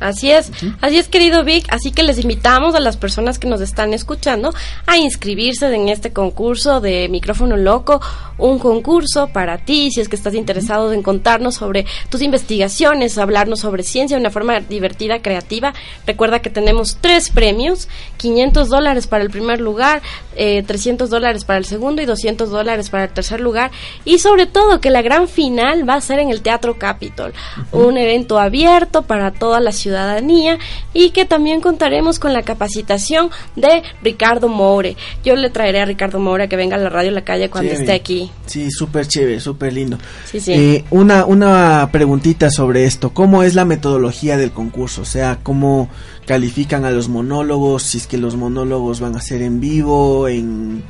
Así 0.00 0.30
es, 0.30 0.50
así 0.80 0.96
es 0.96 1.08
querido 1.08 1.44
Vic, 1.44 1.66
así 1.68 1.92
que 1.92 2.02
les 2.02 2.18
invitamos 2.18 2.74
a 2.74 2.80
las 2.80 2.96
personas 2.96 3.38
que 3.38 3.46
nos 3.46 3.60
están 3.60 3.92
escuchando 3.92 4.54
a 4.86 4.96
inscribirse 4.96 5.72
en 5.74 5.90
este 5.90 6.10
concurso 6.12 6.80
de 6.80 7.08
micrófono 7.10 7.58
loco, 7.58 8.00
un 8.38 8.58
concurso 8.58 9.28
para 9.28 9.58
ti, 9.58 9.90
si 9.90 10.00
es 10.00 10.08
que 10.08 10.16
estás 10.16 10.34
interesado 10.34 10.92
en 10.92 11.02
contarnos 11.02 11.56
sobre 11.56 11.84
tus 12.08 12.22
investigaciones, 12.22 13.18
hablarnos 13.18 13.60
sobre 13.60 13.82
ciencia 13.82 14.16
de 14.16 14.22
una 14.22 14.30
forma 14.30 14.60
divertida, 14.60 15.20
creativa. 15.20 15.74
Recuerda 16.06 16.40
que 16.40 16.48
tenemos 16.48 16.96
tres 17.00 17.28
premios, 17.28 17.88
500 18.16 18.68
dólares 18.68 19.06
para 19.06 19.22
el 19.22 19.30
primer 19.30 19.60
lugar, 19.60 20.00
eh, 20.34 20.62
300 20.66 21.10
dólares 21.10 21.44
para 21.44 21.58
el 21.58 21.66
segundo 21.66 22.00
y 22.00 22.06
200 22.06 22.50
dólares 22.50 22.88
para 22.88 23.04
el 23.04 23.10
tercer 23.10 23.40
lugar. 23.40 23.70
Y 24.06 24.18
sobre 24.18 24.46
todo 24.46 24.80
que 24.80 24.90
la 24.90 25.02
gran 25.02 25.28
final 25.28 25.88
va 25.88 25.94
a 25.94 26.00
ser 26.00 26.18
en 26.20 26.30
el 26.30 26.40
Teatro 26.40 26.78
Capitol, 26.78 27.34
un 27.72 27.98
evento 27.98 28.38
abierto 28.38 29.02
para 29.02 29.32
toda 29.32 29.60
la 29.60 29.72
ciudadanía 29.90 30.58
y 30.94 31.10
que 31.10 31.24
también 31.24 31.60
contaremos 31.60 32.18
con 32.18 32.32
la 32.32 32.42
capacitación 32.42 33.30
de 33.56 33.82
Ricardo 34.02 34.48
Moure. 34.48 34.96
Yo 35.24 35.34
le 35.34 35.50
traeré 35.50 35.80
a 35.80 35.84
Ricardo 35.84 36.20
Moure 36.20 36.48
que 36.48 36.56
venga 36.56 36.76
a 36.76 36.78
la 36.78 36.88
radio 36.88 37.10
La 37.10 37.24
Calle 37.24 37.50
cuando 37.50 37.70
Chévere. 37.70 37.84
esté 37.84 37.92
aquí. 37.94 38.30
Sí, 38.46 38.70
súper 38.70 39.06
chévere, 39.08 39.40
súper 39.40 39.72
lindo. 39.72 39.98
Sí, 40.24 40.40
sí. 40.40 40.52
Eh, 40.52 40.84
una, 40.90 41.24
una 41.26 41.88
preguntita 41.90 42.50
sobre 42.50 42.84
esto. 42.84 43.10
¿Cómo 43.10 43.42
es 43.42 43.54
la 43.54 43.64
metodología 43.64 44.36
del 44.36 44.52
concurso? 44.52 45.02
O 45.02 45.04
sea, 45.06 45.40
¿cómo 45.42 45.88
califican 46.26 46.84
a 46.84 46.90
los 46.90 47.08
monólogos? 47.08 47.82
Si 47.82 47.98
es 47.98 48.06
que 48.06 48.16
los 48.16 48.36
monólogos 48.36 49.00
van 49.00 49.16
a 49.16 49.20
ser 49.20 49.42
en 49.42 49.58
vivo, 49.60 50.28
en, 50.28 50.84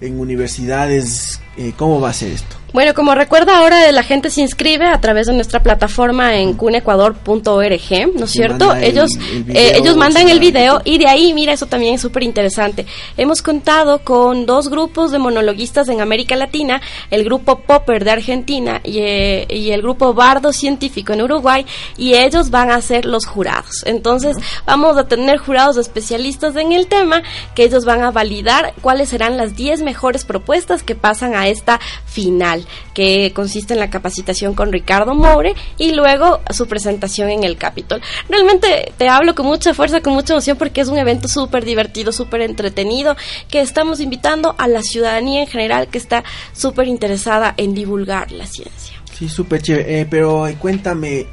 en 0.00 0.18
universidades 0.18 1.40
eh, 1.56 1.72
¿cómo 1.76 2.00
va 2.00 2.10
a 2.10 2.12
ser 2.12 2.32
esto? 2.32 2.56
Bueno, 2.72 2.92
como 2.92 3.14
recuerda 3.14 3.58
ahora 3.58 3.90
la 3.90 4.02
gente 4.02 4.28
se 4.28 4.42
inscribe 4.42 4.86
a 4.86 5.00
través 5.00 5.28
de 5.28 5.32
nuestra 5.32 5.62
plataforma 5.62 6.36
en 6.36 6.52
cunecuador.org, 6.54 8.14
¿no 8.18 8.24
es 8.24 8.30
cierto? 8.30 8.66
manda 8.66 8.78
el- 8.80 8.84
ellos 8.92 9.10
el 9.32 9.44
video, 9.44 9.62
eh, 9.62 9.72
ellos 9.78 9.96
mandan 9.96 10.28
el 10.28 10.40
video 10.40 10.82
y 10.84 10.98
de 10.98 11.06
ahí, 11.06 11.32
mira, 11.32 11.52
eso 11.54 11.66
también 11.66 11.94
es 11.94 12.00
súper 12.02 12.22
interesante. 12.22 12.84
Hemos 13.16 13.40
contado 13.40 14.00
con 14.00 14.44
dos 14.44 14.68
grupos 14.68 15.10
de 15.10 15.18
monologuistas 15.18 15.88
en 15.88 16.00
América 16.02 16.36
Latina, 16.36 16.82
el 17.10 17.24
grupo 17.24 17.60
Popper 17.60 18.04
de 18.04 18.10
Argentina 18.10 18.80
y, 18.84 18.98
eh, 18.98 19.46
y 19.48 19.70
el 19.70 19.80
grupo 19.80 20.12
Bardo 20.12 20.52
Científico 20.52 21.12
en 21.14 21.22
Uruguay, 21.22 21.64
y 21.96 22.14
ellos 22.14 22.50
van 22.50 22.70
a 22.70 22.80
ser 22.82 23.06
los 23.06 23.24
jurados. 23.26 23.84
Entonces, 23.86 24.36
vamos 24.66 24.98
a 24.98 25.08
tener 25.08 25.38
jurados 25.38 25.76
especialistas 25.78 26.56
en 26.56 26.72
el 26.72 26.88
tema 26.88 27.22
que 27.54 27.64
ellos 27.64 27.84
van 27.86 28.02
a 28.02 28.10
validar 28.10 28.74
cuáles 28.82 29.08
serán 29.08 29.36
las 29.38 29.56
10 29.56 29.80
mejores 29.82 30.24
propuestas 30.26 30.82
que 30.82 30.94
pasan 30.94 31.34
a 31.34 31.45
esta 31.48 31.80
final, 32.06 32.66
que 32.94 33.32
consiste 33.34 33.74
en 33.74 33.80
la 33.80 33.90
capacitación 33.90 34.54
con 34.54 34.72
Ricardo 34.72 35.14
Moure 35.14 35.54
y 35.78 35.92
luego 35.92 36.40
su 36.50 36.66
presentación 36.66 37.30
en 37.30 37.44
el 37.44 37.56
Capitol. 37.56 38.00
Realmente 38.28 38.92
te 38.96 39.08
hablo 39.08 39.34
con 39.34 39.46
mucha 39.46 39.74
fuerza, 39.74 40.00
con 40.00 40.14
mucha 40.14 40.34
emoción, 40.34 40.56
porque 40.56 40.80
es 40.80 40.88
un 40.88 40.98
evento 40.98 41.28
súper 41.28 41.64
divertido, 41.64 42.12
súper 42.12 42.42
entretenido, 42.42 43.16
que 43.48 43.60
estamos 43.60 44.00
invitando 44.00 44.54
a 44.58 44.68
la 44.68 44.82
ciudadanía 44.82 45.42
en 45.42 45.46
general 45.46 45.88
que 45.88 45.98
está 45.98 46.24
súper 46.52 46.88
interesada 46.88 47.54
en 47.56 47.74
divulgar 47.74 48.32
la 48.32 48.46
ciencia. 48.46 48.96
Sí, 49.18 49.28
súper 49.28 49.62
chévere. 49.62 50.00
Eh, 50.00 50.06
pero 50.08 50.46
eh, 50.46 50.56
cuéntame, 50.58 51.26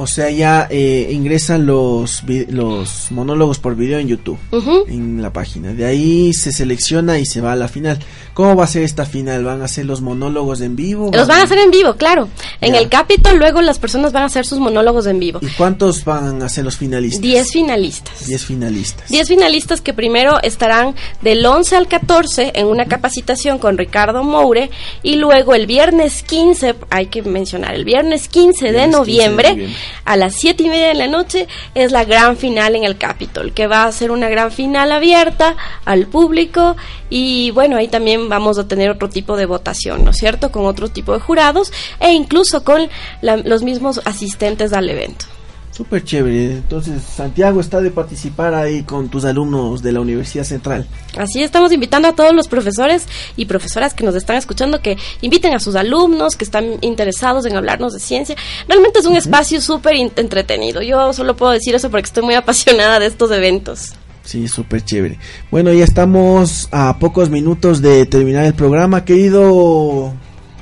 o 0.00 0.06
sea, 0.06 0.30
ya 0.30 0.66
eh, 0.70 1.08
ingresan 1.12 1.66
los, 1.66 2.22
los 2.48 3.06
monólogos 3.10 3.58
por 3.58 3.76
video 3.76 3.98
en 3.98 4.08
YouTube, 4.08 4.38
Ujú. 4.50 4.84
en 4.88 5.20
la 5.22 5.32
página. 5.32 5.72
De 5.72 5.84
ahí 5.84 6.32
se 6.32 6.52
selecciona 6.52 7.18
y 7.18 7.26
se 7.26 7.40
va 7.40 7.52
a 7.52 7.56
la 7.56 7.68
final. 7.68 7.98
¿Cómo 8.34 8.56
va 8.56 8.64
a 8.64 8.66
ser 8.66 8.82
esta 8.82 9.04
final? 9.04 9.44
¿Van 9.44 9.62
a 9.62 9.68
ser 9.68 9.86
los 9.86 10.00
monólogos 10.00 10.60
en 10.62 10.74
vivo? 10.76 11.10
Los 11.12 11.28
van 11.28 11.40
a 11.40 11.44
hacer 11.44 11.58
en 11.58 11.70
vivo, 11.70 11.94
claro. 11.94 12.28
En 12.60 12.72
Ya. 12.72 12.78
el 12.80 12.88
Capitol 12.88 13.38
luego 13.38 13.60
las 13.62 13.78
personas 13.78 14.12
van 14.12 14.22
a 14.22 14.26
hacer 14.26 14.46
sus 14.46 14.58
monólogos 14.58 15.06
en 15.06 15.18
vivo. 15.18 15.38
¿Y 15.42 15.48
cuántos 15.48 16.04
van 16.04 16.42
a 16.42 16.48
ser 16.48 16.64
los 16.64 16.76
finalistas? 16.76 17.20
10 17.20 17.50
finalistas. 17.50 18.26
10 18.26 18.44
finalistas. 18.44 19.08
10 19.10 19.28
finalistas 19.28 19.80
que 19.80 19.92
primero 19.92 20.40
estarán 20.42 20.94
del 21.22 21.44
11 21.44 21.76
al 21.76 21.88
14 21.88 22.52
en 22.54 22.66
una 22.66 22.86
capacitación 22.86 23.58
con 23.58 23.76
Ricardo 23.76 24.24
Moure 24.24 24.70
y 25.02 25.16
luego 25.16 25.54
el 25.54 25.66
viernes 25.66 26.22
15, 26.22 26.74
hay 26.90 27.06
que 27.06 27.22
mencionar, 27.22 27.74
el 27.74 27.84
viernes 27.84 28.28
15 28.28 28.66
de 28.66 28.70
Viernes 28.70 28.70
15 28.70 28.72
de 28.72 28.86
noviembre. 28.88 29.68
A 30.04 30.16
las 30.16 30.34
7 30.34 30.62
y 30.62 30.68
media 30.68 30.88
de 30.88 30.94
la 30.94 31.06
noche 31.06 31.48
es 31.74 31.92
la 31.92 32.04
gran 32.04 32.36
final 32.36 32.76
en 32.76 32.84
el 32.84 32.96
Capitol, 32.98 33.52
que 33.52 33.66
va 33.66 33.84
a 33.84 33.92
ser 33.92 34.10
una 34.10 34.28
gran 34.28 34.50
final 34.52 34.92
abierta 34.92 35.56
al 35.84 36.06
público 36.06 36.76
y 37.08 37.50
bueno, 37.52 37.76
ahí 37.76 37.88
también 37.88 38.28
vamos 38.28 38.58
a 38.58 38.68
tener 38.68 38.90
otro 38.90 39.08
tipo 39.08 39.36
de 39.36 39.46
votación, 39.46 40.04
¿no 40.04 40.10
es 40.10 40.16
cierto? 40.16 40.50
Con 40.52 40.66
otro 40.66 40.88
tipo 40.88 41.12
de 41.12 41.20
jurados 41.20 41.72
e 42.00 42.12
incluso 42.12 42.64
con 42.64 42.88
la- 43.22 43.36
los 43.38 43.62
mismos 43.62 44.00
asistentes 44.04 44.72
al 44.72 44.88
evento. 44.88 45.26
Súper 45.70 46.04
chévere. 46.04 46.56
Entonces, 46.56 47.02
Santiago 47.02 47.60
está 47.60 47.80
de 47.80 47.90
participar 47.90 48.54
ahí 48.54 48.82
con 48.82 49.08
tus 49.08 49.24
alumnos 49.24 49.82
de 49.82 49.92
la 49.92 50.00
Universidad 50.00 50.44
Central. 50.44 50.86
Así 51.16 51.42
estamos 51.42 51.72
invitando 51.72 52.08
a 52.08 52.14
todos 52.14 52.34
los 52.34 52.48
profesores 52.48 53.06
y 53.36 53.46
profesoras 53.46 53.94
que 53.94 54.04
nos 54.04 54.14
están 54.14 54.36
escuchando 54.36 54.82
que 54.82 54.96
inviten 55.20 55.54
a 55.54 55.60
sus 55.60 55.76
alumnos 55.76 56.36
que 56.36 56.44
están 56.44 56.78
interesados 56.80 57.46
en 57.46 57.56
hablarnos 57.56 57.92
de 57.92 58.00
ciencia. 58.00 58.36
Realmente 58.68 58.98
es 58.98 59.06
un 59.06 59.16
espacio 59.16 59.60
súper 59.60 59.94
entretenido. 60.16 60.82
Yo 60.82 61.12
solo 61.12 61.36
puedo 61.36 61.52
decir 61.52 61.74
eso 61.74 61.90
porque 61.90 62.06
estoy 62.06 62.24
muy 62.24 62.34
apasionada 62.34 62.98
de 62.98 63.06
estos 63.06 63.30
eventos. 63.30 63.94
Sí, 64.24 64.48
súper 64.48 64.84
chévere. 64.84 65.18
Bueno, 65.50 65.72
ya 65.72 65.84
estamos 65.84 66.68
a 66.72 66.98
pocos 66.98 67.30
minutos 67.30 67.80
de 67.80 68.06
terminar 68.06 68.44
el 68.44 68.54
programa, 68.54 69.04
querido 69.04 70.12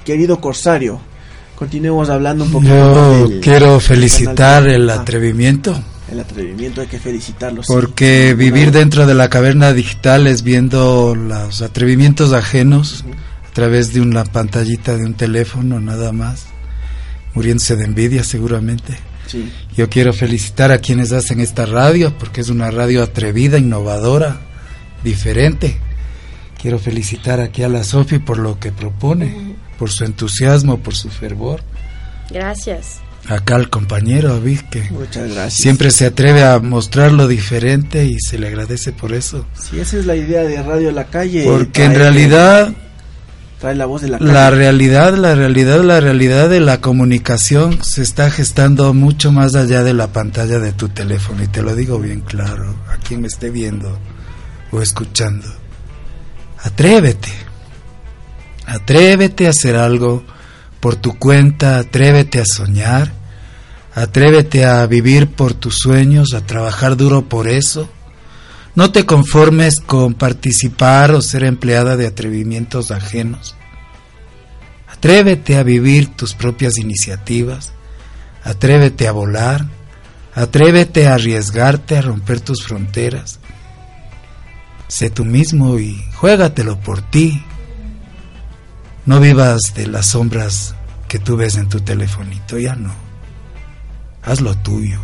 querido 0.05 0.41
Corsario. 0.41 1.01
Continuemos 1.59 2.09
hablando 2.09 2.45
un 2.45 2.53
poquito 2.53 2.73
Yo 2.73 3.29
del 3.29 3.41
quiero 3.41 3.81
felicitar 3.81 4.69
el 4.69 4.89
atrevimiento, 4.89 5.77
el 6.09 6.21
atrevimiento, 6.21 6.83
hay 6.83 6.87
que 6.87 7.01
felicitarlos. 7.01 7.67
sí. 7.67 7.73
porque 7.73 8.35
vivir 8.35 8.71
dentro 8.71 9.07
de 9.07 9.15
la 9.17 9.29
caverna 9.29 9.73
digital 9.73 10.29
es 10.29 10.45
viendo 10.45 11.17
los 11.17 11.61
atrevimientos 11.61 12.33
ajenos 12.33 13.05
a 13.45 13.53
través 13.53 13.93
de 13.93 14.01
una 14.01 14.23
pantallita 14.23 14.97
de 14.97 15.05
un 15.05 15.15
teléfono 15.15 15.81
nada 15.81 16.13
más, 16.13 16.47
muriéndose 17.35 17.75
de 17.75 17.87
envidia 17.87 18.23
seguramente. 18.23 18.97
Sí, 19.27 19.53
Yo 19.77 19.91
quiero 19.91 20.13
felicitar 20.13 20.71
a 20.71 20.79
quienes 20.79 21.11
hacen 21.11 21.41
esta 21.41 21.67
radio, 21.67 22.17
porque 22.17 22.41
es 22.41 22.51
una 22.51 22.71
radio 22.71 23.03
atrevida, 23.03 23.59
innovadora, 23.59 24.39
diferente. 25.03 25.77
Quiero 26.63 26.79
felicitar 26.79 27.41
aquí 27.41 27.65
a 27.65 27.69
la 27.69 27.83
Sofi 27.83 28.21
por 28.21 28.39
lo 28.39 28.61
que 28.61 28.71
propone, 28.71 29.47
por 29.79 29.91
su 29.91 30.05
entusiasmo, 30.05 30.79
por 30.81 30.95
su 30.95 31.09
fervor. 31.09 31.62
Gracias. 32.31 33.01
Acá 33.29 33.57
al 33.57 33.68
compañero 33.68 34.35
David, 34.35 34.61
que 34.70 34.91
muchas 34.91 35.31
gracias. 35.31 35.55
siempre 35.55 35.91
se 35.91 36.07
atreve 36.07 36.45
a 36.45 36.61
mostrar 36.61 37.12
lo 37.12 37.29
diferente 37.29 38.05
y 38.07 38.18
se 38.20 38.39
le 38.39 38.49
agradece 38.49 38.93
por 38.93 39.12
eso. 39.12 39.47
Sí, 39.55 39.79
esa 39.79 39.99
es 39.99 40.07
la 40.07 40.16
idea 40.16 40.43
de 40.43 40.62
Radio 40.62 40.91
La 40.93 41.05
Calle. 41.05 41.45
Porque 41.45 41.85
en 41.85 41.95
realidad, 41.95 42.72
traer 43.61 43.76
la 43.76 43.85
voz 43.85 44.01
de 44.03 44.09
la 44.09 44.18
calle. 44.18 44.33
la 44.33 44.51
realidad, 44.51 45.14
la 45.14 45.35
realidad, 45.35 45.83
la 45.83 46.01
realidad 46.01 46.49
de 46.49 46.61
la 46.61 46.81
comunicación 46.81 47.83
se 47.83 48.03
está 48.03 48.31
gestando 48.31 48.95
mucho 48.95 49.31
más 49.31 49.55
allá 49.57 49.83
de 49.83 49.93
la 49.93 50.11
pantalla 50.11 50.59
de 50.59 50.72
tu 50.72 50.89
teléfono. 50.89 51.43
Y 51.43 51.49
te 51.49 51.61
lo 51.61 51.74
digo 51.74 51.99
bien 51.99 52.22
claro, 52.22 52.76
a 52.89 52.97
quien 52.97 53.20
me 53.20 53.29
esté 53.29 53.51
viendo 53.51 53.99
o 54.70 54.81
escuchando. 54.81 55.47
Atrévete. 56.62 57.47
Atrévete 58.69 59.47
a 59.47 59.51
hacer 59.51 59.77
algo 59.77 60.23
por 60.79 60.95
tu 60.95 61.19
cuenta, 61.19 61.79
atrévete 61.79 62.39
a 62.39 62.45
soñar, 62.45 63.14
atrévete 63.95 64.66
a 64.66 64.85
vivir 64.87 65.27
por 65.29 65.55
tus 65.55 65.79
sueños, 65.79 66.35
a 66.35 66.45
trabajar 66.45 66.99
duro 66.99 67.31
por 67.31 67.49
eso. 67.49 67.89
No 68.75 68.93
te 68.93 69.07
conformes 69.07 69.81
con 69.81 70.12
participar 70.12 71.12
o 71.12 71.23
ser 71.23 71.45
empleada 71.45 71.97
de 71.97 72.07
atrevimientos 72.07 72.91
ajenos. 72.91 73.57
Atrévete 74.87 75.57
a 75.57 75.62
vivir 75.62 76.14
tus 76.14 76.35
propias 76.35 76.77
iniciativas, 76.77 77.73
atrévete 78.45 79.09
a 79.09 79.12
volar, 79.12 79.64
atrévete 80.35 81.09
a 81.09 81.14
arriesgarte 81.14 81.97
a 81.97 82.03
romper 82.03 82.41
tus 82.41 82.64
fronteras. 82.64 83.41
Sé 84.89 85.09
tú 85.09 85.25
mismo 85.25 85.79
y 85.79 86.05
juégatelo 86.16 86.79
por 86.81 87.01
ti. 87.01 87.43
No 89.09 89.21
vivas 89.21 89.73
de 89.75 89.87
las 89.87 90.09
sombras 90.09 90.75
que 91.09 91.19
tú 91.19 91.39
ves 91.39 91.57
en 91.57 91.67
tu 91.71 91.81
telefonito, 91.81 92.59
ya 92.59 92.77
no. 92.77 92.93
Haz 94.23 94.43
lo 94.43 94.55
tuyo. 94.59 95.01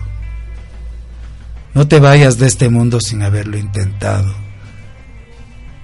No 1.73 1.89
te 1.89 2.01
vayas 2.01 2.37
de 2.37 2.47
este 2.47 2.69
mundo 2.69 3.01
sin 3.01 3.23
haberlo 3.23 3.57
intentado. 3.57 4.31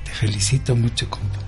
Te 0.05 0.11
felicito 0.11 0.77
mucho, 0.77 1.09
compa. 1.09 1.39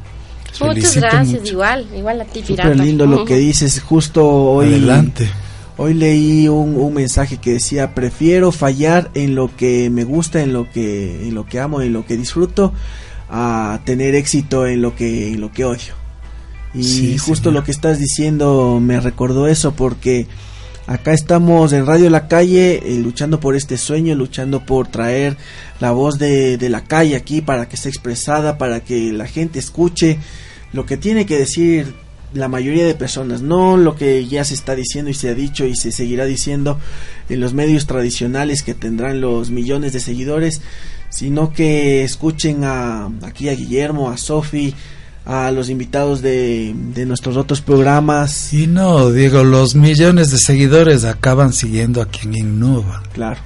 Muchas 0.47 0.69
felicito 0.69 1.01
gracias, 1.01 1.41
mucho. 1.43 1.53
igual, 1.53 1.87
igual 1.95 2.23
a 2.23 2.25
ti, 2.25 2.41
pirata. 2.41 2.73
lindo 2.73 3.05
lo 3.05 3.27
que 3.27 3.37
dices. 3.37 3.83
Justo 3.83 4.27
hoy. 4.27 4.69
Adelante. 4.69 5.29
Hoy 5.77 5.93
leí 5.93 6.49
un, 6.49 6.77
un 6.77 6.95
mensaje 6.95 7.37
que 7.37 7.53
decía 7.53 7.95
prefiero 7.95 8.51
fallar 8.51 9.11
en 9.13 9.35
lo 9.35 9.55
que 9.55 9.91
me 9.91 10.05
gusta, 10.05 10.41
en 10.41 10.55
lo 10.55 10.71
que, 10.71 11.29
en 11.29 11.35
lo 11.35 11.45
que 11.45 11.61
amo, 11.61 11.83
en 11.83 11.93
lo 11.93 12.07
que 12.07 12.17
disfruto, 12.17 12.73
a 13.29 13.81
tener 13.85 14.15
éxito 14.15 14.67
en 14.67 14.81
lo 14.81 14.97
que, 14.97 15.35
en 15.35 15.43
lo 15.43 15.53
que 15.53 15.67
odio. 15.67 16.02
Y 16.75 16.83
Sí, 16.83 17.19
justo 17.19 17.51
señor. 17.51 17.61
lo 17.61 17.65
que 17.65 17.71
estás 17.73 17.99
diciendo 17.99 18.81
me 18.81 19.01
recordó 19.01 19.47
eso 19.47 19.73
porque 19.73 20.27
acá 20.87 21.13
estamos 21.13 21.73
en 21.73 21.87
Radio 21.87 22.11
La 22.11 22.29
Calle 22.29 22.83
eh, 22.85 22.99
luchando 22.99 23.41
por 23.41 23.57
este 23.57 23.77
sueño, 23.77 24.15
luchando 24.15 24.65
por 24.65 24.89
traer 24.89 25.37
la 25.81 25.93
voz 25.93 26.19
de, 26.19 26.57
de 26.59 26.69
la 26.69 26.85
calle 26.85 27.17
aquí 27.17 27.41
para 27.41 27.69
que 27.69 27.77
sea 27.77 27.91
expresada, 27.91 28.59
para 28.59 28.81
que 28.81 29.13
la 29.13 29.27
gente 29.27 29.59
escuche 29.59 30.19
lo 30.73 30.87
que 30.87 30.97
tiene 30.97 31.27
que 31.27 31.39
decir 31.39 31.95
la 32.35 32.49
mayoría 32.49 32.87
de 32.87 32.95
personas, 32.95 33.43
no 33.43 33.77
lo 33.77 33.95
que 33.95 34.27
ya 34.27 34.43
se 34.45 34.55
está 34.55 34.75
diciendo 34.75 35.11
y 35.11 35.15
se 35.15 35.29
ha 35.29 35.35
dicho 35.35 35.67
y 35.67 35.77
se 35.77 35.93
seguirá 35.93 36.25
diciendo 36.25 36.79
en 37.29 37.41
los 37.41 37.53
medios 37.53 37.87
tradicionales 37.87 38.63
que 38.63 38.73
tendrán 38.75 39.21
los 39.21 39.51
millones 39.51 39.93
de 39.93 40.01
seguidores, 40.01 40.63
sino 41.11 41.53
que 41.53 42.05
escuchen 42.05 42.65
a 42.65 43.11
aquí 43.23 43.51
a 43.51 43.55
Guillermo, 43.55 44.09
a 44.11 44.17
Sofi, 44.17 44.75
a 45.25 45.51
los 45.51 45.71
invitados 45.71 46.21
de, 46.23 46.75
de 46.95 47.07
nuestros 47.07 47.37
otros 47.37 47.61
programas. 47.61 48.53
Y 48.53 48.67
no, 48.67 49.11
Diego, 49.11 49.45
los 49.45 49.75
millones 49.75 50.31
de 50.31 50.39
seguidores 50.39 51.05
acaban 51.05 51.53
siguiendo 51.53 52.03
a 52.03 52.07
quien 52.07 52.35
innova. 52.35 53.03
Claro, 53.13 53.41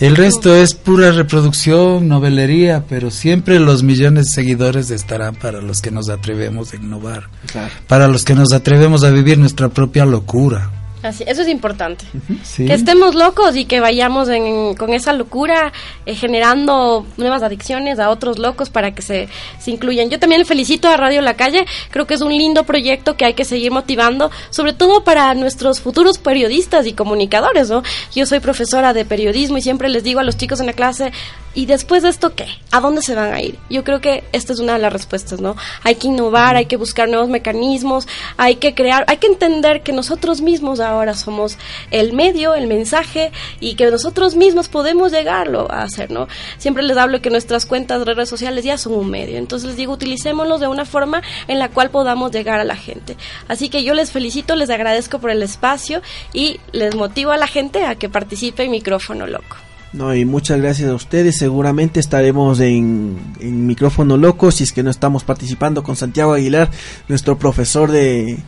El 0.00 0.16
resto 0.16 0.54
es 0.54 0.74
pura 0.74 1.10
reproducción, 1.12 2.08
novelería, 2.08 2.84
pero 2.88 3.10
siempre 3.10 3.58
los 3.58 3.82
millones 3.82 4.26
de 4.26 4.32
seguidores 4.32 4.90
estarán 4.90 5.34
para 5.34 5.60
los 5.60 5.80
que 5.80 5.90
nos 5.90 6.08
atrevemos 6.08 6.72
a 6.72 6.76
innovar, 6.76 7.28
claro. 7.50 7.72
para 7.86 8.06
los 8.06 8.24
que 8.24 8.34
nos 8.34 8.52
atrevemos 8.52 9.02
a 9.02 9.10
vivir 9.10 9.38
nuestra 9.38 9.68
propia 9.70 10.04
locura. 10.04 10.70
Así, 11.02 11.22
eso 11.28 11.42
es 11.42 11.48
importante. 11.48 12.04
Sí. 12.42 12.66
Que 12.66 12.74
estemos 12.74 13.14
locos 13.14 13.54
y 13.56 13.66
que 13.66 13.78
vayamos 13.78 14.28
en- 14.28 14.74
con 14.74 14.92
esa 14.92 15.12
locura 15.12 15.72
eh, 16.06 16.14
generando 16.16 17.06
nuevas 17.16 17.42
adicciones 17.42 17.98
a 18.00 18.10
otros 18.10 18.38
locos 18.38 18.68
para 18.70 18.92
que 18.94 19.02
se, 19.02 19.28
se 19.60 19.70
incluyan. 19.70 20.10
Yo 20.10 20.18
también 20.18 20.40
le 20.40 20.44
felicito 20.44 20.88
a 20.88 20.96
Radio 20.96 21.20
La 21.22 21.34
Calle, 21.34 21.66
creo 21.90 22.06
que 22.06 22.14
es 22.14 22.20
un 22.20 22.36
lindo 22.36 22.64
proyecto 22.64 23.16
que 23.16 23.24
hay 23.24 23.34
que 23.34 23.44
seguir 23.44 23.70
motivando, 23.70 24.30
sobre 24.50 24.72
todo 24.72 25.04
para 25.04 25.32
nuestros 25.34 25.80
futuros 25.80 26.18
periodistas 26.18 26.86
y 26.86 26.92
comunicadores, 26.94 27.70
¿no? 27.70 27.82
Yo 28.14 28.26
soy 28.26 28.40
profesora 28.40 28.92
de 28.92 29.04
periodismo 29.04 29.58
y 29.58 29.62
siempre 29.62 29.88
les 29.88 30.02
digo 30.02 30.18
a 30.20 30.24
los 30.24 30.36
chicos 30.36 30.58
en 30.60 30.66
la 30.66 30.72
clase, 30.72 31.12
¿y 31.54 31.66
después 31.66 32.02
de 32.02 32.08
esto 32.08 32.34
qué? 32.34 32.46
¿A 32.72 32.80
dónde 32.80 33.02
se 33.02 33.14
van 33.14 33.32
a 33.32 33.40
ir? 33.40 33.56
Yo 33.70 33.84
creo 33.84 34.00
que 34.00 34.24
esta 34.32 34.52
es 34.52 34.58
una 34.58 34.74
de 34.74 34.78
las 34.80 34.92
respuestas, 34.92 35.40
¿no? 35.40 35.56
Hay 35.84 35.94
que 35.94 36.08
innovar, 36.08 36.56
hay 36.56 36.66
que 36.66 36.76
buscar 36.76 37.08
nuevos 37.08 37.28
mecanismos, 37.28 38.06
hay 38.36 38.56
que 38.56 38.74
crear, 38.74 39.04
hay 39.08 39.18
que 39.18 39.26
entender 39.28 39.82
que 39.82 39.92
nosotros 39.92 40.40
mismos 40.40 40.80
ahora 40.88 41.14
somos 41.14 41.58
el 41.90 42.12
medio, 42.12 42.54
el 42.54 42.66
mensaje 42.66 43.32
y 43.60 43.74
que 43.74 43.90
nosotros 43.90 44.34
mismos 44.34 44.68
podemos 44.68 45.12
llegarlo 45.12 45.70
a 45.70 45.82
hacer, 45.82 46.10
¿no? 46.10 46.28
Siempre 46.58 46.82
les 46.82 46.96
hablo 46.96 47.20
que 47.20 47.30
nuestras 47.30 47.66
cuentas 47.66 48.04
de 48.04 48.14
redes 48.14 48.28
sociales 48.28 48.64
ya 48.64 48.78
son 48.78 48.94
un 48.94 49.10
medio, 49.10 49.38
entonces 49.38 49.68
les 49.68 49.76
digo, 49.76 49.92
utilicémoslos 49.92 50.60
de 50.60 50.68
una 50.68 50.84
forma 50.84 51.22
en 51.46 51.58
la 51.58 51.68
cual 51.68 51.90
podamos 51.90 52.32
llegar 52.32 52.60
a 52.60 52.64
la 52.64 52.76
gente. 52.76 53.16
Así 53.48 53.68
que 53.68 53.84
yo 53.84 53.94
les 53.94 54.10
felicito, 54.10 54.56
les 54.56 54.70
agradezco 54.70 55.18
por 55.18 55.30
el 55.30 55.42
espacio 55.42 56.02
y 56.32 56.60
les 56.72 56.94
motivo 56.94 57.32
a 57.32 57.36
la 57.36 57.46
gente 57.46 57.84
a 57.84 57.94
que 57.94 58.08
participe 58.08 58.64
en 58.64 58.70
Micrófono 58.70 59.26
Loco. 59.26 59.56
No, 59.92 60.14
y 60.14 60.24
muchas 60.24 60.60
gracias 60.60 60.90
a 60.90 60.94
ustedes. 60.94 61.38
Seguramente 61.38 61.98
estaremos 61.98 62.60
en, 62.60 63.16
en 63.40 63.66
micrófono 63.66 64.18
loco 64.18 64.50
si 64.50 64.64
es 64.64 64.72
que 64.72 64.82
no 64.82 64.90
estamos 64.90 65.24
participando 65.24 65.82
con 65.82 65.96
Santiago 65.96 66.34
Aguilar, 66.34 66.70
nuestro 67.08 67.38
profesor 67.38 67.90
de 67.90 68.38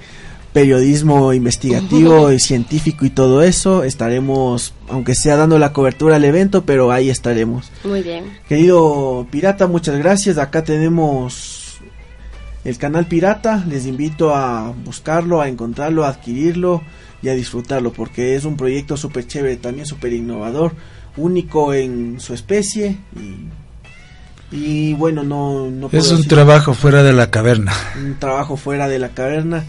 periodismo 0.53 1.33
investigativo 1.33 2.33
y 2.33 2.41
científico 2.41 3.05
y 3.05 3.11
todo 3.11 3.43
eso. 3.43 3.85
Estaremos, 3.85 4.75
aunque 4.89 5.15
sea 5.15 5.37
dando 5.37 5.59
la 5.59 5.73
cobertura 5.73 6.17
al 6.17 6.25
evento, 6.25 6.65
pero 6.65 6.91
ahí 6.93 7.11
estaremos. 7.11 7.71
Muy 7.85 8.03
bien. 8.03 8.25
Querido 8.49 9.27
Pirata, 9.31 9.67
muchas 9.67 9.97
gracias. 9.99 10.39
Acá 10.39 10.65
tenemos 10.65 11.79
el 12.65 12.77
canal 12.79 13.07
Pirata. 13.07 13.65
Les 13.69 13.87
invito 13.87 14.35
a 14.35 14.73
buscarlo, 14.85 15.41
a 15.41 15.49
encontrarlo, 15.49 16.05
a 16.05 16.09
adquirirlo 16.09 16.83
y 17.23 17.29
a 17.29 17.35
disfrutarlo 17.35 17.93
porque 17.93 18.35
es 18.35 18.45
un 18.45 18.57
proyecto 18.57 18.97
súper 18.97 19.27
chévere, 19.27 19.57
también 19.57 19.87
súper 19.87 20.13
innovador, 20.15 20.73
único 21.19 21.75
en 21.75 22.19
su 22.19 22.33
especie 22.33 22.97
y, 24.51 24.57
y 24.57 24.95
bueno, 24.95 25.23
no, 25.23 25.71
no 25.71 25.89
puedo 25.89 26.03
Es 26.03 26.11
un 26.11 26.17
decir- 26.19 26.31
trabajo 26.31 26.73
fuera 26.75 27.03
de 27.03 27.13
la 27.13 27.31
caverna. 27.31 27.73
un 28.03 28.19
trabajo 28.19 28.57
fuera 28.57 28.89
de 28.89 28.99
la 28.99 29.11
caverna 29.11 29.65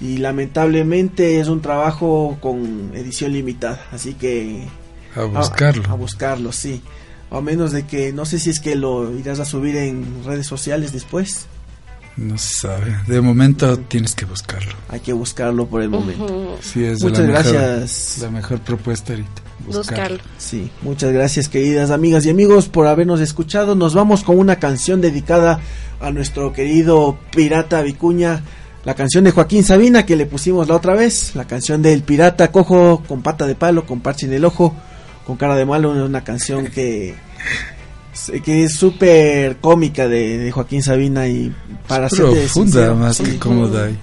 y 0.00 0.18
lamentablemente 0.18 1.40
es 1.40 1.48
un 1.48 1.60
trabajo 1.60 2.36
con 2.40 2.92
edición 2.94 3.32
limitada, 3.32 3.86
así 3.92 4.14
que 4.14 4.66
A 5.14 5.24
buscarlo. 5.24 5.88
A, 5.88 5.94
buscarlo, 5.94 6.52
sí. 6.52 6.82
A 7.30 7.40
menos 7.40 7.72
de 7.72 7.86
que 7.86 8.12
no 8.12 8.24
sé 8.24 8.38
si 8.38 8.50
es 8.50 8.60
que 8.60 8.76
lo 8.76 9.16
irás 9.16 9.40
a 9.40 9.44
subir 9.44 9.76
en 9.76 10.24
redes 10.24 10.46
sociales 10.46 10.92
después. 10.92 11.46
No 12.16 12.38
se 12.38 12.54
sabe. 12.54 12.96
De 13.08 13.20
momento 13.20 13.76
tienes 13.76 14.14
que 14.14 14.24
buscarlo. 14.24 14.72
Hay 14.88 15.00
que 15.00 15.12
buscarlo 15.12 15.66
por 15.66 15.82
el 15.82 15.88
momento. 15.88 16.56
Sí, 16.60 16.84
es 16.84 17.02
Muchas 17.02 17.20
la 17.20 17.26
mejor, 17.26 17.52
gracias. 17.52 18.18
La 18.20 18.30
mejor 18.30 18.60
propuesta 18.60 19.12
ahorita. 19.12 19.42
Buscarlo. 19.66 20.18
Sí, 20.38 20.70
muchas 20.82 21.12
gracias 21.12 21.48
queridas 21.48 21.90
amigas 21.90 22.26
y 22.26 22.30
amigos 22.30 22.68
por 22.68 22.86
habernos 22.86 23.20
escuchado. 23.20 23.74
Nos 23.74 23.94
vamos 23.94 24.22
con 24.22 24.38
una 24.38 24.56
canción 24.56 25.00
dedicada 25.00 25.60
a 26.00 26.10
nuestro 26.10 26.52
querido 26.52 27.16
pirata 27.34 27.82
Vicuña. 27.82 28.42
La 28.84 28.94
canción 28.94 29.24
de 29.24 29.30
Joaquín 29.30 29.64
Sabina 29.64 30.04
que 30.04 30.14
le 30.14 30.26
pusimos 30.26 30.68
la 30.68 30.76
otra 30.76 30.94
vez. 30.94 31.34
La 31.34 31.46
canción 31.46 31.80
del 31.80 32.02
pirata 32.02 32.52
cojo 32.52 33.02
con 33.06 33.22
pata 33.22 33.46
de 33.46 33.54
palo, 33.54 33.86
con 33.86 34.00
parche 34.00 34.26
en 34.26 34.34
el 34.34 34.44
ojo, 34.44 34.74
con 35.26 35.36
cara 35.36 35.56
de 35.56 35.64
malo. 35.64 35.90
Una 35.90 36.22
canción 36.22 36.66
que, 36.66 37.14
que 38.44 38.64
es 38.64 38.74
súper 38.74 39.56
cómica 39.56 40.06
de, 40.06 40.36
de 40.36 40.52
Joaquín 40.52 40.82
Sabina 40.82 41.26
y 41.26 41.50
para 41.88 42.10
serte 42.10 42.40
profunda, 42.40 42.72
sincero, 42.72 42.94
más 42.96 43.16
sí, 43.16 43.24
que 43.24 43.38
cómoda 43.38 43.88
y 43.88 43.98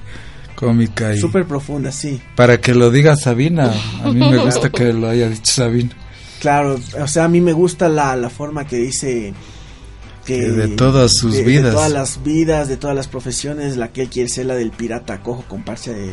cómica. 0.56 1.14
Y 1.14 1.20
Súper 1.20 1.46
profunda, 1.46 1.92
sí. 1.92 2.20
para 2.36 2.60
que 2.60 2.74
lo 2.74 2.90
diga 2.90 3.16
Sabina, 3.16 3.72
a 4.04 4.12
mí 4.12 4.20
me 4.20 4.38
gusta 4.38 4.70
que 4.74 4.94
lo 4.94 5.10
haya 5.10 5.30
dicho 5.30 5.52
Sabina. 5.54 5.92
Claro, 6.40 6.80
o 7.00 7.08
sea, 7.08 7.26
a 7.26 7.28
mí 7.28 7.40
me 7.40 7.54
gusta 7.54 7.88
la, 7.88 8.16
la 8.16 8.32
forma 8.32 8.66
que 8.66 8.78
dice 8.78 9.32
que 10.26 10.42
de 10.50 10.68
todas 10.70 11.14
sus 11.16 11.34
de- 11.34 11.40
de 11.40 11.44
vidas. 11.46 11.74
todas 11.74 11.92
las 11.92 12.24
vidas, 12.24 12.68
de 12.68 12.78
todas 12.78 12.96
las 12.96 13.08
profesiones, 13.08 13.78
la 13.78 13.90
que 13.92 14.04
él 14.04 14.10
quiere 14.10 14.30
ser 14.30 14.46
la 14.48 14.56
del 14.56 14.72
pirata 14.72 15.22
cojo 15.22 15.44
con 15.48 15.64
parche 15.64 15.94
de 15.94 16.12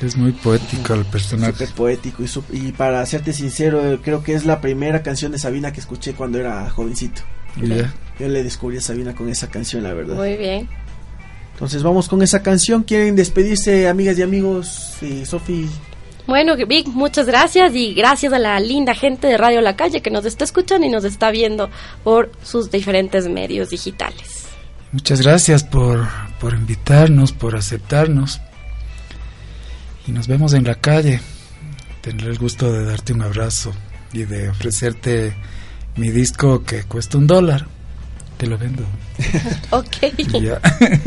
Es 0.00 0.16
muy 0.16 0.32
poético 0.32 0.94
el 0.94 1.04
personaje. 1.04 1.52
súper 1.52 1.68
poético 1.74 2.22
y, 2.22 2.26
sup- 2.26 2.52
y 2.52 2.72
para 2.72 3.04
serte 3.06 3.32
sincero, 3.32 3.84
eh, 3.92 3.98
creo 4.02 4.22
que 4.22 4.34
es 4.34 4.44
la 4.44 4.60
primera 4.60 5.02
canción 5.02 5.32
de 5.32 5.38
Sabina 5.38 5.72
que 5.72 5.80
escuché 5.80 6.14
cuando 6.14 6.38
era 6.38 6.68
jovencito. 6.70 7.22
Yo 8.18 8.28
le 8.28 8.42
descubrí 8.42 8.78
a 8.78 8.80
Sabina 8.80 9.14
con 9.14 9.28
esa 9.28 9.48
canción, 9.48 9.82
la 9.82 9.92
verdad. 9.94 10.16
Muy 10.16 10.36
bien. 10.36 10.68
Entonces 11.52 11.82
vamos 11.82 12.08
con 12.08 12.22
esa 12.22 12.42
canción. 12.42 12.82
¿Quieren 12.82 13.14
despedirse, 13.14 13.86
amigas 13.88 14.18
y 14.18 14.22
amigos? 14.22 14.94
Sí, 14.98 15.24
Sofi. 15.26 15.68
Bueno, 16.26 16.54
Vic, 16.56 16.86
muchas 16.86 17.26
gracias 17.26 17.74
y 17.74 17.94
gracias 17.94 18.32
a 18.32 18.38
la 18.38 18.58
linda 18.60 18.94
gente 18.94 19.26
de 19.26 19.36
Radio 19.36 19.60
La 19.60 19.74
Calle 19.76 20.02
que 20.02 20.10
nos 20.10 20.24
está 20.24 20.44
escuchando 20.44 20.86
y 20.86 20.90
nos 20.90 21.04
está 21.04 21.30
viendo 21.30 21.68
por 22.04 22.30
sus 22.44 22.70
diferentes 22.70 23.28
medios 23.28 23.70
digitales. 23.70 24.46
Muchas 24.92 25.20
gracias 25.20 25.64
por, 25.64 26.06
por 26.38 26.52
invitarnos, 26.52 27.32
por 27.32 27.56
aceptarnos. 27.56 28.40
Y 30.06 30.12
nos 30.12 30.28
vemos 30.28 30.52
en 30.54 30.64
la 30.64 30.76
calle. 30.76 31.20
Tendré 32.00 32.30
el 32.30 32.38
gusto 32.38 32.72
de 32.72 32.84
darte 32.84 33.12
un 33.12 33.22
abrazo 33.22 33.72
y 34.12 34.24
de 34.24 34.48
ofrecerte 34.48 35.34
mi 35.96 36.10
disco 36.10 36.62
que 36.62 36.84
cuesta 36.84 37.18
un 37.18 37.26
dólar. 37.26 37.66
Te 38.42 38.48
lo 38.48 38.58
vendo. 38.58 38.82
Ok. 39.70 40.18
Ya. 40.42 40.60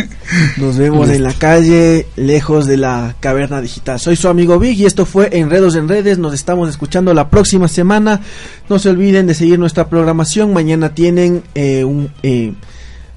Nos 0.58 0.78
vemos 0.78 1.10
en 1.10 1.22
la 1.22 1.34
calle, 1.34 2.08
lejos 2.16 2.66
de 2.66 2.78
la 2.78 3.18
caverna 3.20 3.60
digital. 3.60 4.00
Soy 4.00 4.16
su 4.16 4.30
amigo 4.30 4.58
Big 4.58 4.80
y 4.80 4.86
esto 4.86 5.06
fue 5.06 5.28
Enredos 5.34 5.76
en 5.76 5.90
Redes. 5.90 6.18
Nos 6.18 6.34
estamos 6.34 6.70
escuchando 6.70 7.14
la 7.14 7.30
próxima 7.30 7.68
semana. 7.68 8.22
No 8.70 8.80
se 8.80 8.90
olviden 8.90 9.28
de 9.28 9.34
seguir 9.34 9.60
nuestra 9.60 9.90
programación. 9.90 10.54
Mañana 10.54 10.96
tienen 10.96 11.44
eh, 11.56 11.84
un, 11.84 12.10
eh, 12.24 12.54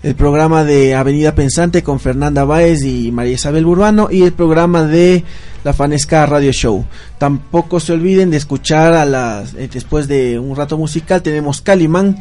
el 0.02 0.14
programa 0.16 0.64
de 0.64 0.96
Avenida 0.96 1.36
Pensante 1.36 1.84
con 1.84 2.00
Fernanda 2.00 2.44
Báez 2.44 2.82
y 2.82 3.12
María 3.12 3.34
Isabel 3.34 3.66
Burbano 3.66 4.08
y 4.10 4.22
el 4.22 4.32
programa 4.32 4.82
de 4.82 5.22
la 5.62 5.72
Fanesca 5.74 6.26
Radio 6.26 6.50
Show. 6.50 6.84
Tampoco 7.18 7.78
se 7.78 7.92
olviden 7.92 8.30
de 8.30 8.38
escuchar 8.38 8.94
a 8.94 9.04
las 9.04 9.54
eh, 9.54 9.68
después 9.72 10.08
de 10.08 10.40
un 10.40 10.56
rato 10.56 10.76
musical 10.76 11.22
tenemos 11.22 11.60
Calimán 11.60 12.16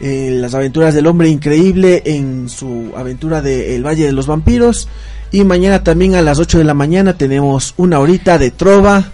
eh, 0.00 0.30
las 0.32 0.54
aventuras 0.54 0.94
del 0.94 1.06
hombre 1.06 1.28
increíble 1.28 2.02
en 2.06 2.48
su 2.48 2.92
aventura 2.96 3.40
de 3.42 3.74
El 3.76 3.86
Valle 3.86 4.04
de 4.06 4.12
los 4.12 4.26
Vampiros. 4.26 4.88
Y 5.32 5.42
mañana 5.44 5.82
también 5.82 6.14
a 6.14 6.22
las 6.22 6.38
8 6.38 6.58
de 6.58 6.64
la 6.64 6.74
mañana 6.74 7.16
tenemos 7.18 7.74
una 7.76 7.98
horita 7.98 8.38
de 8.38 8.50
trova. 8.50 9.12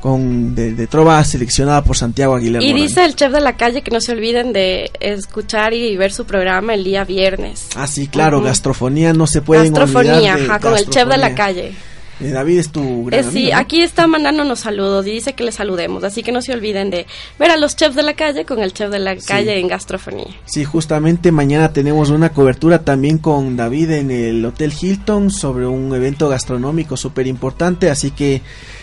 Con, 0.00 0.54
de, 0.54 0.72
de 0.74 0.86
trova 0.86 1.24
seleccionada 1.24 1.82
por 1.82 1.96
Santiago 1.96 2.36
Aguilar. 2.36 2.62
Y 2.62 2.66
Morán. 2.68 2.82
dice 2.86 3.04
el 3.04 3.16
chef 3.16 3.32
de 3.32 3.40
la 3.40 3.56
calle 3.56 3.82
que 3.82 3.90
no 3.90 4.00
se 4.00 4.12
olviden 4.12 4.52
de 4.52 4.90
escuchar 5.00 5.72
y 5.74 5.96
ver 5.96 6.12
su 6.12 6.26
programa 6.26 6.74
el 6.74 6.84
día 6.84 7.02
viernes. 7.04 7.66
Ah, 7.74 7.88
sí, 7.88 8.06
claro, 8.06 8.36
Ujú. 8.38 8.46
gastrofonía, 8.46 9.12
no 9.14 9.26
se 9.26 9.40
Gastrofonía, 9.40 10.14
olvidar 10.16 10.38
de 10.38 10.44
ajá, 10.44 10.60
con 10.60 10.76
el 10.76 10.84
chef 10.90 11.08
de 11.08 11.16
la 11.16 11.30
gastrofonía. 11.30 11.34
calle. 11.34 11.72
Eh, 12.20 12.30
David 12.30 12.58
es 12.60 12.70
tu 12.70 13.04
gran 13.04 13.20
Eh, 13.20 13.22
sí, 13.30 13.38
amigo, 13.38 13.52
¿no? 13.52 13.58
aquí 13.60 13.82
está 13.82 14.06
mandándonos 14.06 14.60
saludos 14.60 15.06
y 15.06 15.10
dice 15.10 15.34
que 15.34 15.44
le 15.44 15.52
saludemos, 15.52 16.02
así 16.02 16.22
que 16.22 16.32
no 16.32 16.40
se 16.40 16.52
olviden 16.54 16.88
de 16.88 17.06
ver 17.38 17.50
a 17.50 17.56
los 17.58 17.76
chefs 17.76 17.94
de 17.94 18.02
la 18.02 18.14
calle 18.14 18.46
con 18.46 18.60
el 18.60 18.72
chef 18.72 18.90
de 18.90 18.98
la 18.98 19.14
Sí. 19.20 19.26
calle 19.26 19.58
en 19.60 19.68
gastrofonía. 19.68 20.26
Sí, 20.46 20.64
justamente 20.64 21.30
mañana 21.30 21.72
tenemos 21.74 22.08
una 22.10 22.30
cobertura 22.30 22.78
también 22.84 23.18
con 23.18 23.56
David 23.56 23.90
en 23.90 24.10
el 24.10 24.44
Hotel 24.44 24.72
Hilton 24.80 25.30
sobre 25.30 25.66
un 25.66 25.94
evento 25.94 26.28
gastronómico 26.30 26.96
súper 26.96 27.26
importante, 27.26 27.90
así 27.90 28.10
que 28.12 28.40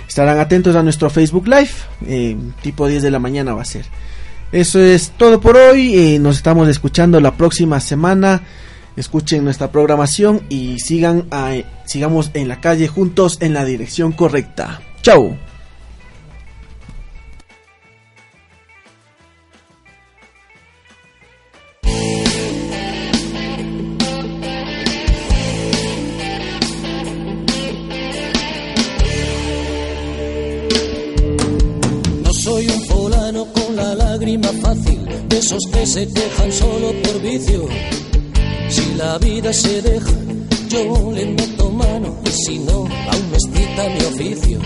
estarán 0.07 0.37
atentos 0.39 0.75
a 0.75 0.83
nuestro 0.83 1.09
Facebook 1.09 1.47
Live, 1.47 1.71
eh, 2.05 2.37
tipo 2.61 2.87
10 2.87 3.01
de 3.01 3.09
la 3.11 3.17
mañana 3.19 3.53
va 3.55 3.63
a 3.63 3.65
ser. 3.65 3.85
Eso 4.51 4.79
es 4.79 5.11
todo 5.17 5.41
por 5.41 5.57
hoy, 5.57 5.97
eh, 5.97 6.19
nos 6.19 6.35
estamos 6.37 6.67
escuchando 6.67 7.19
la 7.19 7.35
próxima 7.35 7.79
semana, 7.79 8.43
escuchen 8.95 9.43
nuestra 9.43 9.71
programación 9.71 10.41
y 10.49 10.79
sigan 10.79 11.27
sigamos 11.85 12.31
en 12.33 12.47
la 12.47 12.61
calle 12.61 12.87
juntos 12.87 13.37
en 13.41 13.53
la 13.53 13.65
dirección 13.65 14.11
correcta. 14.11 14.81
Chau. 15.01 15.35
No 32.23 32.33
soy 32.33 32.67
un 32.67 32.85
fulano 32.85 33.45
con 33.53 33.75
la 33.75 33.95
lágrima 33.95 34.47
fácil, 34.61 35.05
de 35.27 35.37
esos 35.37 35.63
que 35.71 35.85
se 35.85 36.07
quejan 36.07 36.51
solo 36.51 36.93
por 37.03 37.21
vicio. 37.21 37.67
La 38.97 39.17
vida 39.17 39.51
se 39.51 39.81
deja, 39.81 40.11
yo 40.69 41.11
le 41.11 41.25
meto 41.25 41.69
mano, 41.71 42.15
y 42.25 42.29
si 42.29 42.59
no, 42.59 42.85
aún 43.11 43.29
me 43.31 43.37
excita 43.37 43.89
mi 43.89 44.05
oficio. 44.05 44.59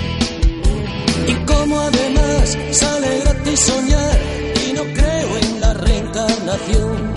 días 1.27 2.57
sale 2.71 3.19
gratis 3.19 3.59
soñar 3.59 4.19
y 4.67 4.73
no 4.73 4.83
creo 4.83 5.37
en 5.41 5.61
la 5.61 5.73
reencarnación. 5.73 7.13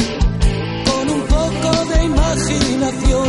Con 0.87 1.11
un 1.11 1.23
poco 1.23 1.85
de 1.91 2.05
imaginación 2.05 3.29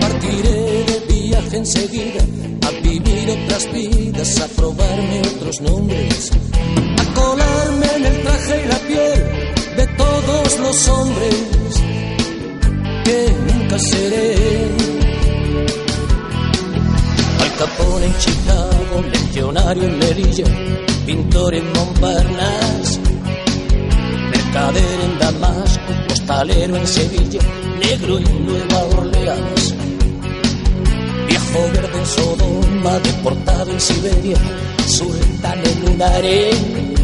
partiré 0.00 0.84
de 0.84 0.98
viaje 1.12 1.56
enseguida 1.56 2.22
a 2.66 2.70
vivir 2.80 3.30
otras 3.30 3.72
vidas, 3.72 4.40
a 4.40 4.46
probarme 4.48 5.22
otros 5.34 5.60
nombres, 5.60 6.30
a 6.98 7.14
colarme 7.14 7.86
en 7.96 8.04
el 8.06 8.22
traje 8.22 8.62
y 8.64 8.68
la 8.68 8.78
piel 8.78 9.76
de 9.76 9.86
todos 9.96 10.58
los 10.60 10.88
hombres 10.88 11.87
que 13.04 13.34
nunca 13.46 13.78
seré. 13.78 14.34
Al 17.40 17.54
Capone 17.56 18.06
en 18.06 18.18
Chicago, 18.18 19.04
legionario 19.12 19.84
en 19.84 19.98
Melilla, 19.98 20.44
pintor 21.06 21.54
en 21.54 21.72
Montparnasse, 21.72 23.00
mercader 24.30 25.00
en 25.00 25.18
Damasco, 25.18 25.92
hostalero 26.12 26.76
en 26.76 26.86
Sevilla, 26.86 27.40
negro 27.80 28.18
en 28.18 28.46
Nueva 28.46 28.84
Orleans. 28.98 29.74
Viejo 31.28 31.60
verde 31.72 31.98
en 31.98 32.06
Sodoma, 32.06 32.98
deportado 33.00 33.70
en 33.70 33.80
Siberia, 33.80 34.36
sultán 34.86 35.58
en 35.64 35.94
un 35.94 36.02
harén. 36.02 36.94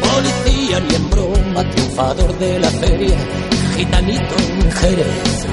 Policía 0.00 0.80
ni 0.80 0.94
en 0.94 1.10
broma, 1.10 1.70
triunfador 1.70 2.38
de 2.38 2.58
la 2.58 2.70
feria, 2.70 3.16
gitanito 3.76 4.34
en 4.38 4.72
Jerez. 4.72 5.46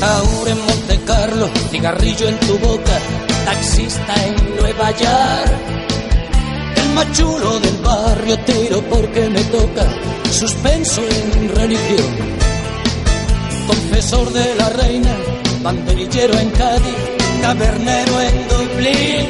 Taur 0.00 0.48
en 0.48 0.58
Monte 0.58 1.00
Carlo, 1.06 1.48
cigarrillo 1.70 2.28
en 2.28 2.38
tu 2.40 2.58
boca, 2.58 2.96
taxista 3.44 4.14
en 4.26 4.56
Nueva 4.56 4.90
York. 4.90 5.52
El 6.76 6.88
machulo 6.94 7.60
del 7.60 7.76
barrio 7.78 8.38
tiro 8.40 8.82
porque 8.90 9.28
me 9.30 9.42
toca, 9.44 9.86
suspenso 10.30 11.00
en 11.02 11.54
religión. 11.54 12.12
Confesor 13.66 14.32
de 14.32 14.54
la 14.56 14.68
reina, 14.70 15.14
banderillero 15.62 16.38
en 16.38 16.50
Cádiz, 16.50 16.98
tabernero 17.42 18.20
en 18.20 18.48
Dublín. 18.48 19.26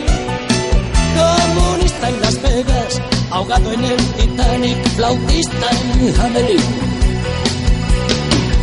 Comunista 1.18 2.09
en 2.09 2.20
Las 2.20 2.43
Vegas, 2.43 3.03
ahogado 3.31 3.72
en 3.72 3.85
el 3.85 3.97
Titanic, 4.16 4.89
flautista 4.97 5.66
en 5.70 6.20
Hamelin. 6.20 6.88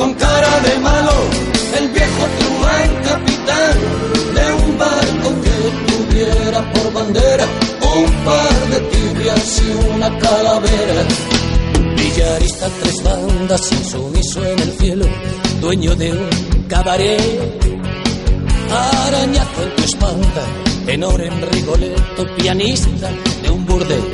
con 0.00 0.14
cara 0.14 0.60
de 0.60 0.78
malo, 0.78 1.12
el 1.78 1.88
viejo 1.90 2.22
truán 2.38 2.90
capitán 3.04 3.76
de 4.36 4.64
un 4.64 4.78
barco 4.78 5.28
que 5.44 5.56
tuviera 5.92 6.72
por 6.72 6.92
bandera 6.94 7.44
un 7.96 8.24
par 8.24 8.70
de 8.70 8.80
tibias 8.92 9.62
y 9.62 9.94
una 9.94 10.18
calavera. 10.18 11.02
Villarista 11.96 12.66
tres 12.80 13.02
bandas, 13.04 13.72
insumiso 13.72 14.42
en 14.46 14.58
el 14.58 14.72
cielo, 14.78 15.06
dueño 15.60 15.94
de 15.96 16.12
un 16.12 16.30
cabaret. 16.66 17.80
Arañazo 18.70 19.62
en 19.64 19.76
tu 19.76 19.82
espalda, 19.82 20.44
tenor 20.86 21.20
en 21.20 21.42
Rigoletto, 21.52 22.26
pianista 22.36 23.10
de 23.42 23.50
un 23.50 23.66
burdel. 23.66 24.04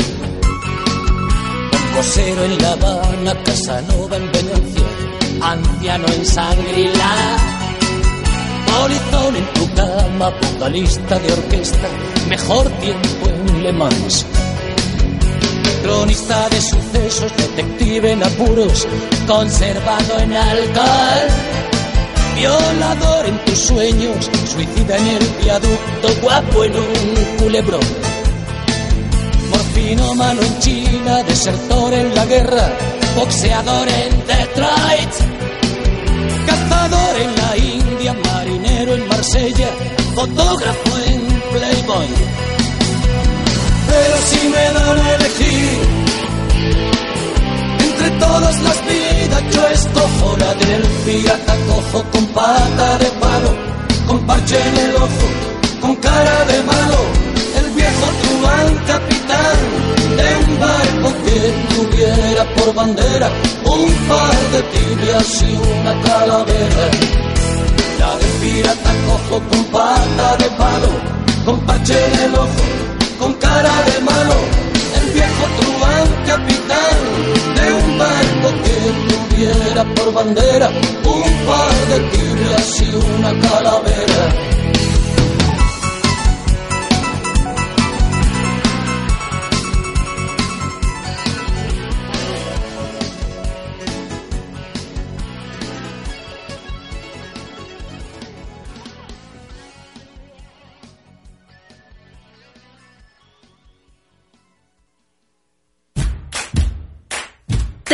Cosero 1.94 2.44
en 2.44 2.58
La 2.62 2.72
Habana, 2.72 3.42
Casanova 3.44 4.16
en 4.16 4.32
Venecia, 4.32 4.75
anciano 5.40 6.06
en 6.08 6.26
Sangrila. 6.26 7.36
Polizón 8.66 9.36
en 9.36 9.46
tu 9.54 9.74
cama, 9.74 10.30
vocalista 10.30 11.18
de 11.18 11.32
orquesta, 11.32 11.88
mejor 12.28 12.68
tiempo 12.80 13.28
en 13.28 13.62
Le 13.62 13.72
Mans. 13.72 14.26
Cronista 15.82 16.48
de 16.48 16.60
sucesos, 16.60 17.32
detective 17.36 18.12
en 18.12 18.22
apuros, 18.22 18.86
conservado 19.26 20.18
en 20.18 20.32
alcohol. 20.32 21.28
Violador 22.36 23.26
en 23.26 23.44
tus 23.46 23.58
sueños, 23.58 24.30
suicida 24.52 24.96
en 24.98 25.06
el 25.08 25.26
viaducto, 25.42 26.08
guapo 26.22 26.64
en 26.64 26.76
un 26.76 27.36
culebrón. 27.38 27.80
Morfinómano 29.50 30.42
en 30.42 30.58
China, 30.58 31.22
desertor 31.22 31.94
en 31.94 32.14
la 32.14 32.26
guerra, 32.26 32.72
boxeador 33.16 33.88
en 33.88 34.10
Detroit, 34.26 35.14
cazador 36.46 37.14
en 37.24 37.30
la 37.40 37.56
India, 37.56 38.12
marinero 38.12 38.94
en 38.94 39.08
Marsella, 39.08 39.68
fotógrafo 40.14 40.90
en 41.08 41.20
Playboy. 41.52 42.08
Pero 43.88 44.16
si 44.28 44.48
me 44.48 44.64
dan 44.76 44.98
a 44.98 45.14
elegir 45.14 45.78
entre 47.88 48.10
todas 48.24 48.62
las 48.62 48.78
vidas, 48.86 49.42
yo 49.54 49.66
escojo 49.68 50.36
la 50.38 50.54
del 50.54 50.82
pirata 51.06 51.56
cojo 51.68 52.04
con 52.12 52.26
pata 52.26 52.98
de 52.98 53.10
palo, 53.22 53.52
con 54.06 54.26
parche 54.26 54.60
en 54.60 54.76
el 54.76 54.96
ojo, 54.96 55.26
con 55.80 55.96
cara 55.96 56.44
de 56.44 56.62
malo, 56.64 57.00
el 57.60 57.70
viejo 57.70 58.06
truán 58.22 58.74
capitán 58.86 59.85
de 60.08 60.36
un 60.36 60.60
barco 60.60 61.08
que 61.24 61.38
tuviera 61.74 62.44
por 62.54 62.74
bandera 62.74 63.28
un 63.64 63.92
par 64.08 64.36
de 64.52 64.62
tibias 64.72 65.42
y 65.42 65.56
una 65.56 66.02
calavera. 66.02 66.84
La 67.98 68.16
del 68.16 68.30
pirata 68.40 68.92
cojo 69.06 69.42
con 69.48 69.64
pata 69.64 70.36
de 70.36 70.50
palo, 70.50 70.90
con 71.44 71.60
parche 71.66 71.94
en 72.06 72.20
el 72.24 72.34
ojo, 72.34 72.64
con 73.18 73.34
cara 73.34 73.74
de 73.88 74.00
malo, 74.02 74.36
el 74.98 75.10
viejo 75.12 75.44
truán 75.58 76.08
capitán 76.26 76.96
de 77.56 77.66
un 77.72 77.98
barco 77.98 78.48
que 78.64 78.76
tuviera 79.10 79.84
por 79.94 80.12
bandera 80.12 80.68
un 81.04 81.46
par 81.46 81.74
de 81.90 81.98
tibias 82.10 82.82
y 82.82 82.94
una 82.94 83.30
calavera. 83.48 84.55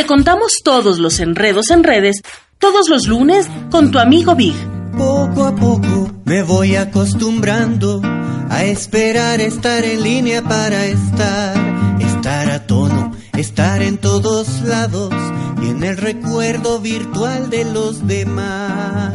Te 0.03 0.07
contamos 0.07 0.51
todos 0.65 0.99
los 0.99 1.21
enredos 1.21 1.69
en 1.69 1.81
redes, 1.81 2.23
todos 2.59 2.89
los 2.89 3.07
lunes, 3.07 3.47
con 3.71 3.89
tu 3.89 3.99
amigo 3.99 4.35
Big. 4.35 4.53
Poco 4.97 5.45
a 5.45 5.55
poco 5.55 6.11
me 6.25 6.43
voy 6.43 6.75
acostumbrando 6.75 8.01
a 8.49 8.65
esperar 8.65 9.39
estar 9.39 9.85
en 9.85 10.03
línea 10.03 10.41
para 10.41 10.87
estar, 10.87 11.55
estar 12.01 12.49
a 12.49 12.67
tono, 12.67 13.15
estar 13.37 13.81
en 13.81 13.97
todos 13.97 14.63
lados 14.63 15.13
y 15.61 15.69
en 15.69 15.81
el 15.85 15.95
recuerdo 15.95 16.81
virtual 16.81 17.49
de 17.49 17.63
los 17.63 18.05
demás. 18.05 19.13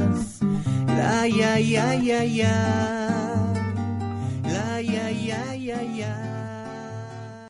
La 0.87 1.29
ya 1.29 1.61
ya 1.61 1.97
ya 1.97 2.25
ya. 2.25 2.98